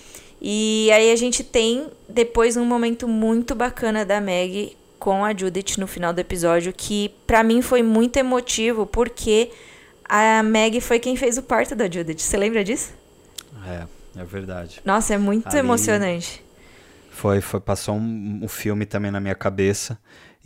E 0.43 0.91
aí 0.93 1.11
a 1.11 1.16
gente 1.16 1.43
tem 1.43 1.87
depois 2.07 2.59
um 2.59 2.64
momento 2.66 3.09
muito 3.09 3.55
bacana 3.55 4.05
da 4.05 4.20
Meg 4.20 4.77
com 4.99 5.24
a 5.24 5.35
Judith 5.35 5.79
no 5.79 5.87
final 5.87 6.12
do 6.12 6.18
episódio, 6.18 6.70
que 6.77 7.14
para 7.27 7.43
mim 7.43 7.62
foi 7.62 7.83
muito 7.83 8.18
emotivo, 8.18 8.85
porque 8.85 9.51
a 10.05 10.43
Meg 10.43 10.83
foi 10.83 10.99
quem 10.99 11.16
fez 11.16 11.39
o 11.39 11.43
parto 11.43 11.74
da 11.74 11.91
Judith. 11.91 12.18
Você 12.18 12.37
lembra 12.37 12.62
disso? 12.62 12.93
É, 13.66 13.95
é 14.17 14.25
verdade. 14.25 14.81
Nossa, 14.85 15.14
é 15.14 15.19
muito 15.19 15.49
Ali 15.49 15.59
emocionante. 15.59 16.43
Foi, 17.11 17.41
foi 17.41 17.61
passou 17.61 17.97
um, 17.97 18.41
um 18.43 18.49
filme 18.49 18.85
também 18.85 19.11
na 19.11 19.21
minha 19.21 19.35
cabeça. 19.35 19.99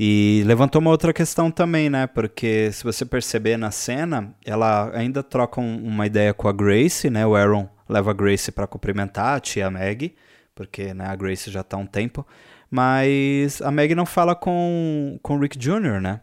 E 0.03 0.43
levantou 0.47 0.81
uma 0.81 0.91
outra 0.91 1.13
questão 1.13 1.51
também, 1.51 1.91
né? 1.91 2.07
Porque 2.07 2.73
se 2.73 2.83
você 2.83 3.05
perceber 3.05 3.59
na 3.59 3.71
cena, 3.71 4.35
ela 4.47 4.91
ainda 4.95 5.23
troca 5.23 5.61
um, 5.61 5.77
uma 5.87 6.07
ideia 6.07 6.33
com 6.33 6.49
a 6.49 6.53
Grace, 6.53 7.11
né? 7.11 7.27
O 7.27 7.37
Aaron 7.37 7.69
leva 7.87 8.11
a 8.11 8.15
Grace 8.15 8.51
para 8.51 8.67
cumprimentar 8.67 9.37
a 9.37 9.41
tia 9.41 9.71
Meg, 9.71 10.15
porque 10.55 10.95
né, 10.95 11.05
a 11.07 11.15
Grace 11.15 11.51
já 11.51 11.63
tá 11.63 11.77
há 11.77 11.81
um 11.81 11.87
tempo. 11.87 12.27
Mas 12.71 13.61
a 13.61 13.71
Meg 13.71 13.95
não 13.95 14.07
fala 14.07 14.35
com, 14.35 15.19
com 15.23 15.37
o 15.37 15.41
Rick 15.41 15.59
Jr., 15.59 16.01
né? 16.01 16.21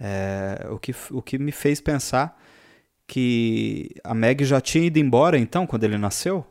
É, 0.00 0.66
o, 0.70 0.78
que, 0.78 0.92
o 1.10 1.22
que 1.22 1.38
me 1.38 1.52
fez 1.52 1.80
pensar 1.80 2.36
que 3.06 3.94
a 4.02 4.14
Meg 4.14 4.44
já 4.44 4.60
tinha 4.60 4.86
ido 4.86 4.98
embora 4.98 5.38
então, 5.38 5.66
quando 5.66 5.84
ele 5.84 5.98
nasceu? 5.98 6.44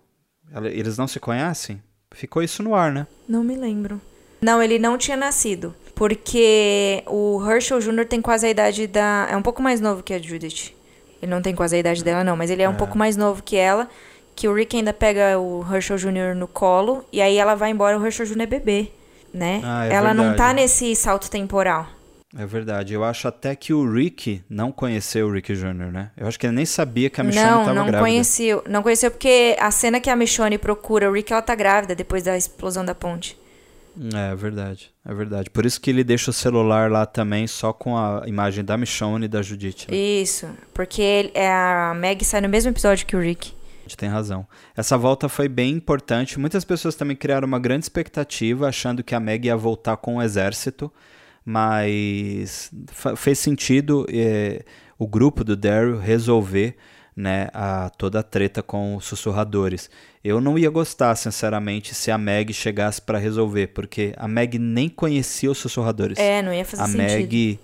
Eles 0.63 0.97
não 0.97 1.07
se 1.07 1.19
conhecem? 1.19 1.81
Ficou 2.11 2.41
isso 2.41 2.63
no 2.63 2.73
ar, 2.73 2.91
né? 2.91 3.07
Não 3.27 3.43
me 3.43 3.55
lembro. 3.55 4.01
Não, 4.41 4.61
ele 4.61 4.79
não 4.79 4.97
tinha 4.97 5.17
nascido. 5.17 5.75
Porque 5.93 7.03
o 7.07 7.43
Herschel 7.45 7.79
Jr. 7.79 8.05
tem 8.05 8.21
quase 8.21 8.47
a 8.47 8.49
idade 8.49 8.87
da. 8.87 9.27
É 9.29 9.35
um 9.35 9.41
pouco 9.41 9.61
mais 9.61 9.81
novo 9.81 10.01
que 10.01 10.13
a 10.13 10.19
Judith. 10.19 10.73
Ele 11.21 11.29
não 11.29 11.41
tem 11.41 11.53
quase 11.53 11.75
a 11.75 11.79
idade 11.79 12.03
dela, 12.03 12.23
não, 12.23 12.37
mas 12.37 12.49
ele 12.49 12.61
é 12.61 12.69
um 12.69 12.73
é. 12.73 12.77
pouco 12.77 12.97
mais 12.97 13.17
novo 13.17 13.43
que 13.43 13.57
ela. 13.57 13.89
Que 14.35 14.47
o 14.47 14.53
Rick 14.53 14.77
ainda 14.77 14.93
pega 14.93 15.37
o 15.37 15.65
Herschel 15.69 15.97
Jr. 15.97 16.33
no 16.35 16.47
colo. 16.47 17.03
E 17.11 17.21
aí 17.21 17.35
ela 17.35 17.55
vai 17.55 17.71
embora, 17.71 17.99
o 17.99 18.05
Herschel 18.05 18.25
Jr. 18.25 18.41
é 18.41 18.45
bebê 18.45 18.91
né? 19.33 19.61
Ah, 19.63 19.85
é 19.85 19.93
ela 19.93 20.13
verdade. 20.13 20.29
não 20.29 20.35
tá 20.35 20.53
nesse 20.53 20.95
salto 20.95 21.29
temporal. 21.29 21.87
É 22.37 22.45
verdade. 22.45 22.93
Eu 22.93 23.03
acho 23.03 23.27
até 23.27 23.55
que 23.55 23.73
o 23.73 23.91
Rick 23.91 24.43
não 24.49 24.71
conheceu 24.71 25.27
o 25.27 25.31
Rick 25.31 25.53
Jr., 25.53 25.91
né? 25.91 26.11
Eu 26.15 26.27
acho 26.27 26.39
que 26.39 26.45
ele 26.45 26.55
nem 26.55 26.65
sabia 26.65 27.09
que 27.09 27.19
a 27.19 27.23
Michonne 27.23 27.45
não, 27.45 27.57
tava 27.59 27.73
não 27.73 27.87
grávida. 27.87 27.97
Não, 27.97 28.03
conheceu. 28.03 28.63
Não 28.67 28.83
conheceu 28.83 29.09
porque 29.09 29.55
a 29.59 29.71
cena 29.71 29.99
que 29.99 30.09
a 30.09 30.15
Michonne 30.15 30.57
procura 30.57 31.09
o 31.09 31.13
Rick, 31.13 31.33
ela 31.33 31.41
tá 31.41 31.55
grávida 31.55 31.95
depois 31.95 32.23
da 32.23 32.37
explosão 32.37 32.85
da 32.85 32.93
ponte. 32.93 33.37
É, 34.13 34.31
é 34.31 34.35
verdade. 34.35 34.91
É 35.03 35.13
verdade. 35.13 35.49
Por 35.49 35.65
isso 35.65 35.81
que 35.81 35.89
ele 35.89 36.03
deixa 36.03 36.29
o 36.29 36.33
celular 36.33 36.91
lá 36.91 37.05
também 37.05 37.47
só 37.47 37.73
com 37.73 37.97
a 37.97 38.23
imagem 38.27 38.63
da 38.63 38.77
Michonne 38.77 39.25
e 39.25 39.27
da 39.27 39.41
Judith. 39.41 39.87
Né? 39.89 39.97
Isso. 39.97 40.47
Porque 40.73 41.01
ele, 41.01 41.31
é, 41.33 41.51
a 41.51 41.93
Meg 41.95 42.23
sai 42.23 42.41
no 42.41 42.49
mesmo 42.49 42.69
episódio 42.69 43.07
que 43.07 43.15
o 43.15 43.19
Rick 43.19 43.53
tem 43.95 44.09
razão. 44.09 44.47
Essa 44.75 44.97
volta 44.97 45.29
foi 45.29 45.47
bem 45.47 45.73
importante. 45.73 46.39
Muitas 46.39 46.63
pessoas 46.63 46.95
também 46.95 47.15
criaram 47.15 47.47
uma 47.47 47.59
grande 47.59 47.85
expectativa, 47.85 48.67
achando 48.67 49.03
que 49.03 49.15
a 49.15 49.19
Meg 49.19 49.47
ia 49.47 49.57
voltar 49.57 49.97
com 49.97 50.17
o 50.17 50.21
exército, 50.21 50.91
mas 51.49 52.69
fez 53.17 53.39
sentido 53.39 54.05
eh, 54.07 54.63
o 54.99 55.07
grupo 55.07 55.43
do 55.43 55.55
Daryl 55.55 55.97
resolver 55.97 56.75
né, 57.15 57.47
a, 57.55 57.89
toda 57.97 58.19
a 58.19 58.23
treta 58.23 58.61
com 58.61 58.95
os 58.95 59.05
sussurradores. 59.05 59.89
Eu 60.23 60.39
não 60.39 60.59
ia 60.59 60.69
gostar, 60.69 61.15
sinceramente, 61.15 61.95
se 61.95 62.11
a 62.11 62.19
Meg 62.19 62.53
chegasse 62.53 63.01
para 63.01 63.17
resolver, 63.17 63.65
porque 63.69 64.13
a 64.15 64.27
Meg 64.27 64.59
nem 64.59 64.87
conhecia 64.87 65.49
os 65.49 65.57
sussurradores. 65.57 66.19
É, 66.19 66.43
não 66.43 66.53
ia 66.53 66.63
fazer 66.63 66.83
a 66.83 66.87
sentido. 66.87 67.59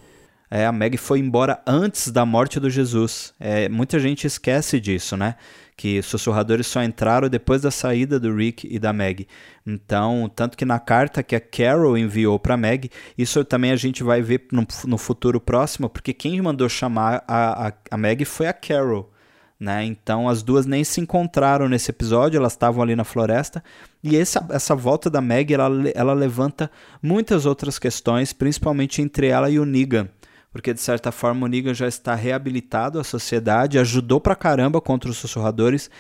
É, 0.49 0.65
a 0.65 0.71
Meg 0.71 0.97
foi 0.97 1.19
embora 1.19 1.61
antes 1.67 2.09
da 2.09 2.25
morte 2.25 2.59
do 2.59 2.71
Jesus. 2.71 3.35
É, 3.39 3.69
muita 3.69 3.99
gente 3.99 4.25
esquece 4.25 4.79
disso, 4.79 5.15
né? 5.15 5.35
Que 5.77 6.01
sussurradores 6.01 6.67
só 6.67 6.81
entraram 6.81 7.27
depois 7.27 7.61
da 7.61 7.69
saída 7.69 8.19
do 8.19 8.33
Rick 8.33 8.67
e 8.69 8.79
da 8.79 8.93
Meg. 8.93 9.27
Então, 9.65 10.31
tanto 10.33 10.57
que 10.57 10.63
na 10.63 10.79
carta 10.79 11.21
que 11.21 11.35
a 11.35 11.39
Carol 11.39 11.97
enviou 11.97 12.39
para 12.39 12.55
Meg, 12.55 12.89
isso 13.17 13.43
também 13.43 13.71
a 13.71 13.75
gente 13.75 14.03
vai 14.03 14.21
ver 14.21 14.47
no, 14.51 14.65
no 14.85 14.97
futuro 14.97 15.39
próximo, 15.41 15.89
porque 15.89 16.13
quem 16.13 16.41
mandou 16.41 16.69
chamar 16.69 17.23
a, 17.27 17.67
a, 17.67 17.73
a 17.91 17.97
Meg 17.97 18.23
foi 18.23 18.47
a 18.47 18.53
Carol. 18.53 19.11
Né? 19.59 19.85
Então 19.85 20.27
as 20.27 20.43
duas 20.43 20.65
nem 20.65 20.83
se 20.83 20.99
encontraram 20.99 21.69
nesse 21.69 21.89
episódio, 21.89 22.37
elas 22.37 22.53
estavam 22.53 22.81
ali 22.81 22.95
na 22.95 23.03
floresta. 23.03 23.63
E 24.03 24.15
essa, 24.15 24.45
essa 24.51 24.75
volta 24.75 25.09
da 25.09 25.21
Meg 25.21 25.53
ela, 25.53 25.69
ela 25.93 26.13
levanta 26.13 26.69
muitas 27.01 27.45
outras 27.45 27.79
questões, 27.79 28.31
principalmente 28.31 29.01
entre 29.01 29.27
ela 29.27 29.49
e 29.49 29.59
o 29.59 29.65
Negan 29.65 30.09
porque 30.55 30.73
de 30.73 30.79
certa 30.79 31.11
forma 31.11 31.45
o 31.45 31.49
Negan 31.49 31.73
já 31.73 31.85
está 31.85 32.15
reabilitado 32.15 32.97
à 32.97 33.03
sociedade, 33.03 33.77
ajudou 33.77 34.21
pra 34.21 34.37
caramba 34.37 34.79
contra 34.79 35.09
os 35.09 35.17
sussurradores, 35.17 35.91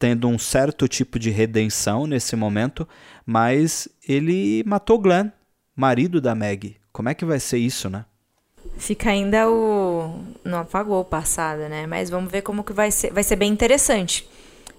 tendo 0.00 0.26
um 0.26 0.36
certo 0.36 0.88
tipo 0.88 1.16
de 1.16 1.30
redenção 1.30 2.08
nesse 2.08 2.34
momento, 2.34 2.88
mas 3.24 3.88
ele 4.08 4.64
matou 4.66 4.98
Glenn, 4.98 5.30
marido 5.76 6.20
da 6.20 6.34
Meg. 6.34 6.76
Como 6.92 7.08
é 7.08 7.14
que 7.14 7.24
vai 7.24 7.38
ser 7.38 7.58
isso, 7.58 7.88
né? 7.88 8.04
Fica 8.76 9.10
ainda 9.10 9.48
o 9.48 10.24
não 10.44 10.58
apagou 10.58 11.02
o 11.02 11.04
passado, 11.04 11.60
né? 11.68 11.86
Mas 11.86 12.10
vamos 12.10 12.32
ver 12.32 12.42
como 12.42 12.64
que 12.64 12.72
vai 12.72 12.90
ser. 12.90 13.12
Vai 13.12 13.22
ser 13.22 13.36
bem 13.36 13.52
interessante 13.52 14.28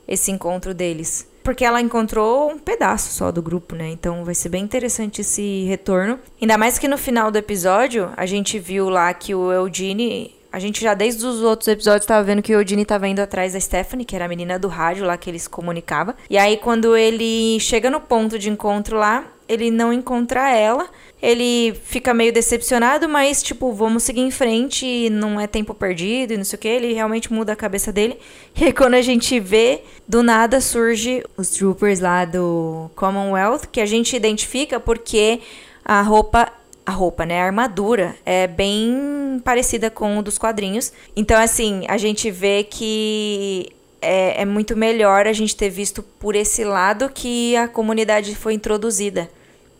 esse 0.05 0.29
encontro 0.29 0.73
deles 0.73 1.25
porque 1.43 1.65
ela 1.65 1.81
encontrou 1.81 2.51
um 2.51 2.59
pedaço 2.59 3.11
só 3.13 3.31
do 3.31 3.41
grupo, 3.41 3.75
né? 3.75 3.89
Então 3.89 4.23
vai 4.23 4.35
ser 4.35 4.49
bem 4.49 4.63
interessante 4.63 5.21
esse 5.21 5.65
retorno. 5.65 6.19
Ainda 6.41 6.57
mais 6.57 6.77
que 6.77 6.87
no 6.87 6.97
final 6.97 7.31
do 7.31 7.37
episódio 7.37 8.11
a 8.15 8.25
gente 8.25 8.59
viu 8.59 8.89
lá 8.89 9.13
que 9.13 9.33
o 9.33 9.51
Eugene. 9.51 10.40
A 10.51 10.59
gente 10.59 10.81
já 10.81 10.93
desde 10.93 11.25
os 11.25 11.41
outros 11.41 11.67
episódios 11.67 12.03
estava 12.03 12.23
vendo 12.23 12.41
que 12.41 12.53
o 12.53 12.59
Eugene 12.59 12.81
estava 12.81 13.07
indo 13.07 13.19
atrás 13.19 13.53
da 13.53 13.59
Stephanie, 13.59 14.05
que 14.05 14.15
era 14.15 14.25
a 14.25 14.27
menina 14.27 14.59
do 14.59 14.67
rádio 14.67 15.05
lá 15.05 15.17
que 15.17 15.29
eles 15.29 15.47
comunicava. 15.47 16.15
E 16.29 16.37
aí 16.37 16.57
quando 16.57 16.95
ele 16.95 17.59
chega 17.59 17.89
no 17.89 18.01
ponto 18.01 18.37
de 18.37 18.49
encontro 18.49 18.97
lá, 18.97 19.25
ele 19.47 19.71
não 19.71 19.91
encontra 19.91 20.49
ela 20.49 20.89
ele 21.21 21.73
fica 21.83 22.13
meio 22.13 22.33
decepcionado, 22.33 23.07
mas, 23.07 23.43
tipo, 23.43 23.71
vamos 23.73 24.01
seguir 24.01 24.21
em 24.21 24.31
frente, 24.31 25.07
não 25.11 25.39
é 25.39 25.45
tempo 25.45 25.71
perdido 25.73 26.33
e 26.33 26.37
não 26.37 26.43
sei 26.43 26.57
o 26.57 26.59
que. 26.59 26.67
Ele 26.67 26.93
realmente 26.93 27.31
muda 27.31 27.53
a 27.53 27.55
cabeça 27.55 27.91
dele. 27.91 28.17
E 28.53 28.65
aí, 28.65 28.73
quando 28.73 28.95
a 28.95 29.01
gente 29.01 29.39
vê, 29.39 29.81
do 30.05 30.21
nada 30.21 30.59
surge 30.59 31.23
os 31.37 31.51
troopers 31.51 31.99
lá 32.01 32.25
do 32.25 32.91
Commonwealth, 32.95 33.61
que 33.71 33.79
a 33.79 33.85
gente 33.85 34.15
identifica 34.15 34.79
porque 34.79 35.39
a 35.85 36.01
roupa. 36.01 36.51
A 36.85 36.91
roupa, 36.91 37.25
né? 37.25 37.41
A 37.41 37.45
armadura 37.45 38.15
é 38.25 38.47
bem 38.47 39.41
parecida 39.43 39.89
com 39.89 40.17
o 40.17 40.21
dos 40.21 40.37
quadrinhos. 40.37 40.91
Então, 41.15 41.39
assim, 41.39 41.85
a 41.87 41.97
gente 41.97 42.31
vê 42.31 42.63
que 42.63 43.69
é, 44.01 44.41
é 44.41 44.45
muito 44.45 44.75
melhor 44.75 45.27
a 45.27 45.33
gente 45.33 45.55
ter 45.55 45.69
visto 45.69 46.01
por 46.01 46.35
esse 46.35 46.63
lado 46.63 47.09
que 47.09 47.55
a 47.55 47.67
comunidade 47.67 48.35
foi 48.35 48.53
introduzida 48.53 49.29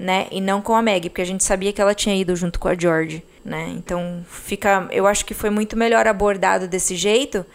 né? 0.02 0.28
E 0.32 0.42
não 0.42 0.62
com 0.62 0.76
a 0.76 0.82
Meg, 0.82 1.10
porque 1.10 1.22
a 1.22 1.26
gente 1.26 1.44
sabia 1.44 1.72
que 1.72 1.80
ela 1.80 1.94
tinha 1.94 2.16
ido 2.16 2.36
junto 2.36 2.60
com 2.60 2.68
a 2.68 2.76
George, 2.76 3.24
né? 3.46 3.72
Então 3.78 4.26
fica, 4.28 4.88
eu 4.92 5.06
acho 5.06 5.24
que 5.24 5.34
foi 5.34 5.52
muito 5.52 5.78
melhor 5.78 6.08
abordado 6.08 6.68
desse 6.68 6.96
jeito, 6.96 7.46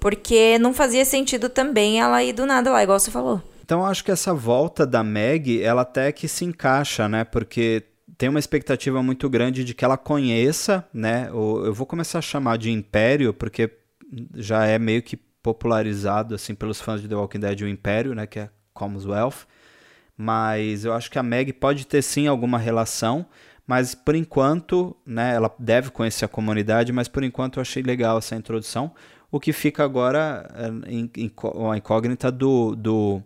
porque 0.00 0.58
não 0.58 0.74
fazia 0.74 1.04
sentido 1.04 1.48
também 1.48 2.00
ela 2.00 2.22
ir 2.22 2.32
do 2.32 2.44
nada 2.44 2.72
lá, 2.72 2.82
igual 2.82 2.98
você 2.98 3.10
falou. 3.10 3.40
Então 3.64 3.86
acho 3.86 4.04
que 4.04 4.10
essa 4.10 4.34
volta 4.34 4.84
da 4.84 5.04
Meg, 5.04 5.62
ela 5.62 5.82
até 5.82 6.10
que 6.10 6.26
se 6.26 6.44
encaixa, 6.44 7.08
né? 7.08 7.22
Porque 7.22 7.84
tem 8.16 8.28
uma 8.28 8.38
expectativa 8.38 9.02
muito 9.02 9.28
grande 9.28 9.64
de 9.64 9.74
que 9.74 9.84
ela 9.84 9.96
conheça, 9.96 10.86
né? 10.92 11.28
Eu 11.28 11.72
vou 11.74 11.86
começar 11.86 12.18
a 12.18 12.22
chamar 12.22 12.58
de 12.58 12.70
Império, 12.70 13.32
porque 13.32 13.70
já 14.34 14.66
é 14.66 14.78
meio 14.78 15.02
que 15.02 15.16
popularizado 15.16 16.34
assim 16.34 16.54
pelos 16.54 16.80
fãs 16.80 17.00
de 17.00 17.08
The 17.08 17.14
Walking 17.14 17.40
Dead 17.40 17.60
o 17.62 17.68
Império, 17.68 18.14
né? 18.14 18.26
Que 18.26 18.40
é 18.40 18.50
Commonwealth 18.72 19.46
mas 20.16 20.84
eu 20.84 20.92
acho 20.92 21.10
que 21.10 21.18
a 21.18 21.22
Meg 21.22 21.52
pode 21.52 21.86
ter 21.86 22.02
sim 22.02 22.26
alguma 22.26 22.58
relação, 22.58 23.26
mas 23.66 23.94
por 23.94 24.14
enquanto, 24.14 24.96
né, 25.06 25.34
ela 25.34 25.52
deve 25.58 25.90
conhecer 25.90 26.24
a 26.24 26.28
comunidade, 26.28 26.92
mas 26.92 27.08
por 27.08 27.24
enquanto 27.24 27.56
eu 27.56 27.60
achei 27.60 27.82
legal 27.82 28.18
essa 28.18 28.36
introdução. 28.36 28.92
O 29.30 29.40
que 29.40 29.52
fica 29.52 29.82
agora 29.82 30.48
é 30.54 30.66
a 31.72 31.76
incógnita 31.76 32.30
do, 32.30 32.76
do, 32.76 33.22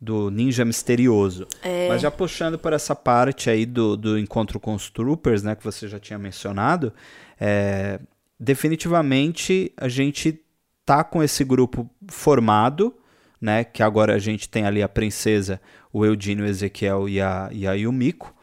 do 0.00 0.30
ninja 0.30 0.64
misterioso. 0.64 1.46
É. 1.62 1.88
Mas 1.88 2.02
já 2.02 2.10
puxando 2.10 2.58
por 2.58 2.72
essa 2.72 2.94
parte 2.94 3.48
aí 3.48 3.64
do, 3.64 3.96
do 3.96 4.18
encontro 4.18 4.60
com 4.60 4.74
os 4.74 4.90
troopers, 4.90 5.42
né, 5.42 5.54
que 5.54 5.64
você 5.64 5.88
já 5.88 5.98
tinha 5.98 6.18
mencionado, 6.18 6.92
é, 7.40 7.98
definitivamente 8.38 9.72
a 9.76 9.88
gente 9.88 10.40
tá 10.84 11.02
com 11.02 11.22
esse 11.22 11.42
grupo 11.44 11.88
formado, 12.08 12.94
né, 13.40 13.64
que 13.64 13.82
agora 13.82 14.14
a 14.14 14.18
gente 14.18 14.48
tem 14.48 14.66
ali 14.66 14.82
a 14.82 14.88
princesa, 14.88 15.60
o 15.92 16.04
Eudínio, 16.04 16.44
o 16.44 16.48
Ezequiel 16.48 17.08
e 17.08 17.20
a, 17.20 17.48
e 17.52 17.66
a 17.66 17.72
Yumiko, 17.72 18.34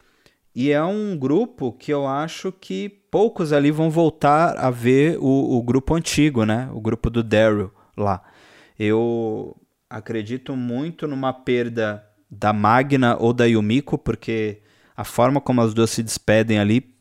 e 0.54 0.70
é 0.70 0.82
um 0.82 1.16
grupo 1.16 1.72
que 1.72 1.92
eu 1.92 2.06
acho 2.06 2.52
que 2.52 2.88
poucos 3.10 3.52
ali 3.52 3.70
vão 3.70 3.90
voltar 3.90 4.58
a 4.58 4.70
ver 4.70 5.16
o, 5.18 5.56
o 5.56 5.62
grupo 5.62 5.94
antigo, 5.94 6.44
né, 6.44 6.68
o 6.72 6.80
grupo 6.80 7.08
do 7.08 7.22
Daryl 7.22 7.70
lá. 7.96 8.22
Eu 8.78 9.56
acredito 9.92 10.56
muito 10.56 11.06
numa 11.06 11.34
perda 11.34 12.02
da 12.30 12.50
Magna 12.50 13.14
ou 13.20 13.32
da 13.34 13.44
Yumiko, 13.44 13.98
porque 13.98 14.62
a 14.96 15.04
forma 15.04 15.38
como 15.38 15.60
as 15.60 15.74
duas 15.74 15.90
se 15.90 16.02
despedem 16.02 16.58
ali, 16.58 16.94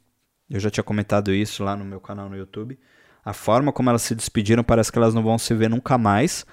eu 0.49 0.59
já 0.59 0.69
tinha 0.69 0.83
comentado 0.83 1.33
isso 1.33 1.63
lá 1.63 1.75
no 1.75 1.85
meu 1.85 2.01
canal 2.01 2.29
no 2.29 2.35
YouTube, 2.35 2.77
a 3.23 3.31
forma 3.31 3.71
como 3.71 3.89
elas 3.89 4.01
se 4.01 4.13
despediram 4.13 4.61
parece 4.61 4.91
que 4.91 4.97
elas 4.97 5.13
não 5.13 5.23
vão 5.23 5.37
se 5.37 5.53
ver 5.53 5.69
nunca 5.69 5.97
mais. 5.97 6.45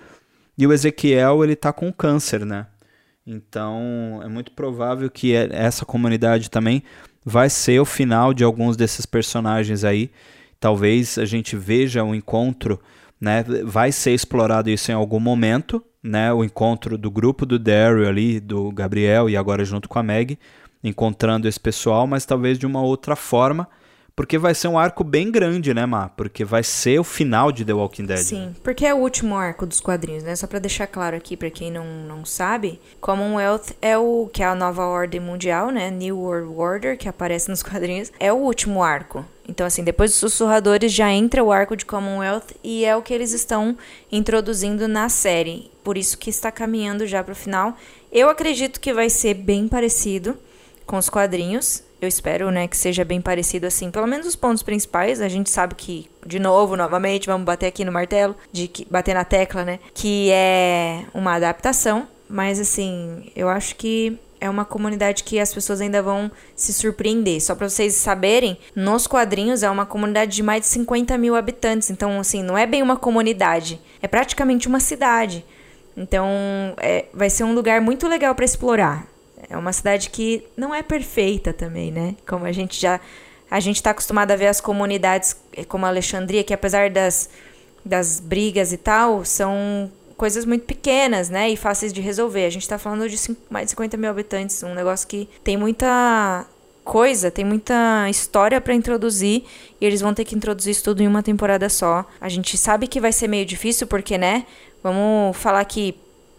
E 0.57 0.65
o 0.65 0.73
Ezequiel, 0.73 1.43
ele 1.43 1.57
tá 1.57 1.73
com 1.73 1.93
câncer, 1.93 2.45
né? 2.47 2.67
Então, 3.27 4.21
é 4.23 4.29
muito 4.29 4.53
provável 4.53 5.11
que 5.11 5.35
essa 5.35 5.85
comunidade 5.85 6.51
também 6.51 6.85
vai 7.25 7.51
ser 7.51 7.81
o 7.81 7.85
final 7.85 8.33
de 8.33 8.45
alguns 8.45 8.77
desses 8.77 9.05
personagens 9.05 9.83
aí. 9.83 10.11
Talvez 10.61 11.19
a 11.19 11.25
gente 11.25 11.57
veja 11.57 12.05
um 12.05 12.15
encontro, 12.15 12.81
né? 13.21 13.45
Vai 13.65 13.93
ser 13.93 14.13
explorado 14.13 14.71
isso 14.71 14.91
em 14.91 14.95
algum 14.95 15.21
momento, 15.21 15.83
né? 16.03 16.33
O 16.33 16.45
encontro 16.45 16.97
do 16.97 17.11
grupo 17.11 17.45
do 17.45 17.59
Daryl 17.59 18.09
ali, 18.09 18.41
do 18.41 18.71
Gabriel 18.73 19.29
e 19.29 19.37
agora 19.37 19.65
junto 19.65 19.89
com 19.89 19.99
a 19.99 20.03
Meg, 20.03 20.39
encontrando 20.83 21.49
esse 21.49 21.59
pessoal, 21.59 22.07
mas 22.07 22.25
talvez 22.25 22.59
de 22.59 22.67
uma 22.67 22.83
outra 22.83 23.17
forma 23.17 23.69
porque 24.19 24.37
vai 24.37 24.53
ser 24.53 24.67
um 24.67 24.77
arco 24.77 25.05
bem 25.05 25.31
grande, 25.31 25.73
né, 25.73 25.87
Má? 25.87 26.09
Porque 26.09 26.45
vai 26.45 26.65
ser 26.65 26.99
o 26.99 27.05
final 27.05 27.53
de 27.53 27.65
The 27.65 27.73
Walking 27.73 28.05
Dead. 28.05 28.19
Sim, 28.19 28.53
porque 28.65 28.85
é 28.85 28.93
o 28.93 28.97
último 28.97 29.37
arco 29.37 29.65
dos 29.65 29.81
quadrinhos, 29.81 30.25
né? 30.25 30.35
Só 30.35 30.49
para 30.49 30.59
deixar 30.59 30.89
claro 30.89 31.17
aqui 31.17 31.37
para 31.37 31.49
quem 31.53 31.71
não, 31.71 31.87
não 31.87 32.25
sabe, 32.25 32.81
Commonwealth 33.01 33.77
é 33.81 33.97
o 33.97 34.29
que 34.33 34.43
é 34.43 34.47
a 34.47 34.57
nova 34.57 34.85
ordem 34.85 35.21
mundial, 35.21 35.71
né? 35.71 35.89
New 35.89 36.19
World 36.19 36.53
Order, 36.53 36.99
que 36.99 37.09
aparece 37.09 37.49
nos 37.49 37.63
quadrinhos, 37.63 38.11
é 38.19 38.33
o 38.33 38.39
último 38.39 38.83
arco. 38.83 39.25
Então, 39.49 39.67
assim, 39.67 39.83
depois 39.83 40.11
dos 40.11 40.21
sussurradores 40.21 40.93
já 40.93 41.11
entra 41.11 41.43
o 41.43 41.51
arco 41.51 41.75
de 41.75 41.87
Commonwealth 41.87 42.55
e 42.63 42.85
é 42.85 42.95
o 42.95 43.03
que 43.03 43.15
eles 43.15 43.33
estão 43.33 43.77
introduzindo 44.13 44.87
na 44.87 45.09
série. 45.09 45.71
Por 45.83 45.97
isso 45.97 46.19
que 46.19 46.29
está 46.29 46.53
caminhando 46.53 47.07
já 47.07 47.25
para 47.25 47.33
o 47.33 47.37
final. 47.37 47.75
Eu 48.13 48.29
acredito 48.29 48.79
que 48.79 48.93
vai 48.93 49.09
ser 49.09 49.35
bem 49.35 49.67
parecido 49.67 50.37
com 50.87 50.99
os 50.99 51.09
quadrinhos 51.09 51.83
eu 52.01 52.09
espero, 52.09 52.51
né, 52.51 52.69
que 52.69 52.77
seja 52.77 53.05
bem 53.05 53.21
parecido 53.21 53.67
assim. 53.67 53.91
Pelo 53.91 54.07
menos 54.07 54.27
os 54.27 54.37
pontos 54.37 54.63
principais, 54.63 55.21
a 55.21 55.29
gente 55.29 55.51
sabe 55.51 55.75
que, 55.75 56.09
de 56.25 56.39
novo, 56.39 56.77
novamente, 56.77 57.27
vamos 57.27 57.45
bater 57.45 57.67
aqui 57.67 57.85
no 57.85 57.91
martelo, 57.91 58.37
de 58.53 58.69
que, 58.69 58.87
bater 58.89 59.15
na 59.15 59.25
tecla, 59.25 59.65
né, 59.65 59.81
que 59.93 60.31
é 60.31 61.05
uma 61.13 61.35
adaptação, 61.35 62.07
mas 62.29 62.61
assim, 62.61 63.33
eu 63.35 63.49
acho 63.49 63.75
que 63.75 64.17
é 64.41 64.49
uma 64.49 64.65
comunidade 64.65 65.25
que 65.25 65.39
as 65.39 65.53
pessoas 65.53 65.81
ainda 65.81 66.03
vão 66.03 66.31
se 66.55 66.73
surpreender. 66.73 67.41
Só 67.41 67.55
para 67.55 67.69
vocês 67.69 67.95
saberem, 67.95 68.59
nos 68.75 69.07
quadrinhos 69.07 69.63
é 69.63 69.71
uma 69.71 69.87
comunidade 69.87 70.37
de 70.37 70.43
mais 70.43 70.63
de 70.63 70.69
50 70.69 71.17
mil 71.19 71.35
habitantes. 71.35 71.91
Então, 71.91 72.21
assim, 72.21 72.43
não 72.43 72.57
é 72.57 72.67
bem 72.67 72.83
uma 72.83 72.97
comunidade, 72.97 73.81
é 74.03 74.09
praticamente 74.09 74.69
uma 74.69 74.81
cidade. 74.81 75.45
Então, 75.97 76.29
é, 76.79 77.07
vai 77.13 77.29
ser 77.29 77.45
um 77.45 77.55
lugar 77.55 77.81
muito 77.81 78.07
legal 78.07 78.35
para 78.35 78.45
explorar. 78.45 79.07
É 79.49 79.57
uma 79.57 79.73
cidade 79.73 80.11
que 80.11 80.45
não 80.57 80.75
é 80.75 80.83
perfeita 80.83 81.53
também, 81.53 81.91
né? 81.91 82.15
Como 82.27 82.45
a 82.45 82.53
gente 82.53 82.81
já. 82.81 83.01
A 83.51 83.61
gente 83.61 83.77
está 83.77 83.91
acostumado 83.91 84.31
a 84.31 84.37
ver 84.37 84.47
as 84.47 84.61
comunidades 84.61 85.35
eh, 85.57 85.65
como 85.65 85.87
a 85.87 85.89
Alexandria, 85.89 86.45
que 86.45 86.53
apesar 86.53 86.91
das, 86.91 87.31
das 87.83 88.21
brigas 88.21 88.73
e 88.73 88.77
tal, 88.77 89.25
são 89.25 89.91
coisas 90.19 90.45
muito 90.45 90.67
pequenas, 90.67 91.31
né? 91.31 91.49
E 91.49 91.57
fáceis 91.57 91.93
de 91.93 92.03
resolver. 92.03 92.45
A 92.45 92.51
gente 92.51 92.63
está 92.63 92.77
falando 92.77 93.09
de 93.09 93.17
cinco, 93.17 93.41
mais 93.49 93.67
de 93.67 93.71
50 93.71 93.97
mil 93.97 94.11
habitantes, 94.11 94.63
um 94.63 94.75
negócio 94.75 95.09
que 95.09 95.29
tem 95.43 95.57
muita 95.57 96.45
coisa, 96.85 97.31
tem 97.31 97.45
muita 97.45 98.09
história 98.11 98.61
para 98.61 98.75
introduzir 98.75 99.45
e 99.81 99.87
eles 99.87 100.01
vão 100.01 100.13
ter 100.13 100.25
que 100.25 100.35
introduzir 100.35 100.73
isso 100.73 100.85
tudo 100.85 101.03
em 101.03 101.07
uma 101.07 101.23
temporada 101.23 101.69
só. 101.69 102.05
A 102.21 102.29
gente 102.29 102.59
sabe 102.59 102.87
que 102.87 103.01
vai 103.01 103.13
ser 103.13 103.29
meio 103.29 103.47
difícil 103.47 103.87
porque, 103.87 104.19
né? 104.19 104.45
Vamos 104.83 105.37
falar 105.37 105.65
que 105.65 105.95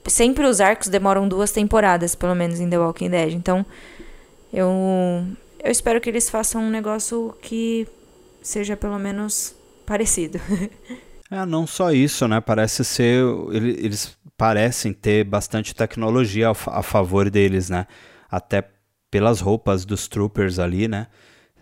sempre 0.08 0.46
os 0.46 0.60
arcos 0.60 0.90
demoram 0.90 1.28
duas 1.28 1.52
temporadas, 1.52 2.16
pelo 2.16 2.36
menos 2.36 2.60
em 2.60 2.70
The 2.70 2.78
Walking 2.78 3.10
Dead. 3.10 3.34
Então, 3.34 3.66
eu 4.54 5.26
eu 5.64 5.72
espero 5.72 6.00
que 6.00 6.10
eles 6.10 6.30
façam 6.30 6.64
um 6.64 6.70
negócio 6.70 7.36
que 7.42 7.88
seja 8.42 8.76
pelo 8.76 9.00
menos 9.00 9.54
parecido. 9.86 10.40
é, 11.32 11.46
não 11.46 11.68
só 11.68 11.92
isso, 11.92 12.28
né? 12.28 12.42
Parece 12.42 12.84
ser 12.84 13.24
eles 13.52 14.18
parecem 14.38 14.94
ter 14.94 15.24
bastante 15.26 15.76
tecnologia 15.76 16.50
a 16.50 16.84
favor 16.84 17.30
deles, 17.30 17.70
né? 17.70 17.86
Até 18.32 18.70
pelas 19.12 19.42
roupas 19.42 19.86
dos 19.86 20.08
troopers 20.08 20.60
ali, 20.60 20.88
né? 20.88 21.08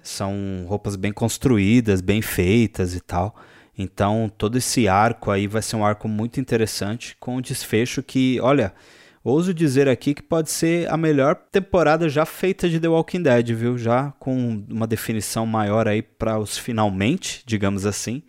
São 0.03 0.65
roupas 0.67 0.95
bem 0.95 1.11
construídas, 1.11 2.01
bem 2.01 2.21
feitas 2.21 2.93
e 2.93 2.99
tal. 2.99 3.35
Então, 3.77 4.31
todo 4.37 4.57
esse 4.57 4.87
arco 4.87 5.31
aí 5.31 5.47
vai 5.47 5.61
ser 5.61 5.75
um 5.75 5.85
arco 5.85 6.07
muito 6.07 6.39
interessante, 6.39 7.15
com 7.19 7.37
um 7.37 7.41
desfecho 7.41 8.01
que, 8.01 8.39
olha, 8.41 8.73
ouso 9.23 9.53
dizer 9.53 9.87
aqui 9.87 10.13
que 10.13 10.23
pode 10.23 10.49
ser 10.49 10.91
a 10.91 10.97
melhor 10.97 11.35
temporada 11.35 12.09
já 12.09 12.25
feita 12.25 12.69
de 12.69 12.79
The 12.79 12.87
Walking 12.87 13.21
Dead, 13.21 13.53
viu? 13.53 13.77
Já 13.77 14.11
com 14.19 14.63
uma 14.69 14.87
definição 14.87 15.45
maior 15.45 15.87
aí 15.87 16.01
para 16.01 16.39
os 16.39 16.57
finalmente, 16.57 17.43
digamos 17.45 17.85
assim. 17.85 18.23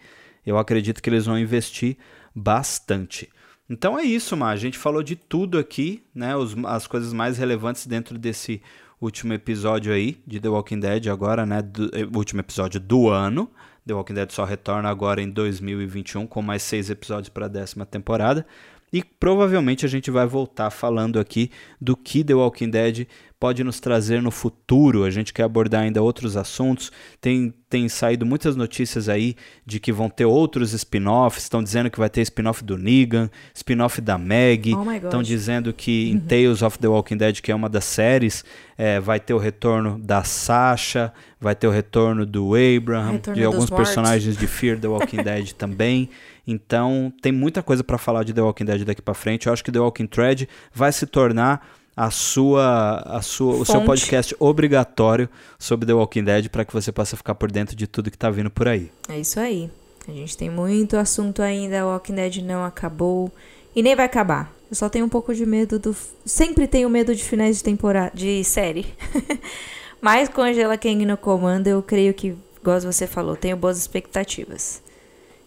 Eu 0.48 0.56
acredito 0.56 1.02
que 1.02 1.10
eles 1.10 1.26
vão 1.26 1.38
investir 1.38 1.98
bastante. 2.34 3.28
Então 3.68 3.98
é 3.98 4.02
isso, 4.02 4.34
Mar. 4.34 4.52
A 4.52 4.56
gente 4.56 4.78
falou 4.78 5.02
de 5.02 5.14
tudo 5.14 5.58
aqui, 5.58 6.02
né? 6.14 6.34
Os, 6.34 6.56
as 6.64 6.86
coisas 6.86 7.12
mais 7.12 7.36
relevantes 7.36 7.86
dentro 7.86 8.18
desse 8.18 8.62
último 8.98 9.34
episódio 9.34 9.92
aí 9.92 10.22
de 10.26 10.40
The 10.40 10.48
Walking 10.48 10.80
Dead, 10.80 11.08
agora, 11.08 11.44
né? 11.44 11.60
Do, 11.60 11.90
eh, 11.94 12.08
último 12.16 12.40
episódio 12.40 12.80
do 12.80 13.10
ano. 13.10 13.50
The 13.86 13.92
Walking 13.92 14.14
Dead 14.14 14.30
só 14.30 14.44
retorna 14.44 14.88
agora 14.88 15.20
em 15.20 15.28
2021 15.28 16.26
com 16.26 16.40
mais 16.40 16.62
seis 16.62 16.88
episódios 16.88 17.28
para 17.28 17.44
a 17.44 17.48
décima 17.48 17.84
temporada. 17.84 18.46
E 18.90 19.04
provavelmente 19.04 19.84
a 19.84 19.88
gente 19.88 20.10
vai 20.10 20.26
voltar 20.26 20.70
falando 20.70 21.20
aqui 21.20 21.50
do 21.78 21.94
que 21.94 22.24
The 22.24 22.34
Walking 22.34 22.70
Dead 22.70 23.06
pode 23.38 23.62
nos 23.62 23.78
trazer 23.78 24.20
no 24.20 24.30
futuro. 24.30 25.04
A 25.04 25.10
gente 25.10 25.32
quer 25.32 25.44
abordar 25.44 25.82
ainda 25.82 26.02
outros 26.02 26.36
assuntos. 26.36 26.90
Tem, 27.20 27.54
tem 27.70 27.88
saído 27.88 28.26
muitas 28.26 28.56
notícias 28.56 29.08
aí 29.08 29.36
de 29.64 29.78
que 29.78 29.92
vão 29.92 30.10
ter 30.10 30.24
outros 30.24 30.72
spin-offs. 30.72 31.44
Estão 31.44 31.62
dizendo 31.62 31.90
que 31.90 31.98
vai 31.98 32.10
ter 32.10 32.22
spin-off 32.22 32.64
do 32.64 32.76
Negan, 32.76 33.30
spin-off 33.54 34.00
da. 34.00 34.18
Estão 34.18 35.20
oh 35.20 35.22
dizendo 35.22 35.72
que 35.72 36.10
em 36.10 36.18
Tales 36.18 36.62
of 36.62 36.78
the 36.78 36.88
Walking 36.88 37.16
Dead, 37.16 37.40
que 37.40 37.52
é 37.52 37.54
uma 37.54 37.68
das 37.68 37.84
séries, 37.84 38.44
é, 38.76 38.98
vai 38.98 39.20
ter 39.20 39.34
o 39.34 39.38
retorno 39.38 39.98
da 39.98 40.24
Sasha, 40.24 41.12
vai 41.40 41.54
ter 41.54 41.68
o 41.68 41.70
retorno 41.70 42.26
do 42.26 42.54
Abraham, 42.54 43.12
retorno 43.12 43.40
de 43.40 43.44
alguns 43.44 43.70
personagens 43.70 44.36
de 44.36 44.46
Fear 44.46 44.78
the 44.80 44.88
Walking 44.88 45.22
Dead 45.22 45.52
também. 45.58 46.10
Então, 46.46 47.12
tem 47.20 47.30
muita 47.30 47.62
coisa 47.62 47.84
para 47.84 47.98
falar 47.98 48.24
de 48.24 48.32
The 48.32 48.40
Walking 48.40 48.64
Dead 48.64 48.82
daqui 48.82 49.02
para 49.02 49.12
frente. 49.12 49.46
Eu 49.46 49.52
acho 49.52 49.62
que 49.62 49.70
The 49.70 49.78
Walking 49.78 50.06
Thread 50.06 50.48
vai 50.72 50.90
se 50.90 51.06
tornar 51.06 51.78
a 51.98 52.12
sua, 52.12 53.02
a 53.04 53.20
sua, 53.20 53.56
o 53.56 53.64
seu 53.64 53.80
podcast 53.80 54.32
obrigatório 54.38 55.28
sobre 55.58 55.84
The 55.84 55.94
Walking 55.94 56.22
Dead 56.22 56.48
para 56.48 56.64
que 56.64 56.72
você 56.72 56.92
possa 56.92 57.16
ficar 57.16 57.34
por 57.34 57.50
dentro 57.50 57.74
de 57.74 57.88
tudo 57.88 58.08
que 58.08 58.14
está 58.16 58.30
vindo 58.30 58.48
por 58.48 58.68
aí. 58.68 58.92
É 59.08 59.18
isso 59.18 59.40
aí. 59.40 59.68
A 60.06 60.12
gente 60.12 60.36
tem 60.38 60.48
muito 60.48 60.96
assunto 60.96 61.42
ainda. 61.42 61.84
Walking 61.84 62.14
Dead 62.14 62.36
não 62.36 62.64
acabou 62.64 63.32
e 63.74 63.82
nem 63.82 63.96
vai 63.96 64.06
acabar. 64.06 64.54
Eu 64.70 64.76
só 64.76 64.88
tenho 64.88 65.06
um 65.06 65.08
pouco 65.08 65.34
de 65.34 65.44
medo 65.44 65.76
do. 65.76 65.96
Sempre 66.24 66.68
tenho 66.68 66.88
medo 66.88 67.12
de 67.12 67.24
finais 67.24 67.56
de 67.56 67.64
temporada, 67.64 68.12
de 68.14 68.44
série. 68.44 68.86
Mas 70.00 70.28
com 70.28 70.42
Angela 70.42 70.78
Kang 70.78 71.04
no 71.04 71.16
comando, 71.16 71.66
eu 71.66 71.82
creio 71.82 72.14
que, 72.14 72.32
igual 72.60 72.80
você 72.80 73.08
falou, 73.08 73.34
tenho 73.34 73.56
boas 73.56 73.76
expectativas. 73.76 74.80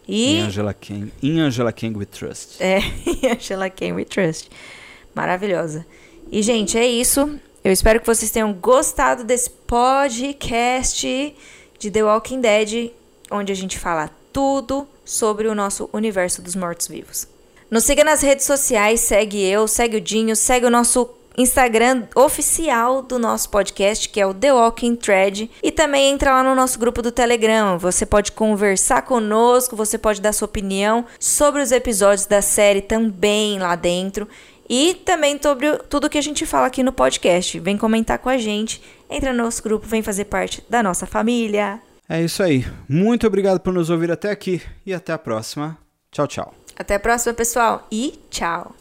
E... 0.06 0.40
Em 0.40 0.42
Angela 0.42 0.74
Kang, 0.74 1.14
in 1.24 1.40
Angela 1.40 1.72
Kang 1.72 1.98
We 1.98 2.06
Trust. 2.06 2.62
É, 2.62 2.80
em 3.08 3.32
Angela 3.32 3.70
Kang 3.70 3.94
We 3.94 4.04
Trust. 4.04 4.50
Maravilhosa. 5.16 5.86
E, 6.32 6.42
gente, 6.42 6.78
é 6.78 6.88
isso. 6.88 7.38
Eu 7.62 7.74
espero 7.74 8.00
que 8.00 8.08
vocês 8.08 8.32
tenham 8.32 8.54
gostado 8.54 9.26
desse 9.26 9.50
podcast 9.50 11.36
de 11.78 11.92
The 11.92 12.04
Walking 12.06 12.40
Dead, 12.40 12.92
onde 13.30 13.52
a 13.52 13.56
gente 13.56 13.78
fala 13.78 14.10
tudo 14.32 14.88
sobre 15.04 15.50
o 15.50 15.54
nosso 15.54 15.90
universo 15.92 16.42
dos 16.42 16.56
mortos-vivos. 16.56 17.28
Nos 17.70 17.84
siga 17.84 18.06
nas 18.06 18.22
redes 18.22 18.46
sociais, 18.46 19.02
segue 19.02 19.44
eu, 19.44 19.68
segue 19.68 19.98
o 19.98 20.02
Dinho, 20.02 20.34
segue 20.34 20.66
o 20.66 20.70
nosso 20.70 21.10
Instagram 21.38 22.04
oficial 22.16 23.02
do 23.02 23.18
nosso 23.18 23.50
podcast, 23.50 24.08
que 24.10 24.20
é 24.20 24.26
o 24.26 24.34
The 24.34 24.54
Walking 24.54 24.96
Thread, 24.96 25.50
e 25.62 25.72
também 25.72 26.12
entra 26.12 26.32
lá 26.32 26.44
no 26.44 26.56
nosso 26.56 26.78
grupo 26.80 27.02
do 27.02 27.12
Telegram. 27.12 27.78
Você 27.78 28.06
pode 28.06 28.32
conversar 28.32 29.02
conosco, 29.04 29.76
você 29.76 29.98
pode 29.98 30.22
dar 30.22 30.34
sua 30.34 30.46
opinião 30.46 31.06
sobre 31.20 31.62
os 31.62 31.72
episódios 31.72 32.26
da 32.26 32.42
série 32.42 32.82
também 32.82 33.60
lá 33.60 33.76
dentro. 33.76 34.28
E 34.72 34.94
também 34.94 35.38
sobre 35.44 35.78
tudo 35.90 36.10
que 36.10 36.18
a 36.18 36.22
gente 36.22 36.46
fala 36.46 36.68
aqui 36.68 36.82
no 36.82 36.94
podcast. 36.94 37.60
Vem 37.60 37.78
comentar 37.78 38.18
com 38.20 38.30
a 38.30 38.38
gente, 38.38 38.82
entra 39.10 39.34
no 39.34 39.44
nosso 39.44 39.62
grupo, 39.62 39.86
vem 39.86 40.02
fazer 40.02 40.24
parte 40.26 40.64
da 40.70 40.82
nossa 40.82 41.06
família. 41.06 41.82
É 42.08 42.22
isso 42.22 42.42
aí. 42.42 42.66
Muito 42.88 43.28
obrigado 43.28 43.60
por 43.60 43.74
nos 43.74 43.90
ouvir 43.90 44.10
até 44.10 44.32
aqui 44.32 44.62
e 44.86 44.94
até 44.94 45.12
a 45.12 45.18
próxima. 45.18 45.78
Tchau, 46.10 46.26
tchau. 46.26 46.54
Até 46.78 46.96
a 46.96 47.00
próxima, 47.02 47.34
pessoal, 47.34 47.86
e 47.92 48.18
tchau. 48.30 48.74